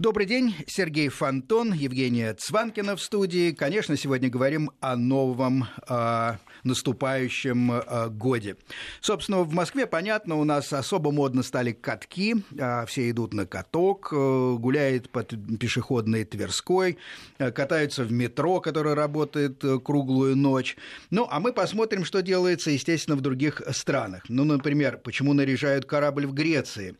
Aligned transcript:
Добрый 0.00 0.26
день, 0.26 0.54
Сергей 0.68 1.08
Фонтон, 1.08 1.72
Евгения 1.72 2.32
Цванкина 2.32 2.94
в 2.94 3.02
студии. 3.02 3.50
Конечно, 3.50 3.96
сегодня 3.96 4.30
говорим 4.30 4.70
о 4.78 4.94
новом 4.94 5.66
э, 5.88 6.36
наступающем 6.62 7.72
э, 7.72 8.08
годе. 8.08 8.56
Собственно, 9.00 9.38
в 9.38 9.52
Москве, 9.52 9.88
понятно, 9.88 10.36
у 10.36 10.44
нас 10.44 10.72
особо 10.72 11.10
модно 11.10 11.42
стали 11.42 11.72
катки. 11.72 12.36
Э, 12.56 12.86
все 12.86 13.10
идут 13.10 13.34
на 13.34 13.44
каток, 13.44 14.12
э, 14.12 14.56
гуляют 14.56 15.10
по 15.10 15.24
пешеходной 15.24 16.24
Тверской, 16.24 16.96
э, 17.38 17.50
катаются 17.50 18.04
в 18.04 18.12
метро, 18.12 18.60
которое 18.60 18.94
работает 18.94 19.64
э, 19.64 19.80
круглую 19.80 20.36
ночь. 20.36 20.76
Ну, 21.10 21.26
а 21.28 21.40
мы 21.40 21.52
посмотрим, 21.52 22.04
что 22.04 22.22
делается, 22.22 22.70
естественно, 22.70 23.16
в 23.16 23.20
других 23.20 23.62
странах. 23.72 24.22
Ну, 24.28 24.44
например, 24.44 24.98
почему 24.98 25.32
наряжают 25.32 25.86
корабль 25.86 26.26
в 26.26 26.34
Греции, 26.34 26.94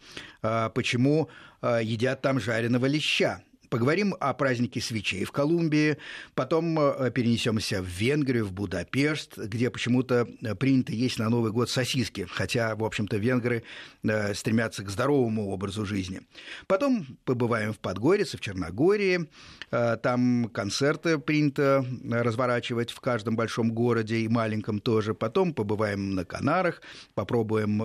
почему 0.74 1.28
Э, 1.60 1.80
едят 1.82 2.22
там 2.22 2.38
жареного 2.40 2.86
леща. 2.86 3.42
Поговорим 3.70 4.14
о 4.18 4.32
празднике 4.32 4.80
свечей 4.80 5.24
в 5.24 5.32
Колумбии, 5.32 5.98
потом 6.34 6.78
э, 6.80 7.10
перенесемся 7.10 7.82
в 7.82 7.86
Венгрию, 7.86 8.46
в 8.46 8.52
Будапешт, 8.52 9.36
где 9.36 9.70
почему-то 9.70 10.26
э, 10.40 10.54
принято 10.54 10.92
есть 10.92 11.18
на 11.18 11.28
Новый 11.28 11.52
год 11.52 11.68
сосиски, 11.68 12.26
хотя, 12.30 12.74
в 12.76 12.84
общем-то, 12.84 13.18
венгры 13.18 13.64
э, 14.04 14.32
стремятся 14.32 14.84
к 14.84 14.90
здоровому 14.90 15.50
образу 15.50 15.84
жизни. 15.84 16.22
Потом 16.66 17.06
побываем 17.24 17.74
в 17.74 17.78
Подгорице, 17.78 18.38
в 18.38 18.40
Черногории, 18.40 19.28
там 19.70 20.48
концерты 20.54 21.18
принято 21.18 21.84
разворачивать 22.10 22.90
в 22.90 23.00
каждом 23.00 23.36
большом 23.36 23.72
городе 23.72 24.16
и 24.16 24.28
маленьком 24.28 24.80
тоже. 24.80 25.12
Потом 25.12 25.52
побываем 25.52 26.14
на 26.14 26.24
Канарах, 26.24 26.80
попробуем 27.14 27.82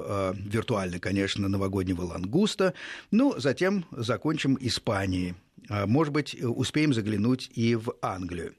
виртуально, 0.48 1.00
конечно, 1.00 1.50
новогоднего 1.50 2.04
лангуста, 2.04 2.74
ну, 3.12 3.38
затем 3.38 3.86
закончим 3.92 4.58
Испанией. 4.62 5.36
А, 5.70 5.88
может 5.88 6.14
быть, 6.14 6.36
успеем 6.42 6.94
заглянуть 6.94 7.50
и 7.54 7.76
в 7.76 7.94
Англию. 8.02 8.56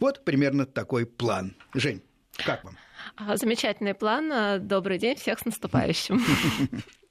Вот 0.00 0.24
примерно 0.24 0.66
такой 0.66 1.06
план. 1.06 1.54
Жень, 1.74 2.02
как 2.36 2.64
вам? 2.64 2.76
А, 3.16 3.36
замечательный 3.36 3.94
план. 3.94 4.66
Добрый 4.66 4.98
день, 4.98 5.16
всех 5.16 5.38
с 5.38 5.44
наступающим. 5.44 6.20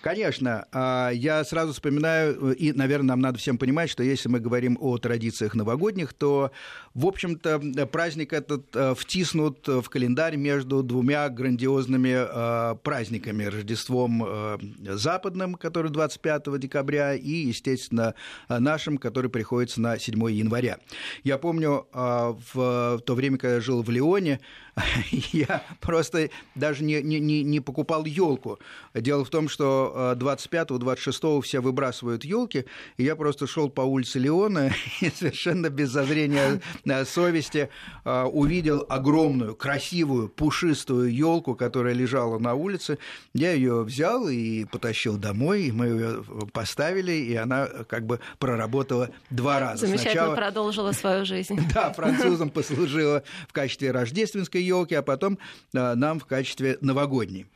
Конечно, 0.00 0.66
а, 0.72 1.10
я 1.10 1.44
сразу 1.44 1.72
вспоминаю, 1.72 2.52
и, 2.52 2.72
наверное, 2.72 3.08
нам 3.08 3.20
надо 3.20 3.38
всем 3.38 3.58
понимать, 3.58 3.90
что 3.90 4.02
если 4.02 4.28
мы 4.28 4.40
говорим 4.40 4.76
о 4.80 4.98
традициях 4.98 5.54
новогодних, 5.54 6.12
то, 6.12 6.50
в 6.94 7.06
общем-то, 7.06 7.86
праздник 7.86 8.32
этот 8.32 8.74
э, 8.74 8.94
втиснут 8.96 9.66
в 9.66 9.88
календарь 9.88 10.36
между 10.36 10.82
двумя 10.82 11.28
грандиозными 11.28 12.14
э, 12.16 12.74
праздниками. 12.82 13.44
Рождеством 13.44 14.24
э, 14.26 14.58
западным, 14.80 15.54
который 15.54 15.90
25 15.90 16.58
декабря, 16.58 17.14
и, 17.14 17.30
естественно, 17.30 18.14
нашим, 18.48 18.98
который 18.98 19.30
приходится 19.30 19.80
на 19.80 19.98
7 19.98 20.30
января. 20.30 20.78
Я 21.24 21.38
помню, 21.38 21.86
в 21.92 23.00
то 23.04 23.14
время, 23.14 23.38
когда 23.38 23.56
я 23.56 23.60
жил 23.60 23.82
в 23.82 23.90
Лионе, 23.90 24.40
я 25.32 25.62
просто 25.80 26.30
даже 26.54 26.84
не, 26.84 27.02
не, 27.02 27.42
не 27.42 27.60
покупал 27.60 28.04
елку. 28.04 28.58
Дело 28.94 29.24
в 29.24 29.30
том, 29.30 29.48
что 29.48 30.14
25-26 30.18 31.38
э, 31.38 31.42
все 31.42 31.60
выбрасывают 31.60 32.24
елки, 32.24 32.66
и 32.96 33.04
я 33.04 33.16
просто 33.16 33.46
шел 33.46 33.70
по 33.70 33.80
улице 33.80 34.18
Леона 34.18 34.72
и 35.00 35.10
совершенно 35.10 35.70
без 35.70 35.90
зазрения 35.90 36.60
э, 36.84 37.04
совести 37.04 37.70
э, 38.04 38.22
увидел 38.24 38.84
огромную, 38.88 39.54
красивую, 39.54 40.28
пушистую 40.28 41.14
елку, 41.14 41.54
которая 41.54 41.94
лежала 41.94 42.38
на 42.38 42.54
улице. 42.54 42.98
Я 43.32 43.52
ее 43.52 43.82
взял 43.82 44.28
и 44.28 44.64
потащил 44.66 45.16
домой, 45.16 45.64
и 45.64 45.72
мы 45.72 45.86
ее 45.86 46.24
поставили, 46.52 47.12
и 47.12 47.34
она 47.34 47.66
как 47.88 48.04
бы 48.04 48.20
проработала 48.38 49.08
два 49.30 49.58
раза. 49.58 49.86
Замечательно 49.86 50.12
Сначала... 50.12 50.34
продолжила 50.36 50.92
свою 50.92 51.24
жизнь. 51.24 51.58
Да, 51.76 51.92
французам 51.92 52.48
послужила 52.48 53.22
в 53.48 53.52
качестве 53.52 53.90
рождественской 53.90 54.62
елки, 54.66 54.94
а 54.94 55.02
потом 55.02 55.38
нам 55.72 56.18
в 56.20 56.26
качестве 56.26 56.78
новогодней. 56.80 57.46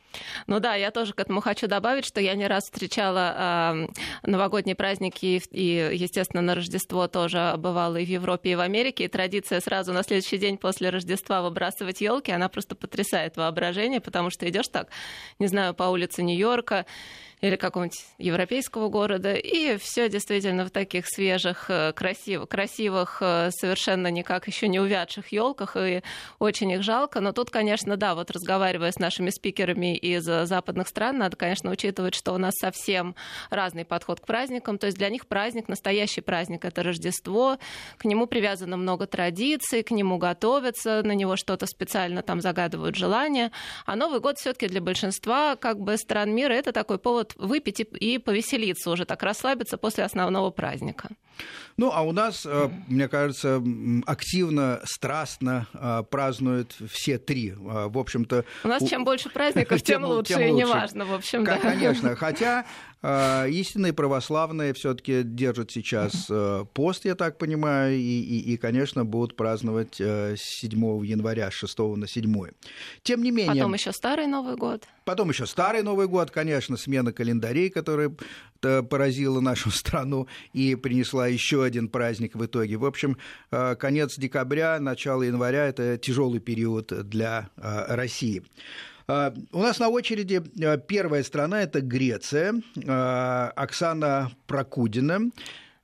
Ну 0.47 0.59
да, 0.59 0.75
я 0.75 0.91
тоже 0.91 1.13
к 1.13 1.19
этому 1.19 1.41
хочу 1.41 1.67
добавить, 1.67 2.05
что 2.05 2.19
я 2.19 2.35
не 2.35 2.47
раз 2.47 2.65
встречала 2.65 3.87
э, 4.23 4.29
новогодние 4.29 4.75
праздники 4.75 5.41
и, 5.51 5.89
естественно, 5.93 6.41
на 6.41 6.55
Рождество 6.55 7.07
тоже 7.07 7.53
бывала 7.57 7.97
и 7.97 8.05
в 8.05 8.09
Европе, 8.09 8.51
и 8.51 8.55
в 8.55 8.59
Америке. 8.59 9.05
И 9.05 9.07
традиция 9.07 9.61
сразу 9.61 9.93
на 9.93 10.03
следующий 10.03 10.37
день 10.37 10.57
после 10.57 10.89
Рождества 10.89 11.41
выбрасывать 11.41 12.01
елки, 12.01 12.31
она 12.31 12.49
просто 12.49 12.75
потрясает 12.75 13.37
воображение, 13.37 14.01
потому 14.01 14.29
что 14.29 14.49
идешь 14.49 14.67
так, 14.67 14.89
не 15.39 15.47
знаю, 15.47 15.73
по 15.73 15.83
улице 15.83 16.23
Нью-Йорка, 16.23 16.85
или 17.41 17.55
какого-нибудь 17.55 18.05
европейского 18.19 18.89
города. 18.89 19.33
И 19.33 19.77
все 19.77 20.09
действительно 20.09 20.65
в 20.65 20.69
таких 20.69 21.07
свежих, 21.07 21.69
э, 21.69 21.91
красив, 21.93 22.47
красивых, 22.47 23.17
э, 23.21 23.49
совершенно 23.51 24.07
никак 24.07 24.47
еще 24.47 24.67
не 24.67 24.79
увядших 24.79 25.31
елках. 25.31 25.75
И 25.75 26.03
очень 26.37 26.71
их 26.71 26.83
жалко. 26.83 27.19
Но 27.19 27.31
тут, 27.31 27.49
конечно, 27.49 27.97
да, 27.97 28.13
вот 28.13 28.29
разговаривая 28.29 28.91
с 28.91 28.99
нашими 28.99 29.31
спикерами 29.31 29.97
из 29.97 30.23
западных 30.23 30.87
стран, 30.87 31.17
надо, 31.17 31.35
конечно, 31.35 31.71
учитывать, 31.71 32.13
что 32.13 32.33
у 32.33 32.37
нас 32.37 32.53
совсем 32.59 33.15
разный 33.49 33.85
подход 33.85 34.19
к 34.19 34.25
праздникам. 34.25 34.77
То 34.77 34.85
есть 34.85 34.97
для 34.97 35.09
них 35.09 35.25
праздник, 35.27 35.67
настоящий 35.67 36.21
праздник, 36.21 36.63
это 36.63 36.83
Рождество. 36.83 37.57
К 37.97 38.05
нему 38.05 38.27
привязано 38.27 38.77
много 38.77 39.07
традиций, 39.07 39.81
к 39.81 39.89
нему 39.89 40.19
готовятся, 40.19 41.01
на 41.03 41.13
него 41.13 41.35
что-то 41.35 41.65
специально 41.65 42.21
там 42.21 42.39
загадывают 42.39 42.95
желания. 42.95 43.51
А 43.85 43.95
Новый 43.95 44.19
год 44.19 44.37
все-таки 44.37 44.67
для 44.67 44.81
большинства 44.81 45.55
как 45.55 45.79
бы 45.79 45.97
стран 45.97 46.33
мира 46.35 46.53
это 46.53 46.71
такой 46.71 46.99
повод 46.99 47.30
выпить 47.35 47.79
и, 47.79 47.83
и 47.83 48.17
повеселиться 48.17 48.91
уже, 48.91 49.05
так 49.05 49.23
расслабиться 49.23 49.77
после 49.77 50.03
основного 50.03 50.51
праздника. 50.51 51.09
Ну, 51.77 51.91
а 51.93 52.01
у 52.01 52.11
нас, 52.11 52.45
э, 52.45 52.69
мне 52.87 53.07
кажется, 53.07 53.61
активно, 54.05 54.81
страстно 54.85 55.67
э, 55.73 56.03
празднуют 56.09 56.75
все 56.91 57.17
три. 57.17 57.51
Э, 57.51 57.87
в 57.87 57.97
общем-то... 57.97 58.45
У 58.63 58.67
нас 58.67 58.87
чем 58.87 59.03
больше 59.03 59.29
праздников, 59.29 59.81
тем 59.83 60.03
лучше, 60.03 60.47
и 60.47 60.51
неважно, 60.51 61.05
в 61.05 61.13
общем, 61.13 61.43
да. 61.43 61.57
Конечно, 61.57 62.15
хотя 62.15 62.65
истинные 63.03 63.93
православные 63.93 64.73
все-таки 64.73 65.23
держат 65.23 65.71
сейчас 65.71 66.29
пост, 66.73 67.05
я 67.05 67.15
так 67.15 67.37
понимаю, 67.37 67.95
и, 67.95 67.99
и, 67.99 68.53
и, 68.53 68.57
конечно, 68.57 69.05
будут 69.05 69.35
праздновать 69.35 69.99
с 69.99 70.39
7 70.39 71.05
января, 71.05 71.49
с 71.49 71.53
6 71.55 71.79
на 71.97 72.07
7. 72.07 72.51
Тем 73.03 73.23
не 73.23 73.31
менее... 73.31 73.55
Потом 73.55 73.73
еще 73.73 73.91
Старый 73.91 74.27
Новый 74.27 74.55
год. 74.55 74.83
Потом 75.05 75.29
еще 75.29 75.45
Старый 75.45 75.81
Новый 75.81 76.07
год, 76.07 76.29
конечно, 76.31 76.77
смена 76.77 77.11
календарей, 77.11 77.69
которая 77.69 78.11
поразила 78.61 79.39
нашу 79.39 79.71
страну 79.71 80.27
и 80.53 80.75
принесла 80.75 81.27
еще 81.27 81.63
один 81.63 81.89
праздник 81.89 82.35
в 82.35 82.45
итоге. 82.45 82.77
В 82.77 82.85
общем, 82.85 83.17
э, 83.51 83.75
конец 83.75 84.17
декабря, 84.17 84.79
начало 84.79 85.23
января– 85.23 85.65
это 85.67 85.97
тяжелый 85.97 86.39
период 86.39 86.87
для 87.09 87.49
э, 87.57 87.95
России. 87.95 88.43
Э, 89.07 89.31
у 89.51 89.61
нас 89.61 89.79
на 89.79 89.89
очереди 89.89 90.41
первая 90.87 91.23
страна– 91.23 91.61
это 91.63 91.81
Греция. 91.81 92.53
Оксана 93.55 94.31
Прокудина 94.47 95.15
а, 95.15 95.19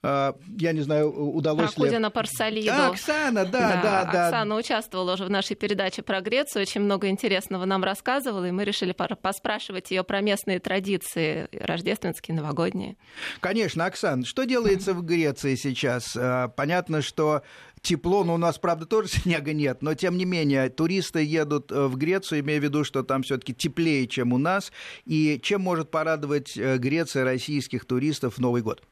я 0.03 0.74
не 0.74 0.81
знаю, 0.81 1.12
удалось 1.12 1.74
Прокудина 1.74 2.06
ли... 2.06 2.12
Парсалиду. 2.12 2.72
А, 2.72 2.90
Оксана, 2.90 3.46
да, 3.46 3.81
да, 3.81 4.09
да. 4.12 4.28
Оксана 4.28 4.56
участвовала 4.56 5.13
уже 5.13 5.25
в 5.25 5.30
нашей 5.30 5.56
передаче 5.56 6.03
про 6.03 6.22
Грецию, 6.22 6.62
очень 6.62 6.81
много 6.81 7.09
интересного 7.09 7.66
нам 7.66 7.84
рассказывала, 7.84 8.46
и 8.46 8.52
мы 8.52 8.63
решили 8.63 8.94
поспрашивать 8.94 9.91
ее 9.91 10.03
про 10.03 10.22
местные 10.22 10.59
традиции, 10.59 11.47
рождественские, 11.52 12.38
новогодние. 12.38 12.96
Конечно, 13.40 13.86
Оксана, 13.86 14.25
что 14.25 14.44
делается 14.44 14.94
в 14.94 15.03
Греции 15.03 15.56
сейчас? 15.56 16.16
А, 16.16 16.47
понятно, 16.50 17.02
что 17.02 17.41
тепло, 17.81 18.24
но 18.24 18.36
у 18.36 18.38
нас, 18.38 18.57
правда, 18.59 18.86
тоже 18.86 19.07
снега 19.09 19.53
нет, 19.53 19.81
но 19.81 19.96
тем 19.96 20.18
не 20.18 20.25
менее 20.25 20.69
туристы 20.69 21.24
едут 21.24 21.72
э, 21.72 21.88
в 21.88 21.97
Грецию, 21.97 22.41
имея 22.41 22.59
в 22.59 22.63
виду, 22.63 22.84
что 22.84 23.03
там 23.03 23.24
все-таки 23.24 23.53
теплее, 23.53 24.07
чем 24.07 24.34
у 24.34 24.38
нас. 24.38 24.72
И 25.06 25.40
чем 25.41 25.62
может 25.62 25.90
порадовать 25.90 26.57
э, 26.57 26.78
Греция 26.78 27.24
российских 27.24 27.86
туристов 27.86 28.36
в 28.36 28.40
Новый 28.40 28.62
год? 28.62 28.84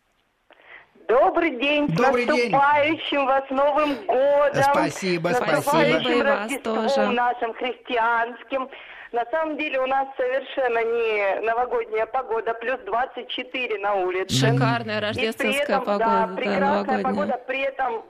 Добрый 1.15 1.51
день, 1.51 1.87
Добрый 1.87 2.25
с 2.25 2.27
наступающим 2.27 3.19
день. 3.19 3.25
вас 3.25 3.49
Новым 3.49 3.95
годом. 4.05 4.63
Спасибо, 4.63 5.29
с 5.29 5.37
спасибо. 5.37 6.23
Рождеством 6.23 6.75
тоже. 6.75 7.11
нашим 7.11 7.53
христианским. 7.53 8.69
На 9.13 9.25
самом 9.31 9.55
деле 9.57 9.79
у 9.79 9.85
нас 9.85 10.09
совершенно 10.17 10.83
не 10.83 11.39
новогодняя 11.45 12.05
погода, 12.05 12.53
плюс 12.55 12.79
24 12.85 13.79
на 13.79 13.93
улице. 13.95 14.35
Шикарная 14.35 14.99
рождественская 14.99 15.63
этом, 15.63 15.85
погода. 15.85 16.27
Да, 16.27 16.35
прекрасная 16.35 16.97
да, 16.97 17.03
погода, 17.09 17.41
при 17.47 17.61
этом 17.61 18.03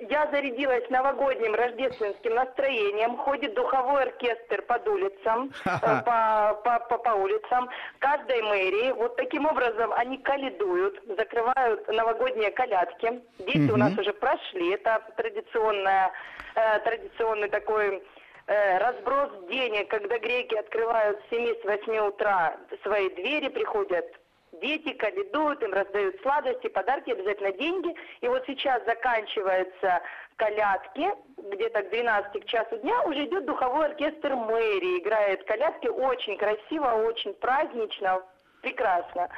я 0.00 0.28
зарядилась 0.30 0.88
новогодним 0.90 1.54
рождественским 1.54 2.34
настроением. 2.34 3.16
Ходит 3.16 3.54
духовой 3.54 4.04
оркестр 4.04 4.62
под 4.62 4.86
улицам, 4.88 5.52
э, 5.64 5.78
по, 5.80 6.60
по, 6.64 6.78
по, 6.88 6.98
по 6.98 7.10
улицам 7.10 7.68
каждой 7.98 8.42
мэрии. 8.42 8.92
Вот 8.92 9.16
таким 9.16 9.46
образом 9.46 9.92
они 9.92 10.18
калидуют, 10.18 11.00
закрывают 11.16 11.86
новогодние 11.88 12.50
колядки. 12.50 13.20
Дети 13.38 13.70
у 13.70 13.76
нас 13.76 13.96
уже 13.98 14.12
прошли. 14.12 14.70
Это 14.70 15.02
традиционная, 15.16 16.12
э, 16.54 16.78
традиционный 16.80 17.48
такой 17.48 18.02
э, 18.46 18.78
разброс 18.78 19.30
денег, 19.48 19.88
когда 19.88 20.18
греки 20.18 20.54
открывают 20.54 21.20
с 21.28 21.32
7-8 21.32 22.08
утра 22.08 22.56
свои 22.82 23.08
двери, 23.10 23.48
приходят 23.48 24.06
Дети 24.52 24.92
каледуют, 24.94 25.62
им 25.62 25.72
раздают 25.72 26.20
сладости, 26.22 26.68
подарки, 26.68 27.10
обязательно 27.10 27.52
деньги. 27.52 27.94
И 28.20 28.28
вот 28.28 28.44
сейчас 28.46 28.84
заканчиваются 28.84 30.00
колядки, 30.36 31.10
где-то 31.36 31.82
к 31.82 31.90
12 31.90 32.44
к 32.44 32.46
часу 32.46 32.76
дня 32.78 33.02
уже 33.02 33.26
идет 33.26 33.44
духовой 33.44 33.86
оркестр 33.86 34.34
мэрии, 34.34 35.00
играет 35.00 35.44
колядки 35.44 35.88
очень 35.88 36.36
красиво, 36.36 37.04
очень 37.06 37.34
празднично, 37.34 38.22
прекрасно 38.62 39.28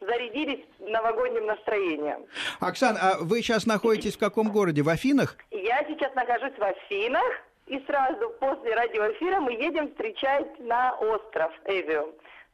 зарядились 0.00 0.64
новогодним 0.80 1.46
настроением. 1.46 2.26
Оксана, 2.60 2.98
а 3.00 3.18
вы 3.20 3.40
сейчас 3.40 3.66
находитесь 3.66 4.16
в 4.16 4.18
каком 4.18 4.50
городе? 4.50 4.82
В 4.82 4.88
Афинах? 4.88 5.36
Я 5.52 5.84
сейчас 5.86 6.12
нахожусь 6.14 6.58
в 6.58 6.62
Афинах, 6.62 7.40
и 7.66 7.78
сразу 7.86 8.30
после 8.40 8.74
радиоэфира 8.74 9.40
мы 9.40 9.52
едем 9.52 9.88
встречать 9.90 10.58
на 10.58 10.92
остров 10.96 11.52
Эвиум 11.66 12.12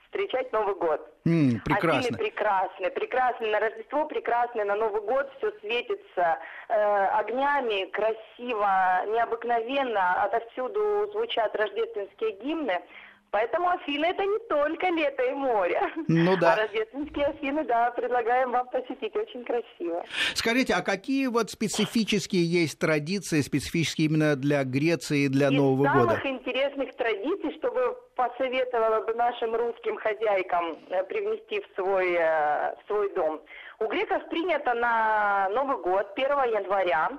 встречать 0.08 0.52
Новый 0.52 0.74
год. 0.74 1.00
Mm, 1.24 1.60
прекрасно. 1.64 1.98
Афины 1.98 2.18
прекрасны, 2.18 2.90
прекрасны 2.90 3.46
на 3.48 3.60
Рождество, 3.60 4.06
прекрасны 4.06 4.64
на 4.64 4.74
Новый 4.74 5.02
год, 5.02 5.30
все 5.36 5.52
светится 5.60 6.38
э, 6.68 7.06
огнями, 7.18 7.90
красиво, 7.90 9.04
необыкновенно, 9.06 10.22
отовсюду 10.24 11.10
звучат 11.12 11.54
рождественские 11.54 12.32
гимны. 12.42 12.80
Поэтому 13.30 13.68
Афины 13.68 14.06
это 14.06 14.24
не 14.24 14.38
только 14.48 14.88
лето 14.88 15.22
и 15.22 15.32
море. 15.34 15.80
Ну 16.08 16.36
да. 16.38 16.54
А 16.54 16.56
рождественские 16.56 17.26
Афины, 17.26 17.64
да, 17.64 17.90
предлагаем 17.90 18.52
вам 18.52 18.66
посетить, 18.68 19.14
очень 19.14 19.44
красиво. 19.44 20.04
Скажите, 20.34 20.74
а 20.74 20.82
какие 20.82 21.26
вот 21.26 21.50
специфические 21.50 22.44
есть 22.44 22.78
традиции, 22.78 23.40
специфические 23.42 24.06
именно 24.06 24.36
для 24.36 24.64
Греции 24.64 25.24
и 25.24 25.28
для 25.28 25.48
Из 25.48 25.52
Нового 25.52 25.84
самых 25.84 26.06
года? 26.08 26.28
интересных 26.28 26.94
традиций, 26.96 27.52
чтобы 27.58 27.96
посоветовала 28.16 29.04
бы 29.04 29.14
нашим 29.14 29.54
русским 29.54 29.96
хозяйкам 29.96 30.78
э, 30.88 31.04
привнести 31.04 31.60
в 31.60 31.74
свой, 31.74 32.14
э, 32.14 32.74
в 32.76 32.86
свой 32.86 33.12
дом. 33.14 33.40
У 33.78 33.86
греков 33.86 34.28
принято 34.30 34.74
на 34.74 35.48
Новый 35.50 35.76
год, 35.82 36.06
1 36.16 36.26
января, 36.54 37.10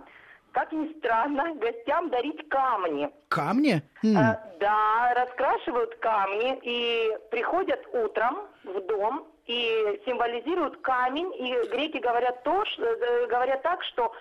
как 0.51 0.71
ни 0.71 0.91
странно, 0.99 1.53
гостям 1.55 2.09
дарить 2.09 2.47
камни. 2.49 3.09
Камни? 3.29 3.81
М, 4.03 4.17
Э, 4.17 4.35
Да, 4.59 5.13
раскрашивают 5.15 5.95
камни 5.99 6.59
и 6.63 7.17
приходят 7.31 7.79
утром 7.93 8.39
в 8.65 8.81
дом 8.87 9.25
и 9.45 10.01
символизируют 10.05 10.81
камень. 10.81 11.33
И 11.35 11.67
греки 11.69 11.97
говорят, 11.99 12.43
то, 12.43 12.65
ш- 12.65 12.81
э, 12.83 13.27
говорят 13.27 13.61
так, 13.61 13.81
что 13.85 14.11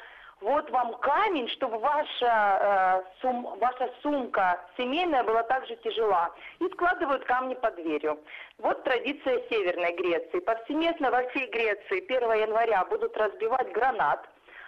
вот 0.40 0.70
вам 0.70 0.94
камень, 0.98 1.48
чтобы 1.48 1.78
ваша, 1.78 3.02
э, 3.02 3.20
сум- 3.20 3.58
ваша 3.58 3.90
сумка 4.00 4.60
семейная 4.76 5.24
была 5.24 5.42
также 5.42 5.74
тяжела. 5.76 6.30
И 6.60 6.68
складывают 6.68 7.24
камни 7.24 7.54
под 7.54 7.74
дверью. 7.74 8.20
Вот 8.58 8.84
традиция 8.84 9.40
Северной 9.50 9.92
Греции. 9.96 10.38
Повсеместно 10.38 11.10
во 11.10 11.22
всей 11.30 11.48
Греции 11.50 12.00
1 12.06 12.32
января 12.34 12.84
будут 12.84 13.16
разбивать 13.16 13.72
гранат. 13.72 14.24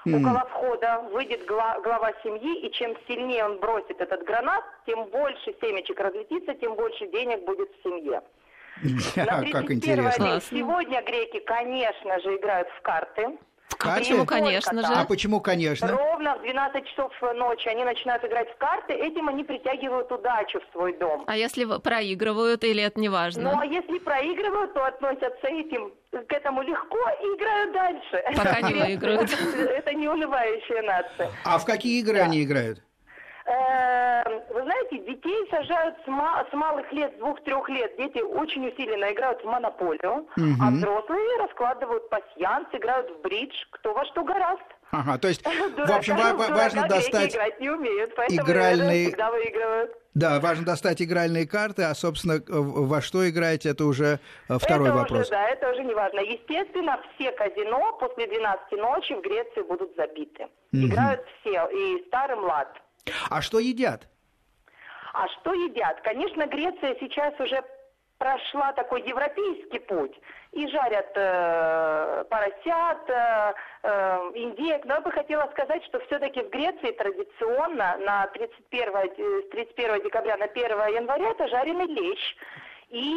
Около 0.06 0.46
входа 0.50 1.00
выйдет 1.12 1.44
гла- 1.46 1.78
глава 1.80 2.12
семьи, 2.22 2.60
и 2.60 2.70
чем 2.72 2.94
сильнее 3.06 3.44
он 3.44 3.58
бросит 3.58 4.00
этот 4.00 4.24
гранат, 4.24 4.64
тем 4.86 5.04
больше 5.06 5.54
семечек 5.60 6.00
разлетится, 6.00 6.54
тем 6.54 6.74
больше 6.74 7.06
денег 7.08 7.44
будет 7.44 7.68
в 7.70 7.82
семье. 7.82 8.22
На 9.16 9.24
Как 9.26 9.66
31 9.66 9.76
интересно. 9.76 10.40
сегодня 10.50 11.02
греки, 11.02 11.40
конечно 11.40 12.18
же, 12.20 12.36
играют 12.36 12.68
в 12.78 12.80
карты. 12.82 13.38
В 13.68 13.76
карты? 13.76 14.00
Почему, 14.00 14.24
конечно 14.26 14.80
же? 14.82 14.92
А 14.92 15.04
почему, 15.04 15.40
конечно? 15.40 15.86
Ровно 15.88 16.36
в 16.36 16.42
12 16.42 16.86
часов 16.86 17.12
ночи 17.34 17.68
они 17.68 17.84
начинают 17.84 18.24
играть 18.24 18.50
в 18.50 18.56
карты, 18.56 18.94
этим 18.94 19.28
они 19.28 19.44
притягивают 19.44 20.10
удачу 20.10 20.60
в 20.60 20.72
свой 20.72 20.96
дом. 20.96 21.24
А 21.26 21.36
если 21.36 21.64
проигрывают 21.78 22.64
или 22.64 22.82
это 22.82 22.98
не 22.98 23.08
Ну 23.08 23.14
важно? 23.14 23.58
а 23.60 23.64
если 23.66 23.98
проигрывают, 23.98 24.72
то 24.74 24.84
относятся 24.84 25.46
этим, 25.46 25.92
к 26.12 26.32
этому 26.32 26.62
легко 26.62 26.98
и 27.22 27.24
играют 27.36 27.72
дальше. 27.72 28.24
Пока 28.36 28.60
не 28.62 28.74
выиграют. 28.84 29.30
Это 29.56 29.94
не 29.94 30.08
унывающая 30.08 30.82
нация. 30.82 31.30
А 31.44 31.58
в 31.58 31.64
какие 31.64 32.00
игры 32.00 32.18
они 32.18 32.42
играют? 32.42 32.82
Э, 33.46 34.22
Вы 34.52 34.62
знаете, 34.62 34.98
детей 34.98 35.48
сажают 35.50 35.96
с, 36.04 36.06
ма- 36.08 36.44
с 36.50 36.52
малых 36.52 36.92
лет, 36.92 37.14
с 37.16 37.18
двух-трех 37.18 37.68
лет. 37.68 37.96
Дети 37.96 38.18
очень 38.18 38.66
усиленно 38.68 39.12
играют 39.12 39.42
в 39.42 39.46
монополию, 39.46 40.26
а 40.60 40.70
взрослые 40.70 41.38
раскладывают 41.38 42.08
пасьянс, 42.10 42.68
играют 42.72 43.10
в 43.10 43.20
бридж, 43.22 43.54
кто 43.70 43.92
во 43.94 44.04
что 44.06 44.22
гораст. 44.24 44.62
Ага, 44.90 45.18
то 45.18 45.28
есть, 45.28 45.44
в 45.44 45.90
общем, 45.92 46.16
важно 46.16 46.88
достать... 46.88 47.34
играть 47.34 47.60
не 47.60 47.70
умеют, 47.70 48.14
поэтому 48.16 48.40
игральные- 48.40 49.06
всегда 49.08 49.30
выигрывают. 49.30 49.96
Да, 50.14 50.40
важно 50.40 50.64
достать 50.64 51.00
игральные 51.00 51.46
карты, 51.46 51.84
а, 51.84 51.94
собственно, 51.94 52.42
во 52.48 53.00
что 53.00 53.28
играете, 53.30 53.68
это 53.70 53.84
уже 53.84 54.18
э, 54.48 54.58
второй 54.58 54.88
это 54.88 54.98
вопрос. 54.98 55.20
Уже, 55.20 55.30
да, 55.30 55.48
это 55.48 55.70
уже 55.70 55.84
не 55.84 55.94
важно. 55.94 56.18
Естественно, 56.18 57.00
все 57.14 57.30
казино 57.30 57.96
после 58.00 58.26
12 58.26 58.72
ночи 58.72 59.14
в 59.14 59.20
Греции 59.20 59.62
будут 59.62 59.94
забиты. 59.96 60.48
Играют 60.72 61.24
все, 61.40 61.68
и 61.68 62.04
старый 62.08 62.36
млад. 62.36 62.76
А 63.28 63.40
что 63.40 63.60
едят? 63.60 64.08
А 65.12 65.28
что 65.28 65.52
едят? 65.52 66.00
Конечно, 66.02 66.46
Греция 66.46 66.96
сейчас 67.00 67.32
уже 67.38 67.62
прошла 68.20 68.72
такой 68.74 69.02
европейский 69.08 69.78
путь. 69.78 70.14
И 70.52 70.68
жарят 70.68 71.10
э, 71.14 72.24
поросят, 72.28 73.08
э, 73.08 73.54
э, 73.82 74.30
индеек. 74.34 74.84
Но 74.84 74.94
я 74.94 75.00
бы 75.00 75.10
хотела 75.10 75.48
сказать, 75.52 75.82
что 75.86 76.00
все-таки 76.00 76.42
в 76.42 76.50
Греции 76.50 76.92
традиционно 76.92 77.96
на 77.98 78.26
31, 78.26 78.94
э, 78.94 79.42
с 79.46 79.50
31 79.50 80.02
декабря 80.02 80.36
на 80.36 80.46
1 80.46 80.70
января 80.94 81.30
это 81.30 81.48
жареный 81.48 81.86
лещ 81.86 82.36
и 82.90 83.16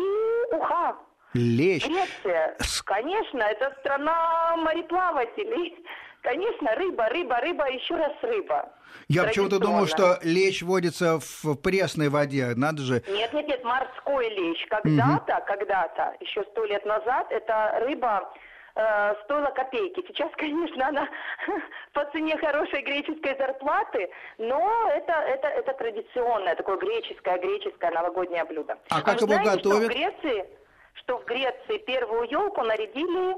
уха. 0.51 0.95
Лещ. 1.33 1.85
Греция, 1.85 2.55
конечно, 2.85 3.41
это 3.41 3.75
страна 3.81 4.55
мореплавателей. 4.57 5.83
Конечно, 6.23 6.73
рыба, 6.75 7.09
рыба, 7.09 7.41
рыба, 7.41 7.69
еще 7.69 7.95
раз 7.95 8.13
рыба. 8.21 8.71
Я 9.09 9.25
почему-то 9.25 9.59
думал, 9.59 9.87
что 9.87 10.19
лещ 10.23 10.61
водится 10.63 11.19
в 11.19 11.55
пресной 11.55 12.07
воде. 12.07 12.53
Надо 12.55 12.81
же. 12.81 13.03
Нет, 13.09 13.33
нет, 13.33 13.45
нет, 13.45 13.63
морской 13.65 14.29
лещ. 14.29 14.65
Когда-то, 14.69 15.43
когда-то, 15.45 16.15
еще 16.21 16.43
сто 16.51 16.63
лет 16.63 16.85
назад, 16.85 17.27
эта 17.29 17.77
рыба 17.81 18.33
э, 18.75 19.15
стоила 19.25 19.47
копейки. 19.47 20.01
Сейчас, 20.07 20.31
конечно, 20.37 20.87
она 20.87 21.09
по 21.93 22.05
цене 22.13 22.37
хорошей 22.37 22.83
греческой 22.83 23.37
зарплаты, 23.37 24.09
но 24.37 24.89
это, 24.95 25.11
это, 25.11 25.49
это 25.49 25.73
традиционное, 25.73 26.55
такое 26.55 26.77
греческое, 26.77 27.37
греческое 27.37 27.91
новогоднее 27.91 28.45
блюдо. 28.45 28.77
А 28.89 29.01
как 29.01 29.19
вы 29.21 29.27
его 29.27 29.43
знаете, 29.43 29.57
готовят? 29.57 29.83
Что 29.83 29.89
в, 29.89 29.93
Греции, 29.93 30.45
что 30.93 31.17
в 31.17 31.25
Греции 31.25 31.77
первую 31.79 32.29
елку 32.31 32.61
нарядили 32.61 33.35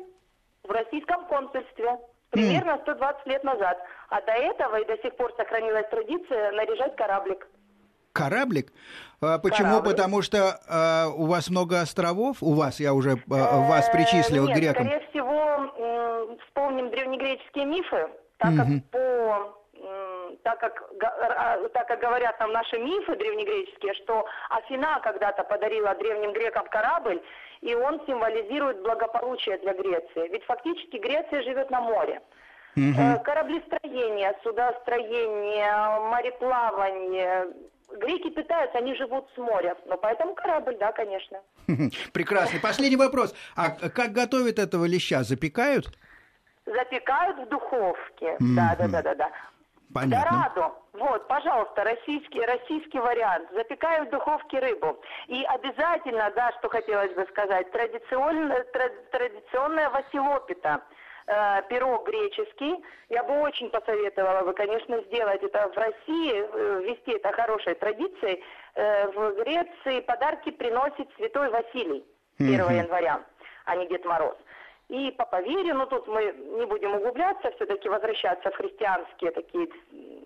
в 0.62 0.70
российском 0.70 1.26
консульстве. 1.26 1.98
Примерно 2.42 2.78
120 2.84 3.26
лет 3.28 3.44
назад. 3.44 3.78
А 4.10 4.22
до 4.22 4.32
этого 4.32 4.78
и 4.80 4.86
до 4.86 4.98
сих 5.02 5.16
пор 5.16 5.34
сохранилась 5.38 5.88
традиция 5.90 6.52
наряжать 6.52 6.96
кораблик. 6.96 7.48
Кораблик? 8.14 8.72
А 9.22 9.40
почему? 9.40 9.70
Кораблик. 9.70 9.92
Потому 9.92 10.22
что 10.22 10.60
а, 10.70 11.08
у 11.10 11.26
вас 11.26 11.50
много 11.50 11.82
островов. 11.82 12.38
У 12.42 12.54
вас, 12.54 12.80
я 12.80 12.94
уже 12.94 13.18
а, 13.30 13.68
вас 13.68 13.90
причислил 13.90 14.46
Э, 14.46 14.48
Нет, 14.50 14.58
грекам. 14.58 14.86
скорее 14.86 15.08
всего, 15.10 16.30
м, 16.32 16.38
вспомним 16.48 16.90
древнегреческие 16.92 17.66
мифы, 17.66 18.08
так 18.38 18.56
как 18.56 18.68
по 18.92 19.58
так 20.44 20.60
как, 20.60 20.90
так 21.74 21.88
как 21.88 22.00
говорят 22.00 22.40
нам 22.40 22.52
наши 22.52 22.78
мифы 22.78 23.16
древнегреческие, 23.16 23.94
что 23.96 24.26
Афина 24.50 25.00
когда-то 25.04 25.44
подарила 25.44 25.94
древним 25.96 26.34
грекам 26.34 26.66
корабль, 26.68 27.22
и 27.62 27.74
он 27.74 28.02
символизирует 28.06 28.82
благополучие 28.82 29.58
для 29.60 29.74
Греции. 29.74 30.28
Ведь 30.30 30.44
фактически 30.46 30.98
Греция 30.98 31.42
живет 31.44 31.70
на 31.72 31.82
море. 31.82 32.22
Э, 32.76 33.20
Кораблестроение, 33.24 34.34
судостроение, 34.44 36.00
мореплавание. 36.10 37.48
Греки 37.90 38.30
питаются, 38.32 38.78
они 38.80 38.96
живут 38.96 39.30
с 39.34 39.38
моря. 39.38 39.78
Но 39.86 39.98
поэтому 39.98 40.36
корабль, 40.36 40.76
да, 40.78 40.92
конечно. 40.92 41.40
Прекрасно. 42.14 42.60
Последний 42.60 42.98
вопрос. 42.98 43.34
А 43.56 43.70
как 43.70 44.12
готовят 44.12 44.60
этого 44.60 44.86
леща? 44.86 45.24
Запекают? 45.24 45.88
Запекают 46.66 47.46
в 47.46 47.50
духовке. 47.50 48.36
Да, 48.40 48.76
да, 48.78 48.88
да, 48.88 49.02
да, 49.02 49.16
да. 49.16 49.32
Понятно. 49.96 50.52
Дорадо. 50.54 50.76
Вот, 50.92 51.26
пожалуйста, 51.30 51.86
российский, 51.86 52.42
российский 52.42 53.00
вариант. 53.00 53.48
Запекаю 53.54 54.06
в 54.06 54.10
духовке 54.10 54.60
рыбу. 54.60 55.02
И 55.28 55.42
обязательно, 55.46 56.30
да, 56.36 56.52
что 56.60 56.68
хотелось 56.68 57.14
бы 57.14 57.26
сказать, 57.30 57.72
традиционная, 57.72 58.64
тра- 58.74 58.92
традиционная 59.12 59.90
василопита. 59.90 60.82
Э, 61.28 61.62
пирог 61.70 62.06
греческий. 62.08 62.84
Я 63.10 63.24
бы 63.24 63.40
очень 63.40 63.70
посоветовала 63.70 64.42
бы, 64.46 64.54
конечно, 64.54 65.02
сделать 65.04 65.42
это 65.42 65.70
в 65.70 65.78
России, 65.78 66.34
э, 66.34 66.82
ввести 66.84 67.14
это 67.14 67.32
хорошей 67.32 67.76
традицией. 67.76 68.44
Э, 68.76 69.08
в 69.08 69.44
Греции 69.44 70.02
подарки 70.02 70.52
приносит 70.52 71.08
святой 71.16 71.50
Василий 71.50 72.06
1 72.38 72.70
января, 72.70 73.22
а 73.66 73.76
не 73.78 73.88
Дед 73.88 74.04
Мороз. 74.06 74.36
И 74.90 75.12
по 75.12 75.26
поверью, 75.26 75.76
ну 75.76 75.86
тут 75.88 76.08
мы 76.08 76.24
не 76.60 76.66
будем 76.66 76.94
углубляться, 76.96 77.52
все-таки 77.56 77.90
возвращаться 77.90 78.52
в 78.52 78.56
христианские 78.56 79.32
такие 79.32 79.68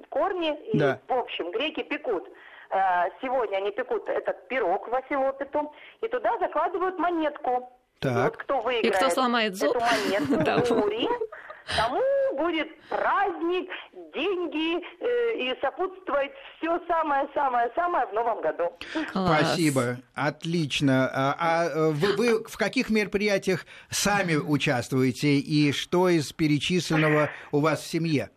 корни. 0.10 0.54
И, 0.74 0.78
Да. 0.78 1.00
в 1.08 1.14
общем, 1.14 1.52
греки 1.52 1.82
пекут. 1.84 2.28
Э, 2.72 3.10
Сегодня 3.22 3.58
они 3.58 3.72
пекут 3.72 4.08
этот 4.10 4.48
пирог 4.48 4.88
Василопиту, 4.90 5.74
и 6.02 6.08
туда 6.08 6.38
закладывают 6.40 7.00
монетку. 7.00 7.72
Так. 8.00 8.24
Вот 8.26 8.38
кто 8.38 8.60
выиграет 8.62 8.86
И 8.86 8.90
кто 8.98 9.10
сломает 9.10 9.56
зуб? 9.56 9.76
эту 9.76 9.80
монету 9.86 10.66
в 10.74 10.78
Муре, 10.78 11.08
тому 11.76 12.02
будет 12.38 12.68
праздник, 12.90 13.70
деньги 14.14 14.84
э, 15.00 15.38
и 15.38 15.60
сопутствовать 15.62 16.32
все 16.58 16.80
самое-самое-самое 16.88 18.08
в 18.08 18.14
новом 18.14 18.42
году. 18.42 18.74
Класс. 19.12 19.40
Спасибо, 19.40 19.98
отлично. 20.16 21.10
А, 21.14 21.36
а 21.40 21.90
вы, 21.92 22.16
вы 22.16 22.44
в 22.44 22.58
каких 22.58 22.90
мероприятиях 22.90 23.66
сами 23.90 24.36
участвуете 24.36 25.38
и 25.38 25.72
что 25.72 26.10
из 26.10 26.32
перечисленного 26.34 27.30
у 27.52 27.60
вас 27.60 27.82
в 27.82 27.88
семье? 27.88 28.30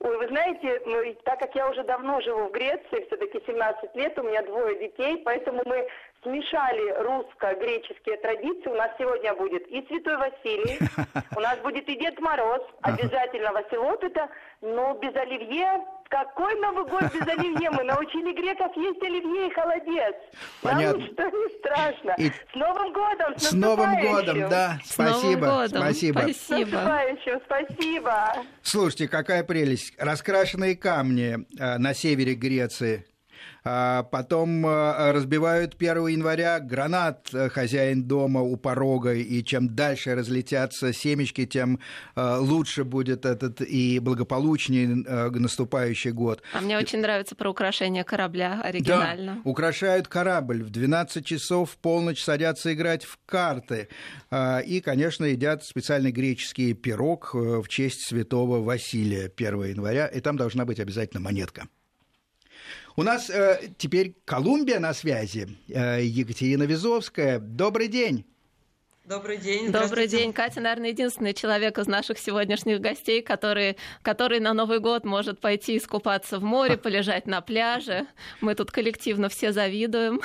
Ой, 0.00 0.16
вы 0.16 0.28
знаете, 0.28 0.80
ну, 0.86 1.14
так 1.24 1.38
как 1.38 1.54
я 1.54 1.68
уже 1.68 1.84
давно 1.84 2.22
живу 2.22 2.48
в 2.48 2.52
Греции, 2.52 3.06
все-таки 3.06 3.38
17 3.46 3.94
лет, 3.94 4.18
у 4.18 4.22
меня 4.22 4.42
двое 4.42 4.78
детей, 4.78 5.18
поэтому 5.22 5.62
мы 5.66 5.86
смешали 6.22 6.90
русско-греческие 7.02 8.16
традиции. 8.18 8.68
У 8.68 8.74
нас 8.74 8.90
сегодня 8.98 9.34
будет 9.34 9.66
и 9.68 9.84
Святой 9.86 10.16
Василий, 10.16 10.78
у 11.36 11.40
нас 11.40 11.58
будет 11.60 11.88
и 11.88 11.96
Дед 11.98 12.18
Мороз, 12.20 12.62
обязательно 12.82 13.52
Василот 13.52 14.02
это, 14.04 14.28
но 14.60 14.94
без 14.94 15.14
оливье 15.16 15.84
какой 16.10 16.56
Новый 16.56 16.84
год 16.86 17.04
без 17.14 17.22
оливье? 17.22 17.70
Мы 17.70 17.84
научили 17.84 18.32
греков 18.34 18.76
есть 18.76 19.00
оливье 19.00 19.46
и 19.46 19.50
холодец. 19.52 20.14
Понятно. 20.60 20.98
Нам 20.98 21.08
ничто 21.08 21.22
не 21.22 21.58
страшно. 21.60 22.14
И- 22.18 22.30
С 22.30 22.54
Новым 22.56 22.92
годом! 22.92 23.38
С, 23.38 23.50
С 23.50 23.52
Новым 23.52 24.00
годом, 24.00 24.48
да, 24.50 24.78
С 24.84 24.98
Новым 24.98 25.14
спасибо, 25.14 25.46
годом. 25.46 25.68
спасибо. 25.82 26.18
С 26.18 26.22
Спасибо. 26.22 26.70
наступающим, 26.72 27.40
спасибо! 27.46 28.32
Слушайте, 28.62 29.08
какая 29.08 29.44
прелесть. 29.44 29.94
Раскрашенные 29.98 30.76
камни 30.76 31.36
э, 31.60 31.78
на 31.78 31.94
севере 31.94 32.34
Греции. 32.34 33.06
А 33.64 34.02
Потом 34.04 34.66
э, 34.66 35.12
разбивают 35.12 35.74
1 35.78 36.06
января 36.08 36.60
гранат 36.60 37.28
э, 37.32 37.48
хозяин 37.48 38.04
дома 38.04 38.40
у 38.40 38.56
порога, 38.56 39.14
и 39.14 39.42
чем 39.44 39.74
дальше 39.74 40.14
разлетятся 40.14 40.92
семечки, 40.92 41.46
тем 41.46 41.78
э, 42.16 42.36
лучше 42.38 42.84
будет 42.84 43.26
этот 43.26 43.60
и 43.60 43.98
благополучнее 43.98 44.88
наступающий 44.88 46.12
год. 46.12 46.42
А 46.54 46.60
мне 46.60 46.78
очень 46.78 47.00
нравится 47.00 47.34
про 47.34 47.50
украшение 47.50 48.04
корабля 48.04 48.60
оригинально. 48.62 49.40
Да, 49.44 49.50
украшают 49.50 50.08
корабль. 50.08 50.62
В 50.62 50.70
12 50.70 51.24
часов 51.24 51.72
в 51.72 51.76
полночь 51.76 52.22
садятся 52.22 52.72
играть 52.72 53.04
в 53.04 53.18
карты. 53.26 53.88
А, 54.30 54.60
И, 54.60 54.80
конечно, 54.80 55.24
едят 55.24 55.64
специальный 55.64 56.12
греческий 56.12 56.72
пирог 56.74 57.34
в 57.34 57.68
честь 57.68 58.06
святого 58.06 58.62
Василия 58.62 59.30
1 59.34 59.64
января. 59.64 60.06
И 60.06 60.20
там 60.20 60.36
должна 60.36 60.64
быть 60.64 60.80
обязательно 60.80 61.20
монетка. 61.20 61.68
У 62.96 63.02
нас 63.02 63.30
э, 63.30 63.70
теперь 63.78 64.14
Колумбия 64.24 64.80
на 64.80 64.94
связи. 64.94 65.48
Э, 65.68 66.02
Екатерина 66.02 66.64
Визовская. 66.64 67.38
Добрый 67.38 67.88
день. 67.88 68.24
Добрый 69.04 69.38
день. 69.38 69.72
Добрый 69.72 70.06
день. 70.06 70.32
Катя, 70.32 70.60
наверное, 70.60 70.90
единственный 70.90 71.34
человек 71.34 71.78
из 71.78 71.88
наших 71.88 72.18
сегодняшних 72.18 72.80
гостей, 72.80 73.22
который, 73.22 73.76
который 74.02 74.38
на 74.38 74.54
Новый 74.54 74.78
год 74.78 75.04
может 75.04 75.40
пойти 75.40 75.78
искупаться 75.78 76.38
в 76.38 76.44
море, 76.44 76.76
полежать 76.78 77.26
на 77.26 77.40
пляже. 77.40 78.06
Мы 78.40 78.54
тут 78.54 78.70
коллективно 78.70 79.28
все 79.28 79.52
завидуем. 79.52 80.20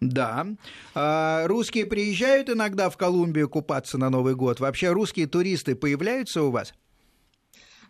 Да. 0.00 0.46
А, 0.94 1.46
Русские 1.46 1.86
приезжают 1.86 2.48
иногда 2.48 2.88
в 2.88 2.96
Колумбию 2.96 3.48
купаться 3.48 3.98
на 3.98 4.10
Новый 4.10 4.34
год. 4.34 4.60
Вообще 4.60 4.90
русские 4.90 5.26
туристы 5.26 5.74
появляются 5.74 6.42
у 6.42 6.50
вас? 6.50 6.72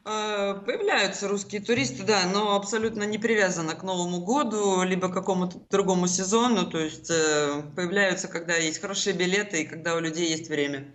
Э, 0.04 0.54
Появляются 0.64 1.28
русские 1.28 1.60
туристы, 1.60 2.04
да, 2.04 2.24
но 2.32 2.56
абсолютно 2.56 3.02
не 3.04 3.18
привязаны 3.18 3.74
к 3.74 3.82
Новому 3.82 4.20
году, 4.24 4.82
либо 4.82 5.08
к 5.08 5.14
какому-то 5.14 5.60
другому 5.70 6.06
сезону. 6.08 6.68
То 6.68 6.78
есть 6.78 7.10
э, 7.10 7.62
появляются, 7.76 8.28
когда 8.28 8.56
есть 8.56 8.80
хорошие 8.80 9.14
билеты 9.14 9.62
и 9.62 9.66
когда 9.66 9.96
у 9.96 10.00
людей 10.00 10.30
есть 10.30 10.48
время. 10.48 10.90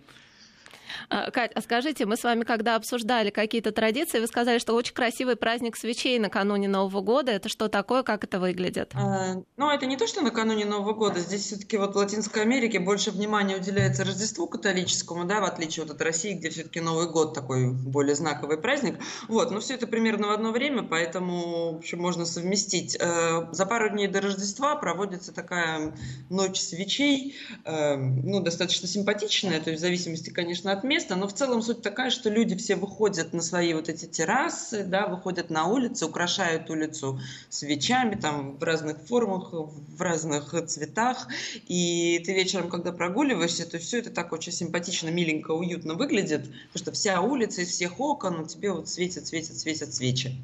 А, 1.08 1.30
Кать, 1.30 1.52
а 1.54 1.60
скажите, 1.60 2.06
мы 2.06 2.16
с 2.16 2.24
вами 2.24 2.44
когда 2.44 2.76
обсуждали 2.76 3.30
какие-то 3.30 3.72
традиции, 3.72 4.20
вы 4.20 4.26
сказали, 4.26 4.58
что 4.58 4.74
очень 4.74 4.94
красивый 4.94 5.36
праздник 5.36 5.76
свечей 5.76 6.18
накануне 6.18 6.68
Нового 6.68 7.00
года. 7.00 7.32
Это 7.32 7.48
что 7.48 7.68
такое, 7.68 8.02
как 8.02 8.24
это 8.24 8.38
выглядит? 8.38 8.92
А, 8.94 9.42
Ну, 9.56 9.70
это 9.70 9.86
не 9.86 9.96
то, 9.96 10.06
что 10.06 10.22
накануне 10.22 10.64
Нового 10.64 10.92
года. 10.94 11.20
Здесь 11.20 11.42
все-таки 11.46 11.76
вот 11.76 11.94
в 11.94 11.96
Латинской 11.96 12.42
Америке 12.42 12.78
больше 12.78 13.10
внимания 13.10 13.56
уделяется 13.56 14.04
Рождеству 14.04 14.46
католическому, 14.46 15.24
да, 15.24 15.40
в 15.40 15.44
отличие 15.44 15.84
вот 15.84 15.94
от 15.94 16.02
России, 16.02 16.34
где 16.34 16.50
все-таки 16.50 16.80
Новый 16.80 17.08
год 17.10 17.34
такой 17.34 17.72
более 17.72 18.14
знаковый 18.14 18.58
праздник. 18.58 18.96
Вот, 19.28 19.50
но 19.50 19.60
все 19.60 19.74
это 19.74 19.86
примерно 19.86 20.28
в 20.28 20.30
одно 20.30 20.52
время, 20.52 20.82
поэтому, 20.82 21.74
в 21.74 21.76
общем, 21.76 22.00
можно 22.00 22.24
совместить. 22.26 22.96
Э, 23.00 23.46
За 23.52 23.66
пару 23.66 23.90
дней 23.90 24.08
до 24.08 24.20
Рождества 24.20 24.76
проводится 24.76 25.32
такая 25.32 25.94
ночь 26.30 26.58
свечей, 26.60 27.36
э, 27.64 27.96
ну, 27.96 28.40
достаточно 28.40 28.88
симпатичная, 28.88 29.60
то 29.60 29.70
есть 29.70 29.80
в 29.80 29.84
зависимости, 29.84 30.30
конечно, 30.30 30.72
от 30.72 30.84
места, 30.84 30.95
но 31.16 31.28
в 31.28 31.32
целом 31.32 31.62
суть 31.62 31.82
такая, 31.82 32.10
что 32.10 32.30
люди 32.30 32.56
все 32.56 32.76
выходят 32.76 33.32
на 33.32 33.42
свои 33.42 33.74
вот 33.74 33.88
эти 33.88 34.06
террасы, 34.06 34.84
да, 34.84 35.06
выходят 35.06 35.50
на 35.50 35.66
улицы, 35.66 36.06
украшают 36.06 36.70
улицу 36.70 37.20
свечами, 37.48 38.14
там, 38.14 38.56
в 38.56 38.62
разных 38.62 38.98
формах, 38.98 39.50
в 39.52 40.00
разных 40.00 40.54
цветах, 40.66 41.28
и 41.68 42.22
ты 42.24 42.34
вечером, 42.34 42.68
когда 42.68 42.92
прогуливаешься, 42.92 43.70
то 43.70 43.78
все 43.78 43.98
это 43.98 44.10
так 44.10 44.32
очень 44.32 44.52
симпатично, 44.52 45.08
миленько, 45.08 45.52
уютно 45.52 45.94
выглядит, 45.94 46.42
потому 46.44 46.82
что 46.82 46.92
вся 46.92 47.20
улица 47.20 47.62
из 47.62 47.68
всех 47.68 48.00
окон 48.00 48.40
у 48.40 48.46
тебя 48.46 48.72
вот 48.72 48.88
светят, 48.88 49.26
светят, 49.26 49.56
светят 49.58 49.94
свечи. 49.94 50.36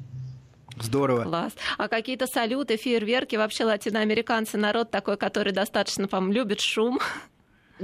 Здорово. 0.79 1.23
Класс. 1.23 1.53
А 1.77 1.87
какие-то 1.87 2.25
салюты, 2.27 2.77
фейерверки, 2.77 3.35
вообще 3.35 3.65
латиноамериканцы 3.65 4.57
народ 4.57 4.91
такой, 4.91 5.17
который 5.17 5.53
достаточно, 5.53 6.07
по-моему, 6.07 6.33
любит 6.33 6.61
шум. 6.61 6.99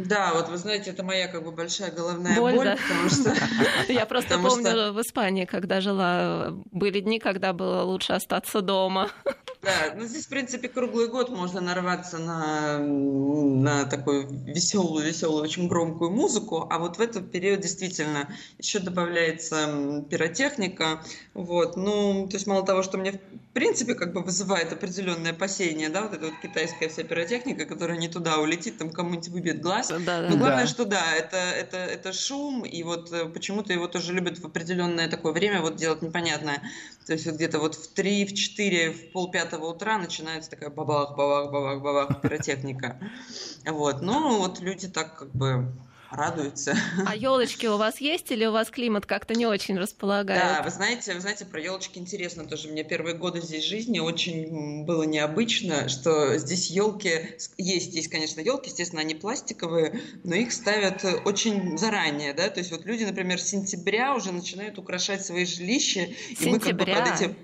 Да, 0.05 0.33
вот 0.33 0.49
вы 0.49 0.57
знаете, 0.57 0.91
это 0.91 1.03
моя 1.03 1.27
как 1.27 1.43
бы 1.43 1.51
большая 1.51 1.91
головная 1.91 2.35
Боль, 2.35 2.55
боль, 2.55 2.65
да. 2.65 2.77
потому 2.77 3.09
что... 3.09 3.33
Я 3.91 4.05
просто 4.05 4.39
помню 4.39 4.93
в 4.93 5.01
Испании, 5.01 5.45
когда 5.45 5.81
жила, 5.81 6.53
были 6.71 6.99
дни, 6.99 7.19
когда 7.19 7.53
было 7.53 7.83
лучше 7.83 8.13
остаться 8.13 8.61
дома. 8.61 9.09
Да, 9.61 9.93
ну 9.97 10.05
здесь, 10.05 10.25
в 10.25 10.29
принципе, 10.29 10.69
круглый 10.69 11.09
год 11.09 11.29
можно 11.29 11.59
нарваться 11.59 12.17
на, 12.17 12.79
на 12.79 13.83
такую 13.83 14.25
веселую, 14.45 15.05
веселую, 15.05 15.43
очень 15.43 15.67
громкую 15.67 16.11
музыку, 16.11 16.65
а 16.69 16.79
вот 16.79 16.97
в 16.97 17.01
этот 17.01 17.29
период 17.29 17.59
действительно 17.59 18.33
еще 18.57 18.79
добавляется 18.79 20.05
пиротехника, 20.09 21.03
вот, 21.33 21.75
ну, 21.75 22.25
то 22.29 22.37
есть 22.37 22.47
мало 22.47 22.65
того, 22.65 22.83
что 22.83 22.97
мне, 22.97 23.11
в 23.11 23.53
принципе, 23.53 23.95
как 23.95 24.13
бы 24.13 24.21
вызывает 24.21 24.71
определенное 24.71 25.31
опасение, 25.31 25.89
да, 25.89 26.03
вот 26.03 26.13
эта 26.13 26.27
вот 26.27 26.35
китайская 26.41 26.87
вся 26.87 27.03
пиротехника, 27.03 27.65
которая 27.65 27.97
не 27.97 28.07
туда 28.07 28.37
улетит, 28.37 28.77
там 28.77 28.91
кому-нибудь 28.91 29.27
выбьет 29.27 29.59
глаз, 29.59 29.88
Да, 29.89 30.21
да, 30.21 30.21
но 30.21 30.29
да. 30.29 30.37
главное, 30.37 30.63
Да. 30.63 30.67
что 30.67 30.85
да, 30.85 31.15
это, 31.15 31.37
это, 31.37 31.77
это 31.77 32.13
шум, 32.13 32.63
и 32.63 32.83
вот 32.83 33.11
э, 33.11 33.25
почему-то 33.25 33.73
его 33.73 33.87
тоже 33.87 34.13
любят 34.13 34.37
в 34.39 34.45
определенное 34.45 35.09
такое 35.09 35.31
время 35.33 35.61
вот 35.61 35.75
делать 35.75 36.01
непонятное. 36.01 36.61
То 37.05 37.13
есть 37.13 37.25
вот 37.25 37.35
где-то 37.35 37.59
вот 37.59 37.75
в 37.75 37.93
3, 37.93 38.25
в 38.25 38.33
4, 38.33 38.91
в 38.91 39.11
полпятого 39.11 39.65
утра 39.67 39.97
начинается 39.97 40.51
такая 40.51 40.69
бабах, 40.69 41.15
бабах, 41.15 41.51
бабах, 41.51 41.81
бабах 41.81 42.21
пиротехника. 42.21 42.99
Вот, 43.65 44.01
ну 44.01 44.37
вот 44.37 44.59
люди 44.59 44.87
так 44.87 45.17
как 45.17 45.31
бы 45.33 45.71
радуются. 46.11 46.75
А 47.05 47.15
елочки 47.15 47.65
у 47.67 47.77
вас 47.77 48.01
есть 48.01 48.31
или 48.31 48.45
у 48.45 48.51
вас 48.51 48.69
климат 48.69 49.05
как-то 49.05 49.33
не 49.35 49.45
очень 49.45 49.75
Да, 49.75 49.81
располагает? 49.81 50.65
вы 50.65 50.71
знаете, 50.71 51.13
вы 51.13 51.19
знаете, 51.21 51.45
про 51.45 51.61
елочки 51.61 51.97
интересно 51.99 52.45
тоже. 52.45 52.67
Мне 52.69 52.83
первые 52.83 53.15
годы 53.15 53.41
здесь 53.41 53.65
жизни 53.65 53.99
очень 53.99 54.85
было 54.85 55.03
необычно, 55.03 55.89
что 55.89 56.37
здесь 56.37 56.69
елки 56.69 57.37
есть, 57.57 57.93
есть, 57.93 58.07
конечно, 58.09 58.41
елки, 58.41 58.69
естественно, 58.69 59.01
они 59.01 59.15
пластиковые, 59.15 60.01
но 60.23 60.35
их 60.35 60.51
ставят 60.51 61.03
очень 61.25 61.77
заранее, 61.77 62.33
да. 62.33 62.49
То 62.49 62.59
есть 62.59 62.71
вот 62.71 62.85
люди, 62.85 63.03
например, 63.03 63.39
с 63.39 63.47
сентября 63.47 64.15
уже 64.15 64.31
начинают 64.31 64.77
украшать 64.77 65.25
свои 65.25 65.45
жилища, 65.45 66.01
и 66.01 66.49
мы 66.49 66.59
как 66.59 66.75
бы 66.75 66.85
Сентября? 66.85 67.05
под 67.05 67.15
этим 67.15 67.35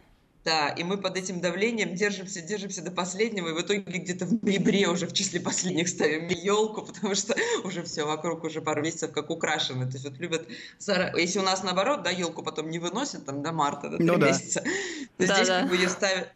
да, 0.46 0.70
и 0.70 0.84
мы 0.84 0.98
под 0.98 1.18
этим 1.18 1.42
давлением 1.42 1.96
держимся, 1.96 2.40
держимся 2.40 2.84
до 2.84 2.92
последнего, 2.92 3.50
и 3.50 3.54
в 3.54 3.62
итоге 3.62 3.82
где-то 3.82 4.26
в 4.26 4.44
ноябре 4.44 4.88
уже 4.88 5.08
в 5.08 5.14
числе 5.14 5.40
последних 5.40 5.90
ставим 5.90 6.28
елку, 6.28 6.84
потому 6.84 7.16
что 7.16 7.36
уже 7.64 7.82
все 7.82 8.06
вокруг 8.06 8.44
уже 8.44 8.62
пару 8.62 8.84
месяцев 8.84 9.12
как 9.12 9.32
украшено. 9.32 9.86
То 9.86 9.94
есть 9.94 10.06
вот 10.06 10.20
любят, 10.20 10.48
если 11.18 11.40
у 11.40 11.42
нас 11.42 11.64
наоборот, 11.64 12.04
да, 12.04 12.12
елку 12.12 12.44
потом 12.44 12.70
не 12.70 12.78
выносят 12.78 13.26
там 13.26 13.42
до 13.42 13.52
марта, 13.52 13.90
до 13.90 13.98
три 13.98 14.06
Ну 14.06 14.18
да. 14.18 14.28
месяца, 14.28 14.62
то 15.18 15.28
Да, 15.28 15.36
здесь 15.36 15.48
да. 15.48 15.62
как 15.62 15.70
бы 15.70 15.76
ее 15.76 15.90
ставят 15.90 16.30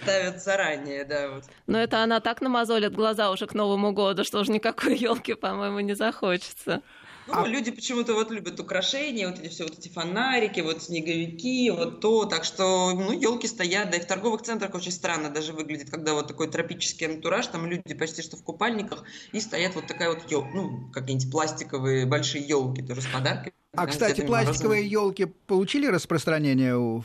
ставят 0.00 0.42
заранее, 0.42 1.04
да, 1.04 1.30
вот. 1.30 1.44
Но 1.66 1.78
это 1.78 2.02
она 2.02 2.20
так 2.20 2.40
намазолит 2.40 2.94
глаза 2.94 3.30
уже 3.30 3.46
к 3.46 3.54
Новому 3.54 3.92
году, 3.92 4.24
что 4.24 4.40
уже 4.40 4.50
никакой 4.50 4.96
елки, 4.96 5.34
по-моему, 5.34 5.80
не 5.80 5.94
захочется. 5.94 6.80
Ну, 7.26 7.34
А- 7.34 7.46
люди 7.46 7.70
почему-то 7.70 8.14
вот 8.14 8.30
любят 8.30 8.58
украшения, 8.58 9.28
вот 9.28 9.38
эти 9.38 9.48
все 9.48 9.64
вот 9.64 9.78
эти 9.78 9.88
фонарики, 9.88 10.60
вот 10.60 10.82
снеговики, 10.82 11.70
вот 11.70 12.00
то, 12.00 12.24
так 12.24 12.44
что, 12.44 12.92
ну, 12.94 13.12
елки 13.12 13.46
стоят, 13.46 13.90
да 13.90 13.96
и 13.96 14.00
в 14.00 14.06
торговых 14.06 14.42
центрах 14.42 14.74
очень 14.74 14.90
странно 14.90 15.30
даже 15.30 15.52
выглядит, 15.52 15.90
когда 15.90 16.14
вот 16.14 16.26
такой 16.26 16.48
тропический 16.48 17.06
антураж, 17.06 17.46
там 17.46 17.66
люди 17.66 17.94
почти 17.94 18.22
что 18.22 18.36
в 18.36 18.42
купальниках, 18.42 19.04
и 19.30 19.40
стоят 19.40 19.76
вот 19.76 19.86
такая 19.86 20.08
вот 20.08 20.28
ел, 20.30 20.44
ну, 20.52 20.90
какие-нибудь 20.92 21.30
пластиковые 21.30 22.06
большие 22.06 22.44
елки 22.44 22.82
тоже 22.82 23.02
с 23.02 23.06
подарками. 23.06 23.54
А, 23.74 23.86
кстати, 23.86 24.20
пластиковые 24.20 24.86
елки 24.86 25.26
получили 25.26 25.86
распространение 25.86 26.76
у... 26.76 27.04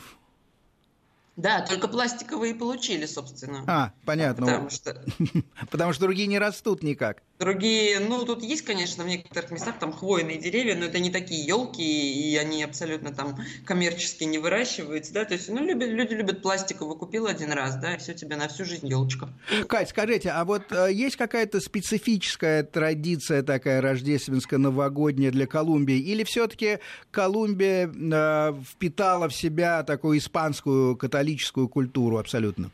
Да, 1.36 1.64
только 1.64 1.86
пластиковые 1.86 2.56
получили, 2.56 3.06
собственно. 3.06 3.62
А, 3.68 3.92
понятно. 4.04 4.44
Потому 4.44 4.70
что 4.70 5.04
Потому 5.70 5.92
что 5.92 6.02
другие 6.02 6.26
не 6.26 6.40
растут 6.40 6.82
никак. 6.82 7.22
Другие, 7.38 8.00
ну, 8.00 8.24
тут 8.24 8.42
есть, 8.42 8.62
конечно, 8.62 9.04
в 9.04 9.06
некоторых 9.06 9.52
местах 9.52 9.78
там 9.78 9.92
хвойные 9.92 10.38
деревья, 10.38 10.74
но 10.74 10.86
это 10.86 10.98
не 10.98 11.10
такие 11.10 11.46
елки, 11.46 11.82
и 11.82 12.36
они 12.36 12.64
абсолютно 12.64 13.14
там 13.14 13.36
коммерчески 13.64 14.24
не 14.24 14.38
выращиваются, 14.38 15.12
да, 15.12 15.24
то 15.24 15.34
есть, 15.34 15.48
ну, 15.48 15.64
любят, 15.64 15.88
люди 15.88 16.14
любят 16.14 16.42
пластиковую, 16.42 16.96
купил 16.96 17.26
один 17.26 17.52
раз, 17.52 17.76
да, 17.76 17.94
и 17.94 17.98
все 17.98 18.12
тебе 18.12 18.34
на 18.34 18.48
всю 18.48 18.64
жизнь 18.64 18.88
елочка. 18.88 19.28
Кать, 19.68 19.90
скажите, 19.90 20.30
а 20.30 20.44
вот 20.44 20.72
э, 20.72 20.92
есть 20.92 21.14
какая-то 21.14 21.60
специфическая 21.60 22.64
традиция 22.64 23.44
такая 23.44 23.80
рождественская, 23.80 24.58
новогодняя 24.58 25.30
для 25.30 25.46
Колумбии, 25.46 25.96
или 25.96 26.24
все-таки 26.24 26.80
Колумбия 27.12 27.88
э, 27.88 28.54
впитала 28.68 29.28
в 29.28 29.34
себя 29.34 29.84
такую 29.84 30.18
испанскую 30.18 30.96
католическую 30.96 31.68
культуру 31.68 32.18
абсолютно? 32.18 32.72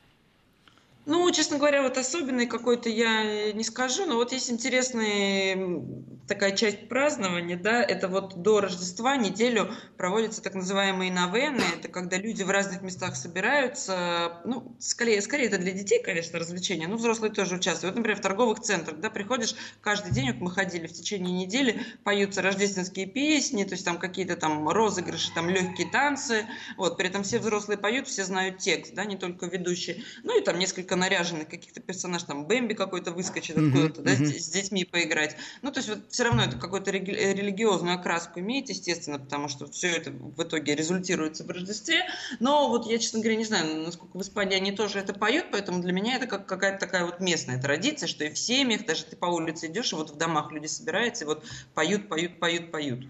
Ну, 1.06 1.30
честно 1.32 1.58
говоря, 1.58 1.82
вот 1.82 1.98
особенный 1.98 2.46
какой-то 2.46 2.88
я 2.88 3.52
не 3.52 3.62
скажу, 3.62 4.06
но 4.06 4.14
вот 4.14 4.32
есть 4.32 4.50
интересная 4.50 5.82
такая 6.26 6.56
часть 6.56 6.88
празднования, 6.88 7.58
да, 7.58 7.82
это 7.82 8.08
вот 8.08 8.40
до 8.40 8.60
Рождества 8.60 9.16
неделю 9.16 9.70
проводятся 9.98 10.42
так 10.42 10.54
называемые 10.54 11.12
новены, 11.12 11.62
это 11.78 11.88
когда 11.88 12.16
люди 12.16 12.42
в 12.42 12.50
разных 12.50 12.80
местах 12.82 13.16
собираются, 13.16 14.40
ну, 14.46 14.74
скорее, 14.80 15.20
скорее 15.20 15.46
это 15.46 15.58
для 15.58 15.72
детей, 15.72 16.02
конечно, 16.02 16.38
развлечения, 16.38 16.88
но 16.88 16.96
взрослые 16.96 17.32
тоже 17.32 17.56
участвуют. 17.56 17.94
Вот, 17.94 17.98
например, 17.98 18.18
в 18.18 18.22
торговых 18.22 18.60
центрах, 18.60 19.00
да, 19.00 19.10
приходишь 19.10 19.54
каждый 19.82 20.12
день, 20.12 20.32
вот 20.32 20.40
мы 20.40 20.50
ходили 20.50 20.86
в 20.86 20.92
течение 20.92 21.44
недели, 21.44 21.82
поются 22.02 22.40
рождественские 22.40 23.06
песни, 23.06 23.64
то 23.64 23.72
есть 23.72 23.84
там 23.84 23.98
какие-то 23.98 24.36
там 24.36 24.68
розыгрыши, 24.68 25.32
там 25.34 25.50
легкие 25.50 25.90
танцы, 25.90 26.46
вот, 26.78 26.96
при 26.96 27.08
этом 27.08 27.22
все 27.22 27.38
взрослые 27.38 27.76
поют, 27.76 28.08
все 28.08 28.24
знают 28.24 28.58
текст, 28.58 28.94
да, 28.94 29.04
не 29.04 29.16
только 29.16 29.46
ведущие, 29.46 30.02
ну 30.22 30.38
и 30.38 30.42
там 30.42 30.58
несколько 30.58 30.93
ярко 30.94 30.96
наряженных 30.96 31.48
каких-то 31.48 31.80
персонажей, 31.80 32.26
там 32.26 32.46
Бэмби 32.46 32.74
какой-то 32.74 33.12
выскочит 33.12 33.56
откуда-то, 33.58 34.02
да, 34.02 34.14
с, 34.14 34.20
с 34.20 34.48
детьми 34.48 34.84
поиграть. 34.84 35.36
Ну, 35.62 35.70
то 35.70 35.78
есть 35.78 35.88
вот 35.88 35.98
все 36.10 36.24
равно 36.24 36.42
это 36.42 36.56
какую-то 36.56 36.90
религиозную 36.90 37.96
окраску 37.96 38.40
имеет, 38.40 38.68
естественно, 38.68 39.18
потому 39.18 39.48
что 39.48 39.66
все 39.66 39.88
это 39.88 40.10
в 40.10 40.42
итоге 40.42 40.74
результируется 40.74 41.44
в 41.44 41.50
Рождестве. 41.50 42.04
Но 42.40 42.68
вот 42.68 42.86
я, 42.86 42.98
честно 42.98 43.20
говоря, 43.20 43.36
не 43.36 43.44
знаю, 43.44 43.84
насколько 43.84 44.16
в 44.16 44.22
Испании 44.22 44.56
они 44.56 44.72
тоже 44.72 44.98
это 44.98 45.12
поют, 45.12 45.46
поэтому 45.50 45.82
для 45.82 45.92
меня 45.92 46.16
это 46.16 46.26
как 46.26 46.46
какая-то 46.46 46.78
такая 46.78 47.04
вот 47.04 47.20
местная 47.20 47.60
традиция, 47.60 48.06
что 48.06 48.24
и 48.24 48.30
в 48.30 48.38
семьях, 48.38 48.86
даже 48.86 49.04
ты 49.04 49.16
по 49.16 49.26
улице 49.26 49.66
идешь, 49.66 49.92
и 49.92 49.96
вот 49.96 50.10
в 50.10 50.16
домах 50.16 50.52
люди 50.52 50.66
собираются, 50.66 51.24
и 51.24 51.26
вот 51.26 51.44
поют, 51.74 52.08
поют, 52.08 52.38
поют, 52.38 52.70
поют. 52.70 53.06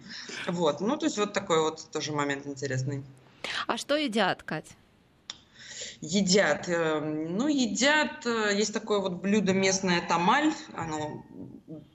Вот, 0.47 0.81
ну, 0.81 0.97
то 0.97 1.07
есть 1.07 1.19
вот 1.19 1.33
такой 1.33 1.61
вот 1.61 1.91
тоже 1.91 2.12
момент 2.12 2.47
интересный. 2.47 3.03
А 3.67 3.76
что 3.76 3.97
едят, 3.97 4.43
Кать? 4.43 4.76
Едят. 6.04 6.68
Эм, 6.68 7.37
ну, 7.37 7.49
едят, 7.49 8.26
э, 8.26 8.54
есть 8.54 8.73
такое 8.73 8.99
вот 9.00 9.23
блюдо 9.23 9.52
местное 9.52 10.06
тамаль, 10.06 10.52
оно 10.75 11.25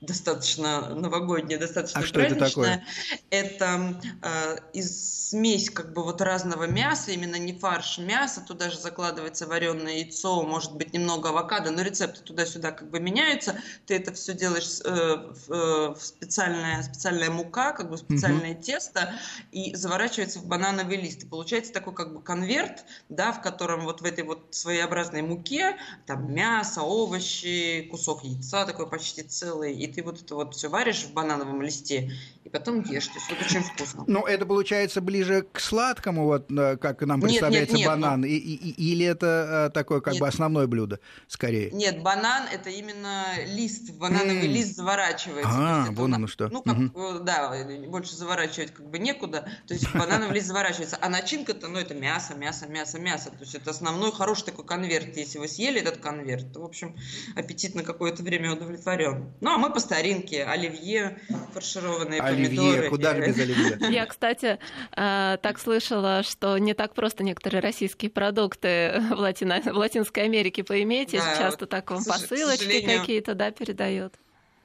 достаточно 0.02 0.96
новогоднее, 0.96 1.60
достаточно 1.60 2.02
а 2.02 2.04
что. 2.04 2.20
Это, 2.22 2.36
такое? 2.36 2.84
это 3.30 4.02
э, 4.22 4.58
из 4.74 5.30
смесь 5.30 5.70
как 5.70 5.94
бы 5.94 6.04
вот 6.04 6.22
разного 6.22 6.64
мяса, 6.64 7.12
именно 7.12 7.36
не 7.36 7.54
фарш 7.54 8.00
мяса, 8.00 8.42
туда 8.42 8.72
же 8.72 8.80
закладывается 8.80 9.46
вареное 9.46 9.94
яйцо, 9.98 10.42
может 10.42 10.74
быть 10.74 10.94
немного 10.94 11.30
авокадо, 11.30 11.70
но 11.70 11.84
рецепты 11.84 12.22
туда-сюда 12.22 12.72
как 12.72 12.90
бы 12.90 13.00
меняются. 13.00 13.56
Ты 13.86 13.96
это 13.96 14.12
все 14.14 14.34
делаешь 14.34 14.80
э, 14.84 14.90
в, 14.90 15.52
э, 15.52 15.94
в 15.94 16.02
специальная, 16.02 16.82
специальная 16.82 17.30
мука, 17.30 17.74
как 17.74 17.92
бы 17.92 17.98
специальное 17.98 18.54
угу. 18.54 18.64
тесто, 18.64 19.14
и 19.52 19.76
заворачивается 19.76 20.40
в 20.40 20.46
банановый 20.46 20.98
лист. 20.98 21.24
И 21.24 21.28
получается 21.28 21.72
такой 21.74 21.94
как 21.94 22.14
бы 22.14 22.24
конверт, 22.24 22.86
да, 23.10 23.32
в 23.32 23.42
котором 23.42 23.82
вот 23.82 23.99
в 24.02 24.06
этой 24.06 24.24
вот 24.24 24.48
своеобразной 24.52 25.22
муке 25.22 25.78
там 26.06 26.34
мясо, 26.34 26.82
овощи, 26.82 27.88
кусок 27.92 28.24
яйца 28.24 28.66
такой 28.66 28.88
почти 28.88 29.24
целый, 29.24 29.76
и 29.76 29.88
ты 29.88 30.04
вот 30.04 30.22
это 30.22 30.36
вот 30.36 30.56
все 30.56 30.70
варишь 30.70 31.04
в 31.04 31.14
банановом 31.14 31.62
листе, 31.62 32.12
и 32.44 32.50
потом 32.50 32.82
ешь. 32.82 33.08
То 33.08 33.14
есть 33.16 33.30
вот 33.30 33.42
очень 33.42 33.64
вкусно. 33.64 34.04
Ну, 34.08 34.26
это 34.26 34.46
получается 34.46 35.02
ближе 35.02 35.46
к 35.52 35.60
сладкому, 35.60 36.26
вот 36.26 36.48
как 36.48 37.02
нам 37.02 37.22
представляется 37.22 37.76
нет, 37.76 37.86
нет, 37.86 37.88
банан, 37.88 38.22
нет, 38.22 38.32
и, 38.32 38.38
и, 38.38 38.92
или 38.92 39.06
это 39.06 39.68
э, 39.68 39.74
такое 39.74 40.02
как 40.02 40.14
нет. 40.14 40.22
бы 40.22 40.28
основное 40.28 40.68
блюдо, 40.68 41.00
скорее? 41.28 41.72
Нет, 41.72 42.02
банан 42.02 42.48
это 42.52 42.70
именно 42.70 43.26
лист, 43.46 43.92
банановый 43.94 44.48
mm. 44.48 44.54
лист 44.54 44.76
заворачивается. 44.76 45.52
А, 45.52 45.88
вон 45.92 46.14
оно 46.14 46.28
что. 46.28 46.50
Ну, 46.50 46.62
как, 46.62 46.78
угу. 46.78 47.20
да, 47.20 47.54
больше 47.88 48.16
заворачивать 48.16 48.74
как 48.74 48.90
бы 48.90 49.00
некуда, 49.00 49.50
то 49.68 49.74
есть 49.74 49.92
банановый 49.94 50.36
лист 50.36 50.48
заворачивается, 50.48 50.98
а 51.02 51.10
начинка-то, 51.10 51.68
ну, 51.68 51.80
это 51.80 51.94
мясо, 51.94 52.36
мясо, 52.36 52.68
мясо, 52.68 53.00
мясо, 53.00 53.30
то 53.30 53.42
есть 53.42 53.56
это 53.56 53.74
основной 53.80 54.12
хороший 54.12 54.46
такой 54.46 54.66
конверт, 54.66 55.16
если 55.16 55.38
вы 55.38 55.48
съели 55.48 55.80
этот 55.80 55.98
конверт, 55.98 56.52
то, 56.54 56.62
в 56.62 56.66
общем, 56.66 56.96
аппетит 57.36 57.76
на 57.76 57.84
какое-то 57.84 58.24
время 58.24 58.54
удовлетворен. 58.54 59.32
Ну, 59.40 59.52
а 59.52 59.58
мы 59.58 59.72
по 59.72 59.80
старинке, 59.80 60.44
оливье, 60.44 61.20
фаршированные 61.54 62.22
Оливье, 62.22 62.90
куда 62.90 63.16
же 63.16 63.26
без 63.26 63.40
оливье? 63.40 63.78
Я, 63.90 64.06
кстати, 64.06 64.60
э, 64.96 65.38
так 65.42 65.60
слышала, 65.60 66.24
что 66.24 66.58
не 66.58 66.74
так 66.74 66.94
просто 66.94 67.24
некоторые 67.24 67.62
российские 67.62 68.12
продукты 68.12 69.02
в, 69.12 69.20
Латино... 69.20 69.62
в 69.62 69.78
Латинской 69.78 70.24
Америке 70.24 70.64
поиметь. 70.64 71.12
Да, 71.14 71.38
Часто 71.38 71.62
вот, 71.62 71.70
так 71.70 71.90
вам 71.90 72.04
посылочки 72.04 72.82
какие-то 72.82 73.34
да, 73.34 73.52
передают. 73.52 74.14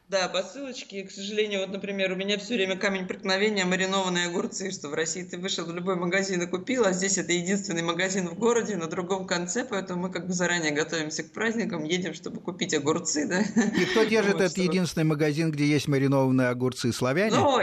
Да, 0.09 0.29
посылочки. 0.29 1.03
К 1.03 1.11
сожалению, 1.11 1.61
вот, 1.61 1.71
например, 1.71 2.13
у 2.13 2.17
меня 2.17 2.39
все 2.39 2.55
время 2.55 2.77
камень 2.77 3.07
преткновения 3.07 3.65
маринованные 3.65 4.27
огурцы, 4.27 4.71
что 4.71 4.89
в 4.89 4.95
России 4.95 5.23
ты 5.23 5.39
вышел 5.39 5.65
в 5.65 5.75
любой 5.75 5.97
магазин 5.97 6.43
и 6.43 6.47
купил, 6.47 6.85
а 6.85 6.93
здесь 6.93 7.17
это 7.17 7.33
единственный 7.33 7.83
магазин 7.83 8.29
в 8.29 8.35
городе 8.39 8.77
на 8.77 8.87
другом 8.87 9.27
конце, 9.27 9.65
поэтому 9.65 10.03
мы 10.03 10.13
как 10.13 10.27
бы 10.27 10.35
заранее 10.35 10.73
готовимся 10.73 11.23
к 11.23 11.33
праздникам, 11.33 11.85
едем, 11.85 12.13
чтобы 12.13 12.41
купить 12.41 12.75
огурцы, 12.75 13.27
да. 13.27 13.41
И 13.41 13.85
кто 13.87 14.05
держит 14.05 14.35
вот, 14.35 14.43
этот 14.43 14.53
чтобы... 14.53 14.69
единственный 14.69 15.05
магазин, 15.05 15.51
где 15.51 15.65
есть 15.67 15.89
маринованные 15.89 16.49
огурцы? 16.49 16.93
Славяне? 16.93 17.35
Ну, 17.35 17.59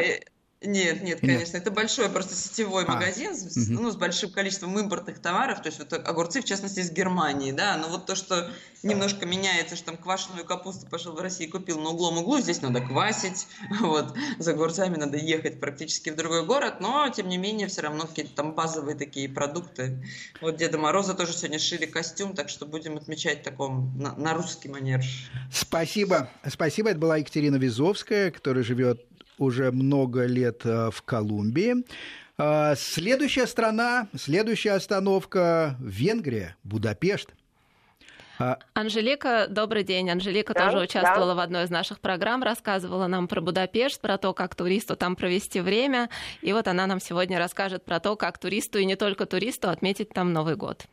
нет, 0.64 1.02
нет, 1.02 1.22
конечно, 1.22 1.54
нет. 1.54 1.64
это 1.64 1.72
большой 1.72 2.08
просто 2.10 2.36
сетевой 2.36 2.86
а. 2.86 2.94
магазин 2.94 3.36
с, 3.36 3.58
угу. 3.58 3.82
ну, 3.82 3.90
с 3.90 3.96
большим 3.96 4.32
количеством 4.32 4.78
импортных 4.78 5.20
товаров, 5.20 5.64
то 5.64 5.70
есть 5.70 5.80
вот 5.80 5.92
огурцы, 5.94 6.42
в 6.42 6.46
частности, 6.46 6.82
из 6.82 6.92
Германии, 6.92 7.52
да, 7.52 7.78
но 7.78 7.90
вот 7.90 8.06
то, 8.06 8.14
что 8.14 8.52
немножко 8.84 9.26
меняется, 9.26 9.76
что 9.76 9.88
там 9.88 9.98
квашеную 9.98 10.46
капусту 10.46 10.86
пошел 10.86 11.14
в 11.14 11.20
России 11.20 11.48
купил 11.48 11.80
на 11.80 11.90
углом 11.90 12.20
углу, 12.20 12.40
здесь 12.40 12.62
надо 12.62 12.80
квасить, 12.82 13.48
вот, 13.80 14.16
за 14.38 14.52
огурцами 14.52 14.98
надо 14.98 15.18
ехать 15.18 15.60
практически 15.60 16.12
в 16.12 16.16
другой 16.16 16.46
город, 16.46 16.76
но, 16.80 17.10
тем 17.10 17.28
не 17.28 17.38
менее, 17.40 17.68
все 17.68 17.82
равно 17.82 18.06
какие-то 18.06 18.36
там 18.36 18.54
базовые 18.54 18.96
такие 18.96 19.28
продукты. 19.28 20.06
Вот 20.42 20.58
Деда 20.58 20.78
Мороза 20.78 21.16
тоже 21.16 21.34
сегодня 21.34 21.58
шили 21.58 21.88
костюм, 21.88 22.36
так 22.36 22.50
что 22.50 22.68
будем 22.68 22.98
отмечать 22.98 23.42
таком 23.42 23.98
на, 23.98 24.14
на 24.16 24.36
русский 24.36 24.70
манер. 24.70 25.02
Спасибо, 25.52 26.30
спасибо, 26.48 26.90
это 26.90 27.00
была 27.00 27.18
Екатерина 27.18 27.56
Визовская, 27.56 28.30
которая 28.30 28.64
живет 28.64 29.11
уже 29.42 29.72
много 29.72 30.26
лет 30.26 30.66
э, 30.66 30.92
в 30.92 31.02
Колумбии. 31.02 31.84
А, 32.38 32.76
следующая 32.76 33.48
страна, 33.48 34.08
следующая 34.16 34.72
остановка– 34.72 35.76
Венгрия, 35.80 36.56
Будапешт. 36.64 37.30
А, 38.40 38.58
Анжелика, 38.74 39.48
добрый 39.48 39.84
день. 39.84 40.10
Анжелика 40.10 40.54
да, 40.54 40.66
тоже 40.66 40.84
участвовала 40.84 41.34
да. 41.34 41.36
в 41.36 41.40
одной 41.40 41.64
из 41.66 41.70
наших 41.70 42.00
программ, 42.00 42.42
рассказывала 42.42 43.08
нам 43.08 43.28
про 43.28 43.42
Будапешт, 43.42 44.02
про 44.02 44.18
то, 44.18 44.34
как 44.34 44.56
туристу 44.56 44.96
там 44.96 45.16
провести 45.16 45.60
время. 45.60 46.10
И 46.42 46.54
вот 46.54 46.68
она 46.68 46.88
нам 46.88 47.00
сегодня 47.00 47.38
расскажет 47.38 47.86
про 47.86 48.00
то, 48.00 48.16
как 48.16 48.38
туристу 48.38 48.80
и 48.80 48.86
не 48.86 48.96
только 48.96 49.26
туристу 49.26 49.70
отметить 49.70 50.10
там 50.10 50.34
Новый 50.34 50.56
год. 50.56 50.86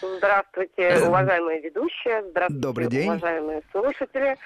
Здравствуйте, 0.00 1.06
уважаемые 1.06 1.60
ведущие. 1.60 2.22
Здравствуйте, 2.30 2.62
Добрый 2.62 2.88
день. 2.88 3.08
уважаемые 3.08 3.62
слушатели. 3.70 4.36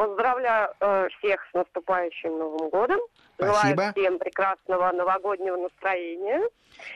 Поздравляю 0.00 0.70
э, 0.80 1.08
всех 1.18 1.46
с 1.50 1.52
наступающим 1.52 2.38
Новым 2.38 2.70
годом. 2.70 3.00
Спасибо. 3.34 3.82
Желаю 3.82 3.92
всем 3.92 4.18
прекрасного 4.18 4.92
новогоднего 4.92 5.58
настроения. 5.58 6.40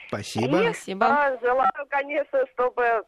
Спасибо. 0.08 0.62
И, 0.62 0.72
Спасибо. 0.72 1.04
Э, 1.04 1.38
желаю, 1.42 1.86
конечно, 1.90 2.46
чтобы 2.54 3.04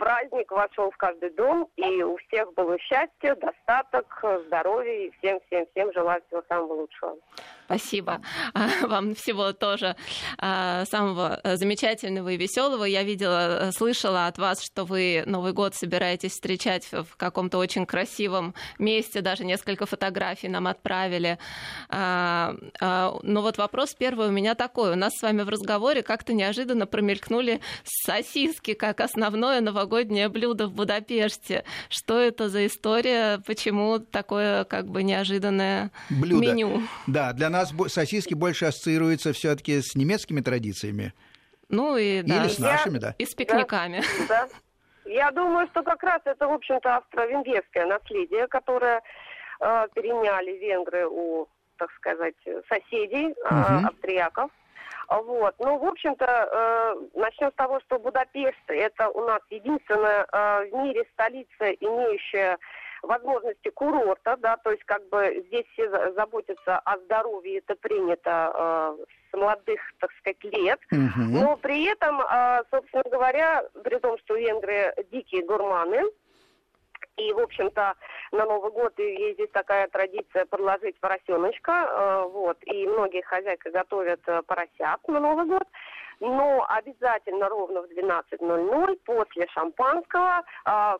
праздник 0.00 0.50
вошел 0.50 0.90
в 0.90 0.96
каждый 0.96 1.30
дом, 1.30 1.68
и 1.76 2.02
у 2.02 2.16
всех 2.16 2.52
было 2.54 2.78
счастье, 2.78 3.34
достаток, 3.34 4.06
здоровье, 4.46 5.08
и 5.08 5.10
всем-всем-всем 5.18 5.92
желаю 5.92 6.22
всего 6.26 6.42
самого 6.48 6.72
лучшего. 6.72 7.16
Спасибо. 7.66 8.20
А, 8.54 8.86
вам 8.86 9.14
всего 9.14 9.52
тоже 9.52 9.94
а, 10.38 10.84
самого 10.86 11.38
э, 11.44 11.56
замечательного 11.56 12.30
и 12.30 12.36
веселого. 12.36 12.84
Я 12.84 13.04
видела, 13.04 13.68
э, 13.68 13.72
слышала 13.72 14.26
от 14.26 14.38
вас, 14.38 14.64
что 14.64 14.84
вы 14.84 15.22
Новый 15.26 15.52
год 15.52 15.74
собираетесь 15.74 16.32
встречать 16.32 16.90
в 16.90 17.16
каком-то 17.16 17.58
очень 17.58 17.84
красивом 17.84 18.54
месте, 18.78 19.20
даже 19.20 19.44
несколько 19.44 19.84
фотографий 19.86 20.48
нам 20.48 20.66
отправили. 20.66 21.38
А, 21.90 22.54
но 23.22 23.42
вот 23.42 23.58
вопрос 23.58 23.94
первый 23.94 24.28
у 24.28 24.32
меня 24.32 24.54
такой. 24.54 24.92
У 24.92 24.96
нас 24.96 25.12
с 25.14 25.22
вами 25.22 25.42
в 25.42 25.48
разговоре 25.50 26.02
как-то 26.02 26.32
неожиданно 26.32 26.86
промелькнули 26.86 27.60
сосиски 27.84 28.72
как 28.72 29.00
основное 29.00 29.60
новогоднее 29.60 29.89
блюдо 30.28 30.66
в 30.66 30.72
Будапеште. 30.72 31.64
Что 31.88 32.18
это 32.18 32.48
за 32.48 32.66
история? 32.66 33.40
Почему 33.46 33.98
такое 33.98 34.64
как 34.64 34.86
бы 34.86 35.02
неожиданное 35.02 35.90
блюдо? 36.08 36.46
меню? 36.46 36.82
Да, 37.06 37.32
для 37.32 37.50
нас 37.50 37.72
сосиски 37.88 38.34
больше 38.34 38.66
ассоциируются 38.66 39.32
все-таки 39.32 39.82
с 39.82 39.94
немецкими 39.94 40.40
традициями. 40.40 41.12
Ну 41.68 41.96
и 41.96 42.22
да. 42.22 42.44
Или 42.44 42.48
с 42.48 42.58
нашими, 42.58 42.98
да. 42.98 43.14
И 43.18 43.24
с 43.24 43.34
пикниками. 43.34 44.02
Да, 44.28 44.48
Я 45.04 45.30
думаю, 45.30 45.66
что 45.68 45.82
как 45.82 46.02
раз 46.02 46.20
это, 46.24 46.46
в 46.46 46.52
общем-то, 46.52 46.96
австро-венгерское 46.96 47.86
наследие, 47.86 48.46
которое 48.48 49.02
э, 49.60 49.86
переняли 49.94 50.58
венгры 50.58 51.06
у, 51.06 51.48
так 51.78 51.90
сказать, 51.92 52.34
соседей, 52.68 53.32
э, 53.32 53.86
австрияков. 53.86 54.50
Вот. 55.10 55.56
Ну, 55.58 55.76
в 55.78 55.84
общем-то, 55.86 56.24
э, 56.24 57.18
начнем 57.18 57.50
с 57.50 57.54
того, 57.54 57.80
что 57.80 57.98
Будапешт– 57.98 58.62
это 58.68 59.08
у 59.10 59.26
нас 59.26 59.40
единственная 59.50 60.24
э, 60.32 60.70
в 60.70 60.74
мире 60.76 61.04
столица, 61.14 61.70
имеющая 61.80 62.58
возможности 63.02 63.70
курорта, 63.70 64.36
да, 64.36 64.56
то 64.58 64.70
есть 64.70 64.84
как 64.84 65.08
бы 65.08 65.44
здесь 65.48 65.64
все 65.72 66.12
заботятся 66.12 66.78
о 66.78 66.98
здоровье, 66.98 67.58
это 67.58 67.74
принято 67.76 68.52
э, 68.54 69.04
с 69.30 69.36
молодых, 69.36 69.80
так 69.98 70.10
сказать, 70.18 70.44
лет, 70.44 70.80
угу. 70.92 71.00
но 71.16 71.56
при 71.56 71.86
этом, 71.86 72.20
э, 72.20 72.62
собственно 72.70 73.04
говоря, 73.10 73.64
при 73.82 73.98
том, 73.98 74.18
что 74.18 74.36
венгры 74.36 74.94
дикие 75.10 75.44
гурманы, 75.44 76.02
и, 77.20 77.32
в 77.32 77.38
общем-то, 77.38 77.94
на 78.32 78.44
Новый 78.46 78.70
год 78.70 78.98
есть 78.98 79.52
такая 79.52 79.88
традиция 79.88 80.46
подложить 80.46 80.98
поросеночка, 81.00 81.72
э, 81.72 82.28
вот, 82.28 82.58
и 82.62 82.86
многие 82.86 83.22
хозяйки 83.22 83.68
готовят 83.68 84.20
э, 84.26 84.42
поросят 84.42 85.06
на 85.08 85.20
Новый 85.20 85.46
год 85.46 85.66
но 86.22 86.66
обязательно 86.68 87.48
ровно 87.48 87.80
в 87.80 87.86
12.00 87.86 89.00
после 89.06 89.46
шампанского 89.48 90.44
э, 90.66 90.98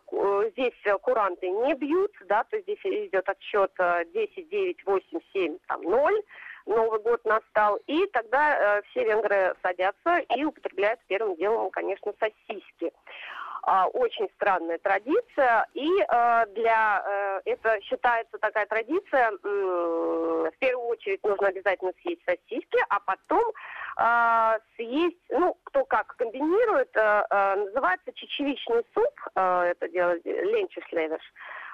здесь 0.52 0.72
куранты 1.02 1.50
не 1.50 1.74
бьют, 1.74 2.12
да, 2.26 2.42
то 2.44 2.56
есть 2.56 2.66
здесь 2.66 3.08
идет 3.08 3.28
отсчет 3.28 3.70
10, 3.78 4.48
9, 4.48 4.86
8, 4.86 5.20
7, 5.34 5.58
там 5.68 5.82
0. 5.82 6.22
Новый 6.66 7.00
год 7.00 7.24
настал, 7.24 7.78
и 7.86 8.06
тогда 8.06 8.78
э, 8.78 8.82
все 8.90 9.04
венгры 9.04 9.54
садятся 9.62 10.18
и 10.36 10.44
употребляют 10.44 11.00
первым 11.08 11.36
делом, 11.36 11.70
конечно, 11.70 12.12
сосиски. 12.18 12.92
А, 13.62 13.86
очень 13.88 14.28
странная 14.36 14.78
традиция, 14.78 15.66
и 15.74 15.86
э, 15.86 16.46
для 16.54 17.40
э, 17.44 17.50
это 17.50 17.80
считается 17.82 18.38
такая 18.38 18.66
традиция, 18.66 19.30
в 19.42 20.52
первую 20.58 20.88
очередь 20.88 21.22
нужно 21.24 21.48
обязательно 21.48 21.92
съесть 22.02 22.22
сосиски, 22.24 22.78
а 22.88 23.00
потом 23.00 23.44
э, 23.98 24.58
съесть, 24.76 25.18
ну, 25.28 25.56
кто 25.64 25.84
как 25.84 26.16
комбинирует, 26.16 26.94
называется 26.94 28.12
чечевичный 28.14 28.84
суп, 28.94 29.20
это 29.34 29.88
делает 29.88 30.24
ленчеслевиш. 30.24 31.22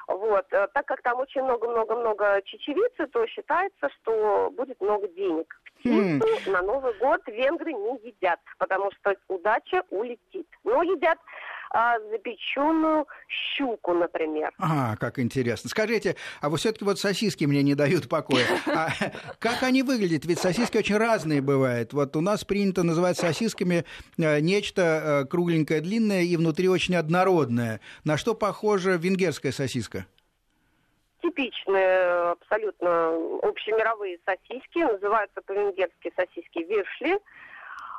Вот. 0.09 0.47
Так 0.49 0.87
как 0.87 1.03
там 1.03 1.19
очень 1.19 1.43
много-много-много 1.43 2.41
чечевицы, 2.45 3.07
то 3.09 3.27
считается, 3.27 3.89
что 4.01 4.51
будет 4.57 4.81
много 4.81 5.09
денег. 5.09 5.61
Птицу 5.79 6.27
хм. 6.47 6.53
на 6.53 6.63
Новый 6.63 6.95
год 6.95 7.21
венгры 7.27 7.73
не 7.73 7.99
едят, 8.05 8.41
потому 8.59 8.91
что 8.93 9.17
удача 9.29 9.83
улетит. 9.91 10.47
Но 10.65 10.83
едят 10.83 11.19
а, 11.71 11.99
запеченную 12.11 13.07
щуку, 13.29 13.95
например. 13.95 14.53
А, 14.59 14.97
как 14.97 15.19
интересно. 15.19 15.71
Скажите, 15.71 16.17
а 16.41 16.49
вы 16.49 16.59
все-таки 16.59 16.85
вот 16.85 16.99
сосиски 16.99 17.45
мне 17.45 17.63
не 17.63 17.75
дают 17.75 18.09
покоя. 18.09 18.45
А 18.67 18.89
как 19.39 19.63
они 19.63 19.83
выглядят? 19.83 20.25
Ведь 20.25 20.39
сосиски 20.39 20.79
очень 20.79 20.97
разные 20.97 21.41
бывают. 21.41 21.93
Вот 21.93 22.17
у 22.17 22.21
нас 22.21 22.45
принято 22.45 22.83
называть 22.83 23.17
сосисками 23.17 23.85
э, 24.19 24.41
нечто 24.41 24.83
э, 24.83 25.25
кругленькое, 25.27 25.81
длинное 25.81 26.23
и 26.23 26.37
внутри 26.37 26.69
очень 26.69 26.97
однородное. 26.97 27.81
На 28.05 28.17
что 28.17 28.35
похожа 28.35 28.93
венгерская 28.97 29.53
сосиска? 29.53 30.07
типичные 31.23 32.31
абсолютно 32.33 33.09
общемировые 33.43 34.19
сосиски, 34.25 34.79
называются 34.79 35.41
по-венгерски 35.43 36.13
сосиски 36.17 36.59
виршли. 36.59 37.19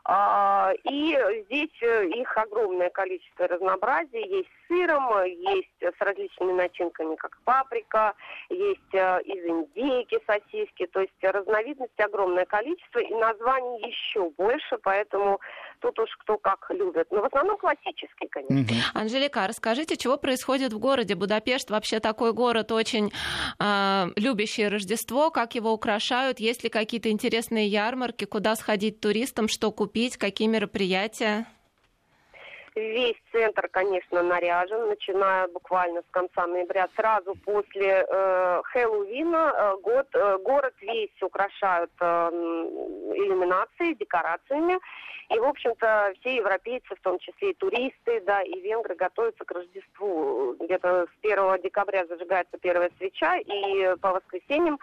А, 0.10 0.72
и 0.86 1.18
здесь 1.46 1.82
э, 1.82 2.08
их 2.08 2.38
огромное 2.38 2.90
количество 2.90 3.46
разнообразия. 3.46 4.22
Есть 4.22 4.50
сыром, 4.68 5.24
есть 5.26 5.68
с 5.82 6.02
различными 6.02 6.54
начинками, 6.54 7.16
как 7.16 7.38
паприка, 7.44 8.14
есть 8.50 8.94
э, 8.94 9.22
из 9.24 9.46
индейки 9.46 10.20
сосиски. 10.26 10.86
То 10.88 11.02
есть 11.02 11.14
разновидностей 11.22 12.04
огромное 12.04 12.46
количество 12.46 13.00
и 13.00 13.14
названий 13.14 13.88
еще 13.88 14.30
больше, 14.38 14.78
поэтому 14.84 15.40
тут 15.80 15.98
уж 16.00 16.10
кто 16.20 16.38
как 16.38 16.66
любит. 16.70 17.08
Но 17.12 17.22
в 17.22 17.26
основном 17.26 17.58
классические, 17.58 18.30
конечно. 18.30 18.56
Угу. 18.56 18.82
Анжелика, 18.94 19.48
расскажите, 19.48 19.98
чего 19.98 20.18
происходит 20.18 20.74
в 20.74 20.80
городе 20.80 21.16
Будапешт? 21.16 21.70
Вообще 21.70 22.00
такой 22.00 22.34
город 22.34 22.72
очень 22.72 23.12
э, 23.60 24.06
любящий 24.16 24.68
Рождество, 24.68 25.32
как 25.32 25.56
его 25.56 25.72
украшают? 25.72 26.40
Есть 26.40 26.64
ли 26.64 26.70
какие-то 26.70 27.10
интересные 27.10 27.68
ярмарки, 27.68 28.26
куда 28.26 28.56
сходить 28.56 29.00
туристам, 29.00 29.48
что 29.48 29.72
купить, 29.72 30.18
какие 30.18 30.48
мероприятия? 30.48 31.46
Весь 32.78 33.18
центр, 33.32 33.68
конечно, 33.70 34.22
наряжен, 34.22 34.88
начиная 34.88 35.48
буквально 35.48 36.02
с 36.02 36.12
конца 36.12 36.46
ноября, 36.46 36.88
сразу 36.96 37.34
после 37.44 38.06
э, 38.08 38.62
Хэллоуина. 38.66 39.54
Э, 39.56 39.78
год, 39.82 40.08
э, 40.14 40.38
город 40.44 40.76
весь 40.82 41.24
украшают 41.24 41.90
э, 42.00 42.06
иллюминацией, 43.16 43.96
декорациями. 43.96 44.78
И, 45.32 45.40
в 45.40 45.44
общем-то, 45.44 46.14
все 46.20 46.36
европейцы, 46.36 46.96
в 46.96 47.02
том 47.02 47.18
числе 47.18 47.50
и 47.50 47.56
туристы, 47.56 48.22
да, 48.28 48.44
и 48.44 48.62
венгры 48.62 48.94
готовятся 48.94 49.44
к 49.44 49.52
Рождеству. 49.52 50.56
Где-то 50.60 51.08
с 51.08 51.26
1 51.26 51.62
декабря 51.64 52.06
зажигается 52.06 52.60
первая 52.60 52.92
свеча, 53.00 53.38
и 53.38 53.96
по 54.00 54.12
воскресеньям 54.14 54.78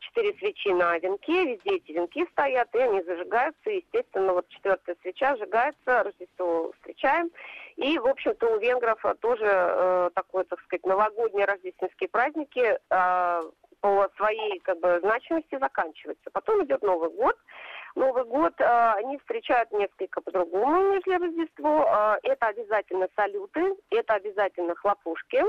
четыре 0.00 0.34
свечи 0.38 0.68
на 0.68 0.98
венке, 0.98 1.44
везде 1.44 1.76
эти 1.76 1.92
венки 1.92 2.26
стоят, 2.32 2.74
и 2.74 2.78
они 2.78 3.02
зажигаются. 3.02 3.70
естественно, 3.70 4.34
вот 4.34 4.48
четвертая 4.48 4.96
свеча 5.02 5.36
сжигается, 5.36 6.02
Рождество 6.02 6.72
встречаем. 6.72 7.30
И, 7.76 7.98
в 7.98 8.06
общем-то, 8.06 8.46
у 8.46 8.58
венгров 8.58 9.00
тоже 9.20 9.46
э, 9.46 10.10
такой, 10.14 10.44
так 10.44 10.60
сказать, 10.62 10.84
новогодние 10.84 11.46
рождественские 11.46 12.08
праздники 12.08 12.78
э, 12.90 13.42
по 13.80 14.08
своей 14.16 14.58
как 14.60 14.78
бы, 14.80 15.00
значимости 15.00 15.58
заканчиваются. 15.58 16.30
Потом 16.32 16.64
идет 16.64 16.82
Новый 16.82 17.10
год. 17.10 17.36
Новый 17.94 18.24
год 18.24 18.54
э, 18.58 18.92
они 18.96 19.18
встречают 19.18 19.70
несколько 19.72 20.20
по-другому, 20.20 20.92
нежели 20.94 21.24
Рождество. 21.24 21.88
Э, 21.88 22.18
это 22.22 22.46
обязательно 22.46 23.08
салюты, 23.16 23.74
это 23.90 24.14
обязательно 24.14 24.74
хлопушки 24.74 25.42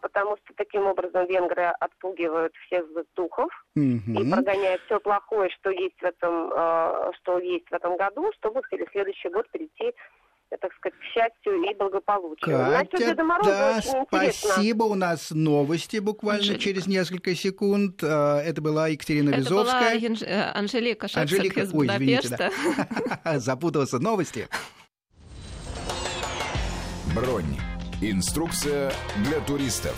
потому 0.00 0.36
что 0.38 0.54
таким 0.56 0.86
образом 0.86 1.26
венгры 1.26 1.66
отпугивают 1.78 2.52
всех 2.66 2.84
духов 3.14 3.48
mm-hmm. 3.78 4.20
и 4.20 4.30
прогоняют 4.30 4.82
все 4.86 4.98
плохое, 4.98 5.50
что 5.50 5.70
есть 5.70 5.96
в 6.00 6.04
этом, 6.04 6.50
а, 6.52 7.12
что 7.20 7.38
есть 7.38 7.68
в 7.70 7.72
этом 7.72 7.96
году, 7.96 8.32
чтобы 8.38 8.60
в 8.62 8.90
следующий 8.90 9.28
год 9.28 9.48
прийти 9.50 9.94
так 10.60 10.72
сказать, 10.78 10.98
к 10.98 11.02
счастью 11.04 11.62
и 11.62 11.74
благополучию. 11.74 12.56
Катя, 12.56 13.14
да, 13.44 13.80
спасибо. 13.82 14.84
У 14.84 14.94
нас 14.94 15.30
новости 15.30 15.98
буквально 15.98 16.40
Анжелика. 16.40 16.62
через 16.62 16.86
несколько 16.86 17.34
секунд. 17.34 18.02
А, 18.02 18.40
это 18.40 18.62
была 18.62 18.88
Екатерина 18.88 19.28
Это 19.28 19.40
Визовская. 19.40 19.98
Это 19.98 20.08
была 20.08 20.26
э, 20.26 20.52
Анжелика 20.54 21.06
Шепсак 21.06 21.22
Анжелика... 21.24 21.60
из 21.60 21.74
Ой, 21.74 21.86
Будапешта. 21.86 22.50
Да. 23.24 23.38
Запутался. 23.38 23.98
Новости. 23.98 24.48
Бронь. 27.14 27.67
Инструкция 28.00 28.92
для 29.24 29.40
туристов. 29.40 29.96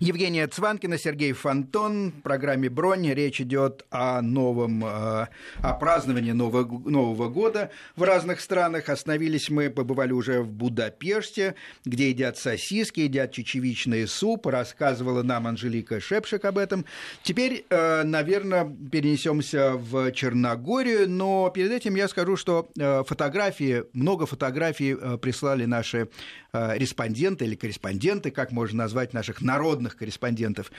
Евгения 0.00 0.46
Цванкина, 0.46 0.98
Сергей 0.98 1.32
Фонтон. 1.32 2.12
В 2.12 2.22
программе 2.22 2.68
«Бронь» 2.68 3.10
речь 3.12 3.40
идет 3.40 3.86
о 3.90 4.20
новом, 4.20 4.84
э, 4.84 5.28
о 5.62 5.72
праздновании 5.74 6.32
Нового, 6.32 6.66
Нового 6.88 7.28
года 7.30 7.70
в 7.96 8.02
разных 8.02 8.40
странах. 8.40 8.90
Остановились 8.90 9.48
мы, 9.48 9.70
побывали 9.70 10.12
уже 10.12 10.42
в 10.42 10.50
Будапеште, 10.50 11.54
где 11.84 12.10
едят 12.10 12.36
сосиски, 12.36 13.00
едят 13.00 13.32
чечевичный 13.32 14.06
суп. 14.06 14.46
Рассказывала 14.46 15.22
нам 15.22 15.46
Анжелика 15.46 15.98
Шепшик 15.98 16.44
об 16.44 16.58
этом. 16.58 16.84
Теперь, 17.22 17.64
э, 17.70 18.02
наверное, 18.02 18.64
перенесемся 18.92 19.72
в 19.72 20.12
Черногорию, 20.12 21.08
но 21.08 21.48
перед 21.50 21.70
этим 21.70 21.94
я 21.94 22.08
скажу, 22.08 22.36
что 22.36 22.68
э, 22.78 23.02
фотографии, 23.06 23.84
много 23.94 24.26
фотографий 24.26 24.94
прислали 25.18 25.64
наши 25.64 26.08
респонденты 26.52 27.44
или 27.44 27.54
корреспонденты, 27.54 28.30
как 28.30 28.50
можно 28.50 28.78
назвать 28.78 29.12
наших 29.12 29.42
народных 29.42 29.85
международных 29.86 29.96
корреспондентов. 29.96 30.72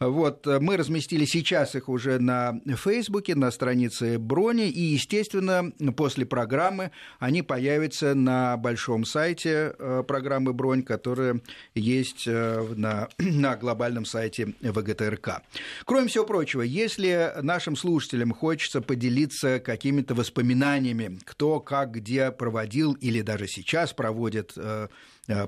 Вот, 0.00 0.46
э, 0.46 0.60
мы 0.60 0.76
разместили 0.76 1.24
сейчас 1.24 1.74
их 1.74 1.88
уже 1.88 2.18
на 2.18 2.60
Фейсбуке, 2.66 3.34
на 3.34 3.50
странице 3.50 4.18
Брони, 4.18 4.68
и, 4.68 4.80
естественно, 4.80 5.72
после 5.96 6.24
программы 6.24 6.90
они 7.18 7.42
появятся 7.42 8.14
на 8.14 8.56
большом 8.56 9.04
сайте 9.04 9.74
э, 9.78 10.02
программы 10.06 10.52
Бронь, 10.52 10.82
которая 10.82 11.40
есть 11.74 12.24
э, 12.26 12.74
на, 12.76 13.08
на 13.18 13.56
глобальном 13.56 14.04
сайте 14.04 14.54
ВГТРК. 14.60 15.42
Кроме 15.84 16.08
всего 16.08 16.24
прочего, 16.24 16.62
если 16.62 17.32
нашим 17.42 17.76
слушателям 17.76 18.32
хочется 18.32 18.80
поделиться 18.80 19.58
какими-то 19.58 20.14
воспоминаниями, 20.14 21.18
кто 21.24 21.60
как 21.60 21.92
где 21.92 22.30
проводил 22.30 22.94
или 22.94 23.22
даже 23.22 23.46
сейчас 23.46 23.92
проводит 23.92 24.54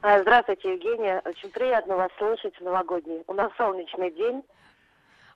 А, 0.02 0.20
здравствуйте, 0.22 0.74
Евгения. 0.74 1.22
Очень 1.26 1.52
приятно 1.52 1.98
вас 1.98 2.10
слышать 2.18 2.58
в 2.58 2.64
новогодний. 2.64 3.22
У 3.28 3.34
нас 3.34 3.52
солнечный 3.58 4.12
день. 4.12 4.42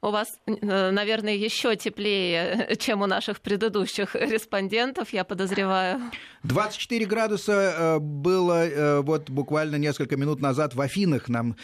У 0.03 0.11
вас, 0.11 0.37
э, 0.47 0.91
наверное, 0.91 1.33
еще 1.33 1.77
теплее, 1.77 2.75
чем 2.79 3.01
у 3.03 3.05
наших 3.05 3.39
предыдущих 3.39 4.15
респондентов, 4.15 5.13
я 5.13 5.23
подозреваю. 5.23 6.01
24 6.43 7.05
градуса 7.05 7.53
э, 7.53 7.99
было 7.99 8.67
э, 8.67 8.99
вот 8.99 9.29
буквально 9.29 9.77
несколько 9.77 10.17
минут 10.17 10.41
назад 10.41 10.75
в 10.75 10.81
Афинах, 10.81 11.29
нам 11.29 11.55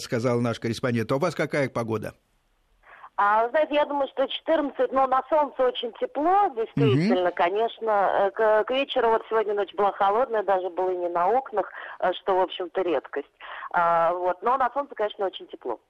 сказал 0.00 0.40
наш 0.40 0.58
корреспондент. 0.58 1.12
А 1.12 1.16
у 1.16 1.18
вас 1.20 1.36
какая 1.36 1.68
погода? 1.68 2.14
А, 3.18 3.48
знаете, 3.48 3.74
я 3.74 3.86
думаю, 3.86 4.08
что 4.08 4.26
14, 4.26 4.92
но 4.92 5.06
на 5.06 5.22
солнце 5.30 5.62
очень 5.62 5.90
тепло, 5.94 6.52
действительно, 6.54 7.28
mm 7.28 7.32
конечно. 7.32 7.90
Э, 7.90 8.30
к, 8.30 8.64
к 8.64 8.70
вечеру, 8.70 9.08
вот 9.08 9.22
сегодня 9.30 9.54
ночь 9.54 9.72
была 9.74 9.92
холодная, 9.92 10.42
даже 10.42 10.68
было 10.68 10.90
не 10.90 11.08
на 11.08 11.26
окнах, 11.28 11.72
э, 12.00 12.12
что, 12.12 12.36
в 12.36 12.40
общем-то, 12.40 12.82
редкость. 12.82 13.30
А, 13.70 14.12
вот, 14.12 14.42
но 14.42 14.58
на 14.58 14.70
солнце, 14.74 14.94
конечно, 14.94 15.24
очень 15.24 15.46
тепло. 15.46 15.80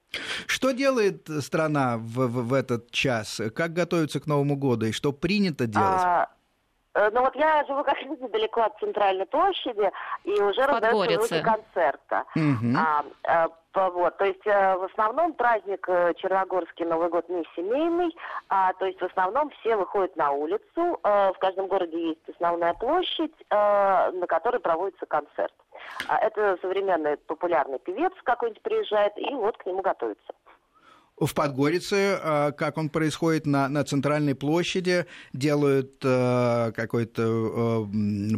Что 0.45 0.71
делает 0.71 1.27
страна 1.41 1.97
в, 1.97 2.27
в, 2.27 2.47
в 2.47 2.53
этот 2.53 2.91
час? 2.91 3.41
Как 3.53 3.73
готовится 3.73 4.21
к 4.21 4.27
Новому 4.27 4.55
году 4.55 4.85
и 4.85 4.93
что 4.93 5.11
принято 5.11 5.67
делать? 5.67 6.01
А, 6.01 6.29
ну 7.13 7.21
вот 7.21 7.35
я 7.35 7.63
живу 7.65 7.83
как 7.83 7.95
раз 7.95 8.19
недалеко 8.19 8.61
от 8.61 8.79
центральной 8.79 9.25
площади, 9.25 9.91
и 10.23 10.41
уже 10.41 10.65
раздаются 10.65 11.27
звуки 11.27 11.43
концерта. 11.43 12.23
Угу. 12.35 12.75
А, 12.75 13.49
вот, 13.89 14.17
то 14.17 14.25
есть 14.25 14.45
э, 14.45 14.75
в 14.75 14.85
основном 14.85 15.33
праздник 15.33 15.87
э, 15.87 16.13
Черногорский 16.15 16.85
Новый 16.85 17.09
год 17.09 17.29
не 17.29 17.45
семейный, 17.55 18.15
а, 18.49 18.73
то 18.73 18.85
есть 18.85 18.99
в 18.99 19.05
основном 19.05 19.51
все 19.51 19.75
выходят 19.75 20.15
на 20.15 20.31
улицу. 20.31 20.99
Э, 21.03 21.31
в 21.31 21.37
каждом 21.37 21.67
городе 21.67 22.09
есть 22.09 22.29
основная 22.29 22.73
площадь, 22.73 23.33
на 23.51 24.25
которой 24.27 24.59
проводится 24.59 25.05
концерт. 25.05 25.53
А 26.07 26.17
это 26.17 26.57
современный 26.61 27.17
популярный 27.17 27.79
певец 27.79 28.13
какой-нибудь 28.23 28.63
приезжает 28.63 29.17
и 29.17 29.33
вот 29.35 29.57
к 29.57 29.65
нему 29.65 29.81
готовится. 29.81 30.33
В 31.19 31.33
Подгорице, 31.33 32.53
как 32.57 32.77
он 32.77 32.89
происходит 32.89 33.47
на, 33.47 33.67
на 33.67 33.83
центральной 33.83 34.35
площади, 34.35 35.07
делают 35.33 35.97
какой-то 35.99 37.89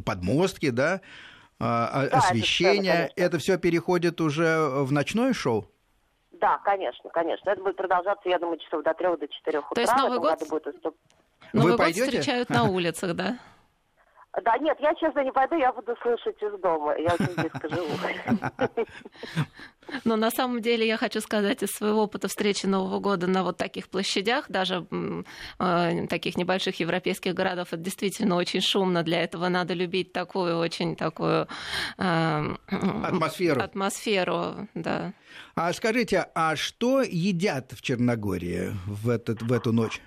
подмостки, 0.06 0.70
да, 0.70 1.02
а, 1.60 2.08
да, 2.10 2.18
освещение, 2.20 3.10
это, 3.15 3.22
это 3.22 3.38
все 3.38 3.58
переходит 3.58 4.22
уже 4.22 4.70
в 4.70 4.94
ночное 4.94 5.34
шоу? 5.34 5.70
Да, 6.39 6.58
конечно, 6.60 7.10
конечно. 7.10 7.50
Это 7.50 7.62
будет 7.62 7.76
продолжаться, 7.76 8.30
я 8.30 8.39
думаю, 8.39 8.60
часов 8.60 8.84
до 8.84 8.94
трех, 8.94 9.20
до 9.20 9.28
четырех 9.28 9.70
утра. 9.70 9.76
То 9.76 9.92
есть 9.92 9.94
Новый 10.02 10.20
год... 10.20 10.39
Будет 10.50 10.84
Новый 11.52 11.72
Вы 11.72 11.72
год 11.72 11.78
пойдете? 11.80 12.06
встречают 12.06 12.50
на 12.50 12.63
улицах, 12.63 13.13
да? 13.15 13.38
Да, 14.44 14.58
нет, 14.60 14.78
я, 14.80 14.94
честно, 14.96 15.24
не 15.24 15.32
пойду, 15.32 15.56
я 15.56 15.74
буду 15.74 15.96
слышать 16.02 16.42
из 16.42 16.60
дома. 16.62 16.96
Я 16.98 17.15
очень 17.15 17.34
близко 17.36 17.68
живу. 17.68 17.89
Но 20.04 20.15
на 20.18 20.30
самом 20.30 20.62
деле 20.62 20.88
я 20.88 20.98
хочу 20.98 21.20
сказать 21.20 21.63
из 21.63 21.72
своего 21.72 22.04
опыта 22.04 22.28
встречи 22.28 22.68
Нового 22.68 23.00
года 23.00 23.26
на 23.26 23.44
вот 23.44 23.58
таких 23.58 23.89
площадях, 23.89 24.46
даже 24.48 24.86
э, 25.60 26.08
таких 26.08 26.38
небольших 26.38 26.80
европейских 26.80 27.34
городов, 27.34 27.70
это 27.70 27.82
действительно 27.82 28.36
очень 28.36 28.62
шумно. 28.62 29.02
Для 29.02 29.24
этого 29.24 29.48
надо 29.50 29.74
любить 29.74 30.13
такую 30.13 30.58
очень 30.58 30.96
такую 30.96 31.48
э, 31.98 32.56
атмосферу. 32.68 33.62
Атмосферу, 33.62 34.68
да. 34.76 35.13
А 35.56 35.74
скажите, 35.74 36.28
а 36.36 36.56
что 36.56 37.02
едят 37.02 37.72
в 37.72 37.82
Черногории 37.82 38.72
в, 38.86 39.10
этот, 39.10 39.42
в 39.42 39.52
эту 39.52 39.74
ночь? 39.74 40.02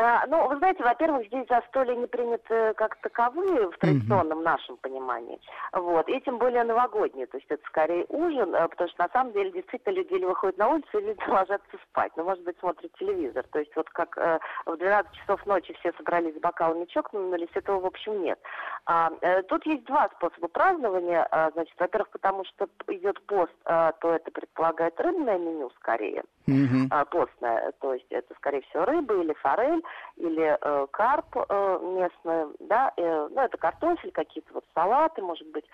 А, 0.00 0.24
ну, 0.28 0.46
вы 0.48 0.56
знаете, 0.58 0.84
во-первых, 0.84 1.26
здесь 1.26 1.46
застолья 1.48 1.96
не 1.96 2.06
приняты 2.06 2.72
как 2.74 2.96
таковые 3.00 3.68
в 3.68 3.78
традиционном 3.78 4.44
нашем 4.44 4.76
понимании. 4.76 5.40
Вот. 5.72 6.08
И 6.08 6.20
тем 6.20 6.38
более 6.38 6.62
новогодние. 6.62 7.26
То 7.26 7.36
есть 7.36 7.50
это 7.50 7.64
скорее 7.66 8.06
ужин, 8.08 8.54
э, 8.54 8.68
потому 8.68 8.88
что 8.90 9.02
на 9.02 9.08
самом 9.08 9.32
деле 9.32 9.50
действительно 9.50 9.94
люди 9.94 10.14
или 10.14 10.24
выходят 10.24 10.56
на 10.56 10.68
улицу, 10.68 10.98
или 10.98 11.16
ложатся 11.28 11.78
спать. 11.90 12.12
Ну, 12.14 12.22
может 12.22 12.44
быть, 12.44 12.56
смотрят 12.60 12.92
телевизор. 12.96 13.44
То 13.50 13.58
есть 13.58 13.74
вот 13.74 13.90
как 13.90 14.16
э, 14.18 14.38
в 14.66 14.76
12 14.76 15.12
часов 15.14 15.44
ночи 15.46 15.74
все 15.80 15.92
собрались 15.94 16.36
с 16.36 16.40
бокалами 16.40 16.84
чокнулись, 16.84 17.48
этого 17.54 17.80
в 17.80 17.86
общем 17.86 18.22
нет. 18.22 18.38
А, 18.86 19.10
э, 19.20 19.42
тут 19.42 19.66
есть 19.66 19.84
два 19.86 20.08
способа 20.16 20.46
празднования. 20.46 21.26
А, 21.32 21.50
значит, 21.50 21.74
во-первых, 21.76 22.10
потому 22.10 22.44
что 22.44 22.68
идет 22.86 23.20
пост, 23.26 23.52
а, 23.64 23.90
то 23.92 24.12
это 24.12 24.30
предполагает 24.30 25.00
рыбное 25.00 25.38
меню 25.38 25.70
скорее. 25.70 26.22
Mm-hmm. 26.48 26.86
А, 26.90 27.04
постное. 27.04 27.72
То 27.80 27.94
есть 27.94 28.06
это, 28.10 28.34
скорее 28.36 28.62
всего, 28.62 28.84
рыба 28.84 29.14
или 29.20 29.34
форель 29.34 29.82
или 30.16 30.56
э, 30.60 30.86
карп 30.90 31.36
э, 31.36 31.78
местный, 31.82 32.56
да, 32.60 32.92
э, 32.96 33.28
ну, 33.30 33.40
это 33.40 33.56
картофель, 33.58 34.10
какие-то 34.12 34.54
вот 34.54 34.64
салаты, 34.74 35.20
может 35.20 35.46
быть. 35.48 35.64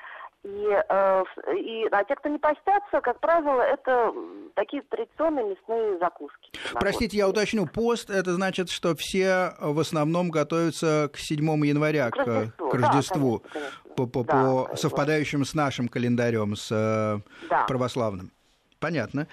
И, 0.42 0.66
э, 0.68 1.24
и, 1.56 1.86
а 1.90 2.04
те, 2.04 2.16
кто 2.16 2.28
не 2.28 2.38
постятся, 2.38 3.00
как 3.00 3.18
правило, 3.20 3.62
это 3.62 4.12
такие 4.54 4.82
традиционные 4.82 5.44
мясные 5.50 5.98
закуски. 5.98 6.50
Простите, 6.74 7.16
я 7.16 7.28
уточню, 7.28 7.66
пост 7.66 8.10
это 8.10 8.34
значит, 8.34 8.68
что 8.68 8.94
все 8.94 9.54
в 9.58 9.78
основном 9.78 10.30
готовятся 10.30 11.08
к 11.12 11.16
7 11.16 11.40
января, 11.64 12.10
к, 12.10 12.16
к 12.16 12.18
Рождеству, 12.18 12.68
к 12.68 12.74
Рождеству 12.74 13.42
да, 13.42 13.50
конечно, 13.50 13.80
конечно. 13.84 13.94
по, 13.96 14.06
по, 14.06 14.24
да, 14.24 14.32
по 14.32 14.76
совпадающим 14.76 15.44
с 15.44 15.54
нашим 15.54 15.88
календарем, 15.88 16.56
с 16.56 16.70
э, 16.70 17.20
да. 17.48 17.64
православным. 17.64 18.30
Понятно. 18.84 19.26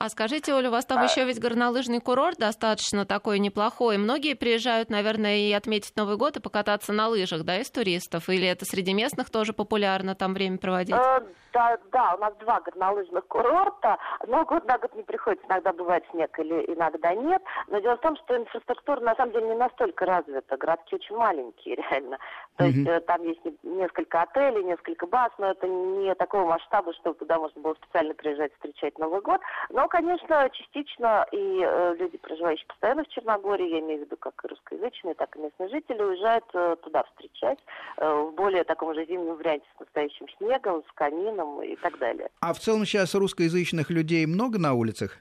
А 0.00 0.08
скажите, 0.08 0.52
Оля, 0.52 0.70
у 0.70 0.72
вас 0.72 0.84
там 0.84 0.98
а... 0.98 1.04
еще 1.04 1.24
ведь 1.24 1.38
горнолыжный 1.38 2.00
курорт 2.00 2.36
достаточно 2.36 3.06
такой 3.06 3.38
неплохой. 3.38 3.96
Многие 3.96 4.34
приезжают, 4.34 4.90
наверное, 4.90 5.36
и 5.36 5.52
отметить 5.52 5.94
Новый 5.94 6.16
год 6.16 6.36
и 6.36 6.40
покататься 6.40 6.92
на 6.92 7.06
лыжах, 7.06 7.44
да, 7.44 7.60
из 7.60 7.70
туристов? 7.70 8.28
Или 8.28 8.48
это 8.48 8.64
среди 8.64 8.92
местных 8.92 9.30
тоже 9.30 9.52
популярно 9.52 10.16
там 10.16 10.34
время 10.34 10.58
проводить? 10.58 10.96
Э, 10.96 11.20
да, 11.58 11.78
да, 11.90 12.14
у 12.14 12.18
нас 12.18 12.34
два 12.36 12.60
горнолыжных 12.60 13.26
курорта, 13.26 13.98
но 14.26 14.44
год 14.44 14.64
на 14.66 14.78
год 14.78 14.94
не 14.94 15.02
приходится, 15.02 15.46
иногда 15.48 15.72
бывает 15.72 16.04
снег 16.12 16.38
или 16.38 16.64
иногда 16.72 17.14
нет. 17.14 17.42
Но 17.66 17.80
дело 17.80 17.96
в 17.96 18.00
том, 18.00 18.16
что 18.16 18.36
инфраструктура 18.36 19.00
на 19.00 19.16
самом 19.16 19.32
деле 19.32 19.48
не 19.48 19.54
настолько 19.54 20.06
развита, 20.06 20.56
городки 20.56 20.94
очень 20.94 21.16
маленькие 21.16 21.76
реально. 21.90 22.18
То 22.56 22.64
mm-hmm. 22.64 22.68
есть 22.68 22.88
э, 22.88 23.00
там 23.00 23.22
есть 23.22 23.40
несколько 23.64 24.22
отелей, 24.22 24.62
несколько 24.62 25.06
баз, 25.06 25.32
но 25.38 25.50
это 25.50 25.66
не 25.66 26.14
такого 26.14 26.48
масштаба, 26.48 26.92
чтобы 26.94 27.16
туда 27.16 27.38
можно 27.38 27.60
было 27.60 27.74
специально 27.74 28.14
приезжать 28.14 28.52
встречать 28.54 28.96
Новый 28.98 29.20
год. 29.20 29.40
Но, 29.70 29.88
конечно, 29.88 30.48
частично 30.52 31.26
и 31.32 31.62
э, 31.64 31.94
люди, 31.96 32.18
проживающие 32.18 32.66
постоянно 32.68 33.02
в 33.02 33.08
Черногории, 33.08 33.68
я 33.68 33.80
имею 33.80 34.00
в 34.00 34.04
виду 34.04 34.16
как 34.16 34.34
и 34.44 34.48
русскоязычные, 34.48 35.14
так 35.14 35.34
и 35.36 35.40
местные 35.40 35.68
жители, 35.70 36.02
уезжают 36.02 36.44
э, 36.54 36.76
туда 36.82 37.02
встречать 37.04 37.58
э, 37.96 38.08
в 38.08 38.32
более 38.34 38.64
таком 38.64 38.94
же 38.94 39.04
зимнем 39.06 39.34
варианте 39.34 39.66
с 39.76 39.80
настоящим 39.80 40.28
снегом, 40.36 40.84
с 40.88 40.92
камином, 40.92 41.47
магазинам 41.48 41.62
и 41.62 41.76
так 41.76 41.98
далее. 41.98 42.28
А 42.40 42.52
в 42.52 42.58
целом 42.58 42.84
сейчас 42.84 43.14
русскоязычных 43.14 43.90
людей 43.90 44.26
много 44.26 44.58
на 44.58 44.74
улицах? 44.74 45.18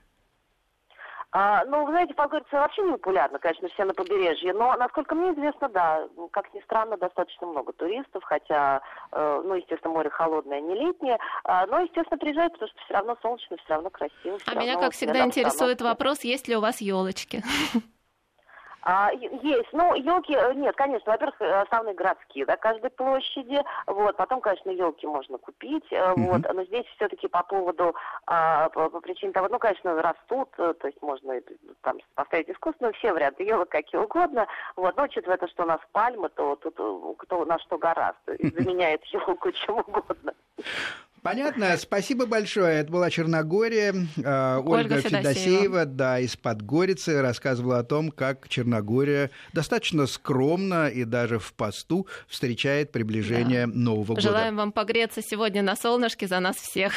А, 1.32 1.66
ну, 1.66 1.86
вы 1.86 1.92
знаете, 1.92 2.14
Подгорица 2.14 2.48
вообще 2.54 2.82
не 2.84 2.94
популярна, 2.94 3.38
конечно, 3.38 3.68
все 3.68 3.84
на 3.84 3.94
побережье, 3.94 4.54
но, 4.54 4.74
насколько 4.78 5.14
мне 5.14 5.34
известно, 5.34 5.68
да, 5.68 6.08
как 6.32 6.52
ни 6.54 6.62
странно, 6.62 6.98
достаточно 6.98 7.46
много 7.46 7.74
туристов, 7.74 8.24
хотя, 8.24 8.82
э, 9.12 9.42
ну, 9.44 9.56
естественно, 9.56 9.94
море 9.94 10.10
холодное, 10.10 10.62
не 10.62 10.74
летнее, 10.74 11.20
э, 11.44 11.66
но, 11.68 11.82
естественно, 11.82 12.18
приезжают, 12.18 12.54
потому 12.54 12.70
что 12.70 12.80
все 12.86 12.94
равно 12.94 13.18
солнечно, 13.22 13.58
все 13.58 13.74
равно 13.74 13.90
красиво. 13.90 14.38
А 14.46 14.56
меня, 14.56 14.80
как 14.80 14.94
всегда, 14.94 15.26
интересует 15.26 15.82
вопрос, 15.82 16.22
есть 16.22 16.48
ли 16.48 16.56
у 16.56 16.62
вас 16.62 16.80
елочки? 16.80 17.44
А, 18.90 19.12
есть. 19.12 19.74
Ну, 19.74 19.94
елки, 19.96 20.34
э, 20.34 20.54
нет, 20.54 20.74
конечно, 20.78 21.12
во-первых, 21.12 21.36
э, 21.42 21.62
основные 21.64 21.94
городские, 21.94 22.46
да, 22.46 22.56
каждой 22.56 22.90
площади. 22.90 23.62
Вот, 23.86 24.16
потом, 24.16 24.40
конечно, 24.40 24.70
елки 24.70 25.06
можно 25.06 25.38
купить. 25.38 25.84
Mm-hmm. 25.92 26.14
Вот, 26.16 26.54
но 26.54 26.64
здесь 26.64 26.86
все-таки 26.96 27.28
по 27.28 27.44
поводу, 27.44 27.94
а, 28.28 28.70
по, 28.70 28.90
по 28.90 29.02
причине 29.02 29.34
того, 29.34 29.50
ну, 29.52 29.60
конечно, 29.60 30.02
растут, 30.02 30.52
то 30.56 30.78
есть 30.86 31.02
можно 31.02 31.34
там 31.82 31.98
поставить 32.16 32.50
искусственно 32.50 32.94
все 32.94 33.12
варианты 33.12 33.44
елок 33.44 33.68
какие 33.68 34.00
угодно. 34.00 34.48
Вот, 34.78 34.96
но 34.96 35.04
учитывая 35.04 35.36
то, 35.36 35.50
что 35.50 35.64
у 35.64 35.68
нас 35.68 35.82
пальмы, 35.92 36.30
то 36.30 36.56
тут 36.56 36.76
кто 37.18 37.44
на 37.44 37.60
что 37.60 37.78
гораздо, 37.78 38.38
заменяет 38.58 39.04
елку 39.08 39.52
чем 39.52 39.80
угодно. 39.80 40.34
Понятно. 41.28 41.76
Спасибо 41.76 42.26
большое. 42.26 42.80
Это 42.80 42.90
была 42.90 43.10
Черногория. 43.10 43.92
Ольга, 43.92 44.64
Ольга 44.66 45.02
Федосеева, 45.02 45.34
Федосеева, 45.34 45.86
да, 45.86 46.20
из 46.20 46.38
Подгорицы, 46.38 47.22
рассказывала 47.22 47.80
о 47.80 47.84
том, 47.84 48.12
как 48.12 48.48
Черногория 48.48 49.30
достаточно 49.52 50.08
скромно 50.08 50.88
и 50.88 51.04
даже 51.04 51.38
в 51.38 51.54
посту 51.54 52.08
встречает 52.30 52.94
приближение 52.94 53.68
да. 53.68 53.74
Нового 53.74 54.06
Желаем 54.06 54.16
года. 54.16 54.30
Желаем 54.30 54.56
вам 54.56 54.72
погреться 54.72 55.22
сегодня 55.22 55.62
на 55.64 55.76
солнышке 55.76 56.28
за 56.28 56.40
нас 56.40 56.56
всех. 56.56 56.94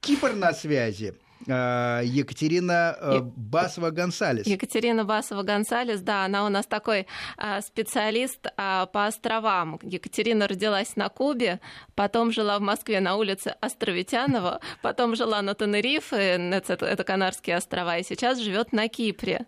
Кипр 0.00 0.34
на 0.34 0.52
связи. 0.52 1.14
Э, 1.46 2.02
Екатерина 2.04 2.96
э, 3.00 3.20
Басова-Гонсалес. 3.20 4.46
Екатерина 4.46 5.02
Басова-Гонсалес, 5.04 6.00
да, 6.00 6.24
она 6.24 6.44
у 6.44 6.48
нас 6.48 6.66
такой 6.66 7.06
э, 7.36 7.60
специалист 7.60 8.40
по 8.56 9.06
островам. 9.06 9.78
Екатерина 9.82 10.48
родилась 10.48 10.96
на 10.96 11.08
Кубе, 11.08 11.60
потом 11.94 12.32
жила 12.32 12.58
в 12.58 12.62
Москве 12.62 13.00
на 13.00 13.16
улице 13.16 13.54
Островитянова, 13.60 14.60
потом 14.82 15.16
жила 15.16 15.42
на 15.42 15.54
Тенерифе, 15.54 16.36
это, 16.52 16.74
это 16.84 17.04
Канарские 17.04 17.56
острова, 17.56 17.98
и 17.98 18.02
сейчас 18.02 18.38
живет 18.38 18.72
на 18.72 18.88
Кипре. 18.88 19.46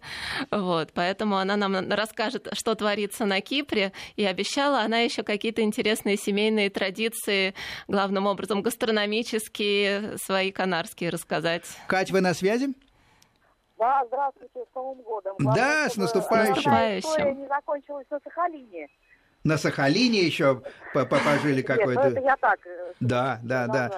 Вот, 0.51 0.93
поэтому 0.93 1.37
она 1.37 1.57
нам 1.57 1.91
расскажет, 1.91 2.49
что 2.53 2.75
творится 2.75 3.25
на 3.25 3.41
Кипре, 3.41 3.93
и 4.17 4.25
обещала 4.25 4.81
она 4.81 4.99
еще 4.99 5.23
какие-то 5.23 5.63
интересные 5.63 6.17
семейные 6.17 6.71
традиции, 6.71 7.55
главным 7.89 8.27
образом 8.27 8.63
гастрономические, 8.63 10.17
свои 10.19 10.51
канарские 10.51 11.11
рассказать. 11.11 11.65
Кать, 11.87 12.11
вы 12.11 12.21
на 12.21 12.35
связи? 12.35 12.75
Да, 13.79 14.05
здравствуйте, 14.07 14.61
с 14.71 14.75
Новым 14.75 15.03
годом. 15.03 15.35
Главное, 15.39 15.85
да, 15.85 15.89
с 15.91 15.97
наступающим. 15.97 16.71
История 16.99 17.35
не 17.35 17.47
закончилась 17.49 18.07
на 18.11 18.21
Сахалине. 18.21 18.89
На 19.45 19.59
Сахалине 19.59 20.21
еще 20.21 20.63
пожили 20.93 21.63
какой-то... 21.63 22.03
Нет, 22.03 22.13
ну 22.13 22.19
это 22.19 22.21
я 22.21 22.37
так. 22.37 22.61
Э, 22.65 22.93
да, 23.01 23.41
да, 23.43 23.67
да. 23.67 23.91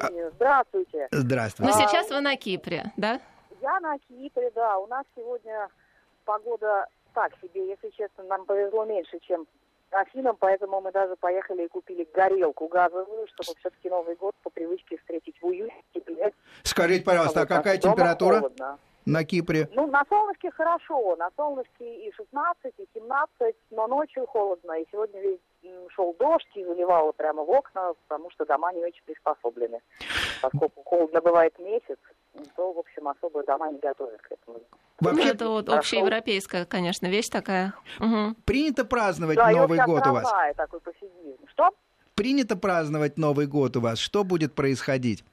А 0.00 0.08
здравствуйте. 0.34 1.08
Здравствуйте. 1.10 1.72
Ну, 1.72 1.88
сейчас 1.88 2.10
вы 2.10 2.20
на 2.20 2.36
Кипре, 2.36 2.92
да? 2.96 3.20
Я 3.62 3.80
на 3.80 3.98
Кипре, 3.98 4.50
да. 4.54 4.76
У 4.78 4.86
нас 4.88 5.06
сегодня 5.16 5.68
погода 6.26 6.86
так 7.14 7.32
себе. 7.40 7.66
Если 7.68 7.90
честно, 7.90 8.24
нам 8.24 8.44
повезло 8.44 8.84
меньше, 8.84 9.18
чем 9.20 9.46
Афинам, 9.94 10.36
поэтому 10.38 10.80
мы 10.80 10.92
даже 10.92 11.16
поехали 11.16 11.64
и 11.64 11.68
купили 11.68 12.06
горелку 12.12 12.68
газовую, 12.68 13.26
чтобы 13.28 13.58
все-таки 13.58 13.88
Новый 13.88 14.16
год 14.16 14.34
по 14.42 14.50
привычке 14.50 14.98
встретить 14.98 15.40
в 15.40 15.46
уюте. 15.46 15.74
Скажите, 16.62 17.04
пожалуйста, 17.04 17.42
а, 17.42 17.46
какая 17.46 17.78
температура 17.78 18.40
холодно. 18.40 18.78
на 19.06 19.24
Кипре? 19.24 19.68
Ну, 19.72 19.86
на 19.86 20.02
солнышке 20.08 20.50
хорошо, 20.50 21.16
на 21.16 21.30
солнышке 21.36 22.06
и 22.06 22.12
16, 22.12 22.74
и 22.78 22.88
17, 22.94 23.56
но 23.70 23.86
ночью 23.86 24.26
холодно, 24.26 24.72
и 24.80 24.86
сегодня 24.90 25.20
весь 25.20 25.40
шел 25.94 26.14
дождь 26.18 26.50
и 26.54 26.64
заливало 26.64 27.12
прямо 27.12 27.44
в 27.44 27.50
окна, 27.50 27.92
потому 28.08 28.30
что 28.30 28.44
дома 28.44 28.72
не 28.72 28.84
очень 28.84 29.02
приспособлены. 29.04 29.80
Поскольку 30.42 30.82
холодно 30.84 31.20
бывает 31.20 31.58
месяц, 31.58 31.98
то, 32.56 32.72
в 32.72 32.78
общем, 32.78 33.08
особо 33.08 33.44
дома 33.44 33.70
не 33.70 33.78
готовят 33.78 34.20
к 34.22 34.32
этому. 34.32 34.60
Вообще, 35.00 35.30
это 35.30 35.48
вот 35.48 35.68
общеевропейская, 35.68 36.64
конечно, 36.64 37.06
вещь 37.06 37.28
такая. 37.28 37.74
Угу. 38.00 38.36
Принято 38.44 38.84
праздновать 38.84 39.36
да, 39.36 39.50
Новый 39.50 39.84
год 39.84 40.06
у 40.06 40.12
вас? 40.12 40.30
такой 40.56 40.80
пофигизм. 40.80 41.46
Что? 41.48 41.70
Принято 42.14 42.56
праздновать 42.56 43.18
Новый 43.18 43.46
год 43.46 43.76
у 43.76 43.80
вас. 43.80 43.98
Что 43.98 44.22
будет 44.24 44.54
происходить? 44.54 45.24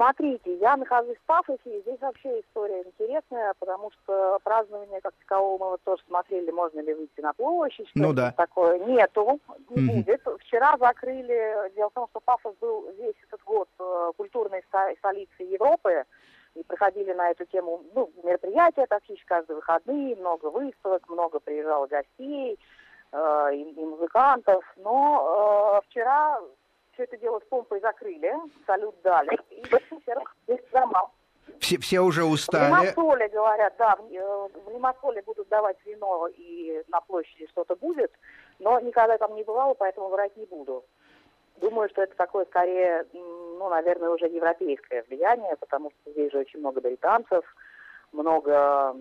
Смотрите, 0.00 0.56
я 0.56 0.78
нахожусь 0.78 1.18
в 1.18 1.26
Пафосе, 1.26 1.60
и 1.66 1.82
здесь 1.82 2.00
вообще 2.00 2.40
история 2.40 2.82
интересная, 2.84 3.52
потому 3.58 3.90
что 3.90 4.38
празднование 4.42 4.98
как 5.02 5.12
такового 5.16 5.58
мы 5.62 5.70
вот 5.72 5.82
тоже 5.82 6.02
смотрели, 6.08 6.50
можно 6.50 6.80
ли 6.80 6.94
выйти 6.94 7.20
на 7.20 7.34
площадь, 7.34 7.86
что 7.90 7.98
ну, 7.98 8.14
да. 8.14 8.32
такое. 8.34 8.78
Нету, 8.78 9.38
не 9.68 9.76
mm-hmm. 9.76 10.04
будет. 10.04 10.22
Вчера 10.40 10.78
закрыли, 10.78 11.70
дело 11.76 11.90
в 11.90 11.92
том, 11.92 12.08
что 12.08 12.20
Пафос 12.20 12.54
был 12.62 12.90
весь 12.98 13.14
этот 13.28 13.44
год 13.44 13.68
э, 13.78 14.12
культурной 14.16 14.64
столицей 14.96 15.52
Европы, 15.52 16.06
и 16.54 16.62
проходили 16.62 17.12
на 17.12 17.30
эту 17.30 17.44
тему 17.44 17.82
ну, 17.94 18.10
мероприятия 18.24 18.86
практически 18.86 19.26
каждые 19.26 19.56
выходные, 19.56 20.16
много 20.16 20.46
выставок, 20.46 21.06
много 21.10 21.40
приезжало 21.40 21.86
гостей 21.88 22.58
э, 23.12 23.50
и, 23.52 23.62
и 23.70 23.84
музыкантов. 23.84 24.64
Но 24.76 25.82
э, 25.82 25.86
вчера 25.90 26.40
все 27.00 27.04
это 27.04 27.16
дело 27.16 27.40
с 27.40 27.48
помпой 27.48 27.80
закрыли, 27.80 28.34
салют 28.66 28.94
дали, 29.02 29.38
и 29.50 29.62
весь 30.46 30.72
нормал. 30.72 31.10
Все, 31.58 31.78
все 31.78 32.00
уже 32.00 32.24
устали. 32.24 32.70
В 32.70 32.82
Лимассоле, 32.82 33.28
говорят, 33.28 33.74
да, 33.78 33.96
в, 33.96 34.12
э, 34.12 34.48
в 34.66 34.70
Лимассоле 34.70 35.22
будут 35.22 35.48
давать 35.48 35.78
вино, 35.86 36.28
и 36.28 36.82
на 36.88 37.00
площади 37.00 37.46
что-то 37.48 37.74
будет, 37.76 38.12
но 38.58 38.78
никогда 38.80 39.16
там 39.18 39.34
не 39.34 39.44
бывало, 39.44 39.74
поэтому 39.74 40.08
врать 40.08 40.36
не 40.36 40.44
буду. 40.44 40.84
Думаю, 41.56 41.88
что 41.88 42.02
это 42.02 42.14
такое 42.16 42.44
скорее, 42.46 43.06
ну, 43.12 43.68
наверное, 43.68 44.10
уже 44.10 44.26
европейское 44.26 45.04
влияние, 45.08 45.56
потому 45.56 45.90
что 45.90 46.12
здесь 46.12 46.32
же 46.32 46.38
очень 46.38 46.60
много 46.60 46.80
британцев, 46.80 47.44
много 48.12 48.94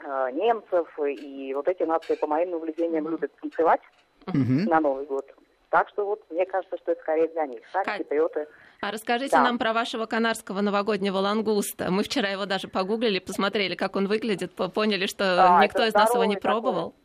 э, 0.00 0.30
немцев, 0.32 0.88
и 0.98 1.52
вот 1.54 1.68
эти 1.68 1.84
нации, 1.84 2.16
по 2.16 2.26
моим 2.26 2.50
наблюдениям, 2.50 3.08
любят 3.08 3.32
танцевать 3.40 3.82
mm-hmm. 4.26 4.68
на 4.68 4.80
Новый 4.80 5.06
год. 5.06 5.32
Так 5.72 5.88
что 5.88 6.04
вот 6.04 6.22
мне 6.28 6.44
кажется, 6.44 6.76
что 6.76 6.92
это 6.92 7.00
скорее 7.00 7.28
для 7.28 7.46
них. 7.46 7.62
Как... 7.72 7.96
киприоты... 7.96 8.46
А 8.82 8.90
расскажите 8.90 9.36
да. 9.36 9.42
нам 9.42 9.58
про 9.58 9.72
вашего 9.72 10.04
канарского 10.04 10.60
новогоднего 10.60 11.16
лангуста. 11.16 11.90
Мы 11.90 12.02
вчера 12.02 12.28
его 12.28 12.44
даже 12.44 12.68
погуглили, 12.68 13.20
посмотрели, 13.20 13.74
как 13.74 13.96
он 13.96 14.06
выглядит, 14.06 14.54
поняли, 14.74 15.06
что 15.06 15.34
да, 15.34 15.64
никто 15.64 15.82
из 15.84 15.94
нас 15.94 16.12
его 16.12 16.26
не 16.26 16.36
пробовал. 16.36 16.90
Такой. 16.90 17.02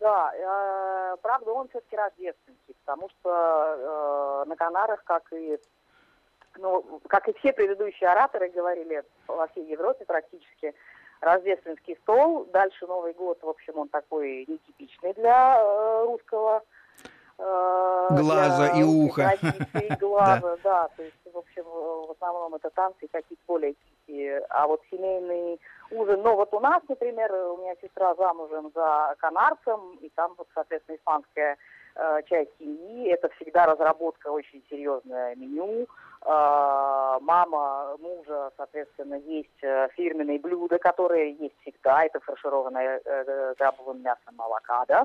Да, 0.00 0.32
э, 0.34 1.16
правда, 1.20 1.52
он 1.52 1.68
все-таки 1.68 1.94
рождественский, 1.94 2.74
потому 2.82 3.10
что 3.10 3.28
э, 3.30 4.48
на 4.48 4.56
Канарах, 4.56 5.04
как 5.04 5.30
и 5.32 5.58
ну, 6.56 7.00
как 7.08 7.28
и 7.28 7.34
все 7.40 7.52
предыдущие 7.52 8.08
ораторы 8.08 8.48
говорили 8.48 9.04
во 9.26 9.48
всей 9.48 9.70
Европе 9.70 10.06
практически, 10.06 10.74
рождественский 11.20 11.96
стол, 12.02 12.46
дальше 12.46 12.86
Новый 12.86 13.12
год, 13.12 13.38
в 13.42 13.48
общем, 13.50 13.76
он 13.76 13.88
такой 13.88 14.46
нетипичный 14.48 15.12
для 15.12 15.58
э, 15.60 16.04
русского 16.06 16.62
глаза 18.10 18.68
и 18.78 18.82
уха. 18.82 19.34
И 19.74 19.94
глаза, 20.00 20.56
да. 20.62 20.88
То 20.96 21.02
есть, 21.02 21.16
в 21.32 21.38
общем, 21.38 21.64
в 21.64 22.10
основном 22.10 22.54
это 22.54 22.70
танцы 22.70 23.08
какие-то 23.10 23.42
более 23.46 23.74
тихие. 23.74 24.38
А 24.48 24.66
вот 24.66 24.80
семейный 24.90 25.60
ужин, 25.90 26.22
но 26.22 26.36
вот 26.36 26.52
у 26.54 26.60
нас, 26.60 26.82
например, 26.88 27.32
у 27.32 27.58
меня 27.58 27.74
сестра 27.82 28.14
замужем 28.14 28.70
за 28.74 29.14
канарцем, 29.18 29.98
и 30.00 30.08
там 30.10 30.34
вот, 30.38 30.48
соответственно, 30.54 30.96
испанская 30.96 31.56
э, 31.94 32.22
часть 32.28 32.50
семьи. 32.58 33.10
Это 33.10 33.28
всегда 33.36 33.66
разработка 33.66 34.28
очень 34.28 34.62
серьезное 34.70 35.34
меню. 35.36 35.86
Э, 36.24 37.18
мама 37.20 37.96
мужа, 37.98 38.52
соответственно, 38.56 39.14
есть 39.14 39.62
э, 39.62 39.88
фирменные 39.96 40.38
блюда, 40.38 40.78
которые 40.78 41.32
есть 41.32 41.54
всегда. 41.62 42.04
Это 42.04 42.20
фаршированное 42.20 43.00
э, 43.04 43.54
мясом 43.94 44.40
авокадо. 44.40 45.04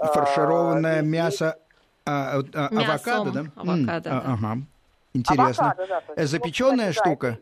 Фаршированное 0.00 1.02
мясо 1.02 1.58
а, 2.06 2.40
а, 2.54 2.66
авокадо, 2.66 3.30
да? 3.32 3.44
Авокадо, 3.56 4.10
да. 4.10 4.22
Ага. 4.26 4.56
Интересно. 5.14 5.72
Авокадо, 5.72 5.86
да, 5.88 6.02
есть, 6.16 6.30
Запеченная 6.30 6.92
штука? 6.92 7.38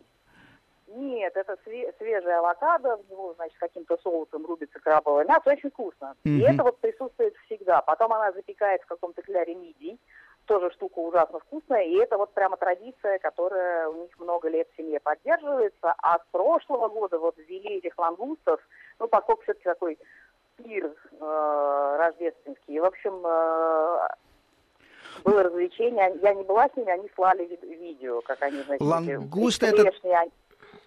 Нет, 0.88 1.36
это 1.36 1.56
свежая 1.98 2.38
авокадо, 2.38 2.96
в 2.96 3.10
него, 3.10 3.34
значит, 3.34 3.58
каким-то 3.58 3.98
соусом 4.02 4.46
рубится 4.46 4.78
крабовое 4.78 5.26
мясо, 5.26 5.50
очень 5.50 5.70
вкусно. 5.70 6.14
Mm-hmm. 6.24 6.38
И 6.38 6.40
это 6.40 6.62
вот 6.62 6.80
присутствует 6.80 7.34
всегда. 7.44 7.82
Потом 7.82 8.12
она 8.14 8.32
запекает 8.32 8.82
в 8.82 8.86
каком-то 8.86 9.20
кляре 9.20 9.54
мидий, 9.54 10.00
тоже 10.46 10.70
штука 10.70 11.00
ужасно 11.00 11.40
вкусная, 11.40 11.84
и 11.84 11.96
это 11.96 12.16
вот 12.16 12.32
прямо 12.32 12.56
традиция, 12.56 13.18
которая 13.18 13.88
у 13.88 14.02
них 14.04 14.18
много 14.18 14.48
лет 14.48 14.68
в 14.72 14.76
семье 14.76 15.00
поддерживается. 15.00 15.94
А 16.02 16.18
с 16.18 16.22
прошлого 16.30 16.88
года 16.88 17.18
вот 17.18 17.36
ввели 17.36 17.78
этих 17.78 17.98
лангустов, 17.98 18.60
ну, 18.98 19.08
поскольку 19.08 19.42
все-таки 19.42 19.64
такой 19.64 19.98
пир 20.56 20.86
э, 21.20 21.96
рождественский. 21.98 22.80
В 22.80 22.84
общем, 22.84 23.26
э, 23.26 24.08
было 25.24 25.42
развлечение. 25.42 26.18
Я 26.22 26.34
не 26.34 26.44
была 26.44 26.68
с 26.68 26.76
ними, 26.76 26.90
они 26.90 27.08
слали 27.14 27.48
видео, 27.62 28.20
как 28.22 28.42
они, 28.42 28.62
значит, 28.62 28.80
Лангусты 28.80 29.66
это... 29.66 29.90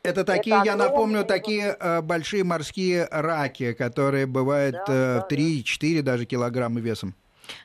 Это 0.02 0.24
такие, 0.24 0.56
это 0.56 0.66
я 0.66 0.76
напомню, 0.78 1.26
такие 1.26 1.76
э, 1.78 2.02
большие 2.02 2.46
морские 2.46 3.08
раки, 3.12 3.74
которые 3.74 4.28
бывают 4.28 4.78
да, 4.88 5.26
э, 5.30 5.34
3-4 5.34 6.02
даже 6.02 6.26
килограмма 6.26 6.80
весом. 6.80 7.16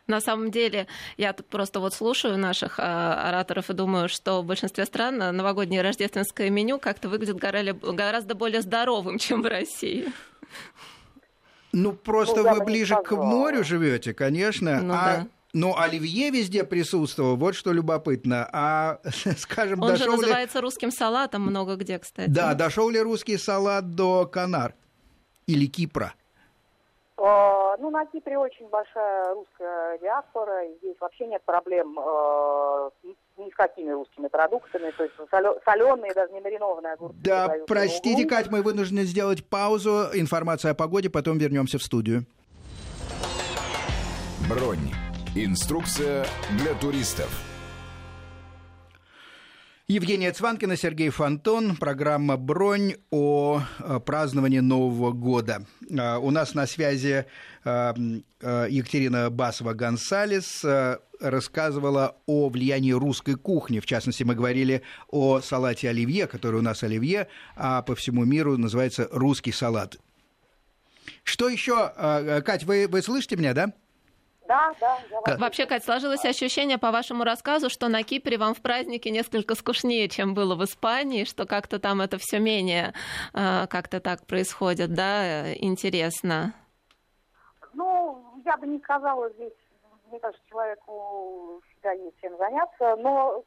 На 0.08 0.20
самом 0.20 0.50
деле, 0.50 0.88
я 1.16 1.32
тут 1.32 1.46
просто 1.46 1.78
вот 1.78 1.94
слушаю 1.94 2.36
наших 2.36 2.80
э, 2.80 2.82
ораторов 2.82 3.70
и 3.70 3.74
думаю, 3.74 4.08
что 4.08 4.42
в 4.42 4.46
большинстве 4.46 4.84
стран 4.84 5.18
новогоднее 5.18 5.82
рождественское 5.82 6.50
меню 6.50 6.80
как-то 6.80 7.08
выглядит 7.08 7.36
гораздо 7.36 8.34
более 8.34 8.62
здоровым, 8.62 9.18
чем 9.20 9.42
в 9.42 9.46
России. 9.46 10.12
Ну, 11.74 11.92
просто 11.92 12.42
ну, 12.42 12.54
вы 12.54 12.64
ближе 12.64 12.96
к 12.96 13.10
морю 13.12 13.64
живете, 13.64 14.14
конечно. 14.14 14.80
Ну, 14.80 14.94
а 14.94 15.04
да. 15.04 15.26
Ну, 15.52 15.76
оливье 15.76 16.30
везде 16.30 16.64
присутствовал, 16.64 17.37
вот 17.37 17.54
что 17.54 17.72
любопытно. 17.72 18.48
А, 18.52 18.98
скажем, 19.38 19.82
Он 19.82 19.90
дошел 19.90 20.16
же 20.16 20.22
называется 20.22 20.60
русским 20.60 20.90
салатом 20.90 21.42
много 21.42 21.76
где, 21.76 21.98
кстати. 21.98 22.28
Да, 22.28 22.54
дошел 22.54 22.88
ли 22.90 23.00
русский 23.00 23.38
салат 23.38 23.94
до 23.94 24.26
Канар 24.26 24.74
или 25.46 25.66
Кипра? 25.66 26.14
Э, 27.18 27.76
ну, 27.78 27.90
на 27.90 28.05
Кипре 28.07 28.36
очень 28.36 28.68
большая 28.68 29.34
русская 29.34 29.99
диаспора, 29.99 30.66
и 30.66 30.76
здесь 30.78 30.96
вообще 31.01 31.26
нет 31.26 31.42
проблем 31.44 31.99
э, 31.99 32.90
ни 33.37 33.51
с 33.51 33.55
какими 33.55 33.91
русскими 33.91 34.28
продуктами, 34.28 34.91
то 34.97 35.05
есть 35.05 35.14
соленые, 35.64 36.14
даже 36.14 36.32
не 36.32 36.41
маринованные 36.41 36.93
огурцы. 36.93 37.16
Да, 37.22 37.55
простите, 37.66 38.26
Кать, 38.26 38.51
мы 38.51 38.62
вынуждены 38.62 39.03
сделать 39.05 39.45
паузу. 39.45 40.09
Информация 40.14 40.72
о 40.72 40.74
погоде, 40.74 41.11
потом 41.11 41.39
вернемся 41.39 41.78
в 41.78 41.82
студию. 41.82 42.24
Бронь. 44.49 44.91
Инструкция 45.35 46.26
для 46.59 46.74
туристов. 46.74 47.53
Евгения 49.87 50.32
Цванкина, 50.32 50.78
Сергей 50.78 51.11
Фонтон, 51.11 51.76
программа 51.76 52.39
«Бронь» 52.39 52.95
о 53.11 53.61
э, 53.78 54.01
праздновании 54.01 54.61
Нового 54.61 55.12
года. 55.12 55.66
Э, 55.91 56.16
у 56.16 56.30
нас 56.30 56.55
на 56.55 56.66
связи 56.66 57.26
э, 57.66 57.95
Екатерина 58.41 59.28
Басова-Гонсалес 59.28 60.99
рассказывала 61.20 62.16
о 62.24 62.49
влиянии 62.49 62.93
русской 62.93 63.35
кухни. 63.35 63.80
В 63.80 63.85
частности, 63.85 64.22
мы 64.22 64.35
говорили 64.35 64.80
о 65.09 65.43
салате 65.43 65.91
оливье, 65.91 66.28
который 66.28 66.61
у 66.61 66.62
нас 66.62 66.82
оливье, 66.82 67.28
а 67.55 67.82
по 67.82 67.95
всему 67.95 68.24
миру 68.24 68.57
называется 68.57 69.07
русский 69.12 69.53
салат. 69.53 69.99
Что 71.24 71.51
еще, 71.51 71.93
Кать, 72.45 72.64
вы, 72.64 72.89
вы 72.89 73.03
слышите 73.03 73.37
меня, 73.37 73.53
да? 73.53 73.74
Да, 74.47 74.72
да. 74.80 74.99
Я 75.26 75.36
Вообще, 75.38 75.66
Кать, 75.66 75.84
сложилось 75.84 76.24
ощущение 76.24 76.78
по 76.78 76.90
вашему 76.90 77.24
рассказу, 77.24 77.70
что 77.70 77.88
на 77.88 78.03
Кипре 78.03 78.36
вам 78.36 78.55
в 78.55 78.61
празднике 78.61 79.11
несколько 79.11 79.55
скучнее, 79.55 80.09
чем 80.09 80.34
было 80.34 80.55
в 80.55 80.64
Испании, 80.64 81.24
что 81.24 81.47
как-то 81.47 81.78
там 81.78 82.01
это 82.01 82.18
все 82.18 82.38
менее 82.38 82.92
э, 83.32 83.66
как-то 83.68 84.01
так 84.01 84.26
происходит, 84.26 84.92
да, 84.92 85.55
интересно. 85.55 86.53
Ну, 87.72 88.40
я 88.45 88.57
бы 88.57 88.66
не 88.66 88.78
сказала 88.80 89.30
здесь 89.30 89.53
мне 90.14 90.20
кажется, 90.20 90.47
человеку 90.49 91.61
всегда 91.68 91.90
есть 91.92 92.16
чем 92.20 92.36
заняться, 92.38 92.97
но... 92.97 93.42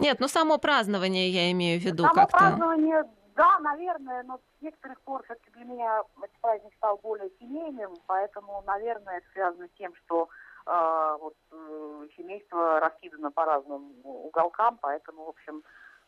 Нет, 0.00 0.20
ну 0.20 0.28
само 0.28 0.58
празднование 0.58 1.30
я 1.30 1.50
имею 1.52 1.80
в 1.80 1.84
виду 1.84 2.02
само 2.02 2.14
как-то. 2.14 2.36
празднование, 2.36 3.04
да, 3.36 3.58
наверное, 3.60 4.22
но 4.24 4.38
с 4.38 4.62
некоторых 4.62 5.00
пор 5.02 5.22
все-таки 5.24 5.50
для 5.50 5.64
меня 5.64 6.02
этот 6.18 6.38
праздник 6.40 6.74
стал 6.74 6.98
более 6.98 7.30
семейным, 7.38 7.94
поэтому, 8.06 8.62
наверное, 8.66 9.18
это 9.18 9.26
связано 9.32 9.68
с 9.68 9.78
тем, 9.78 9.94
что 9.94 10.28
э, 10.66 11.16
вот, 11.20 11.34
э, 11.52 12.08
семейство 12.16 12.80
раскидано 12.80 13.30
по 13.30 13.44
разным 13.44 13.92
уголкам, 14.04 14.78
поэтому, 14.80 15.24
в 15.24 15.28
общем, 15.30 15.62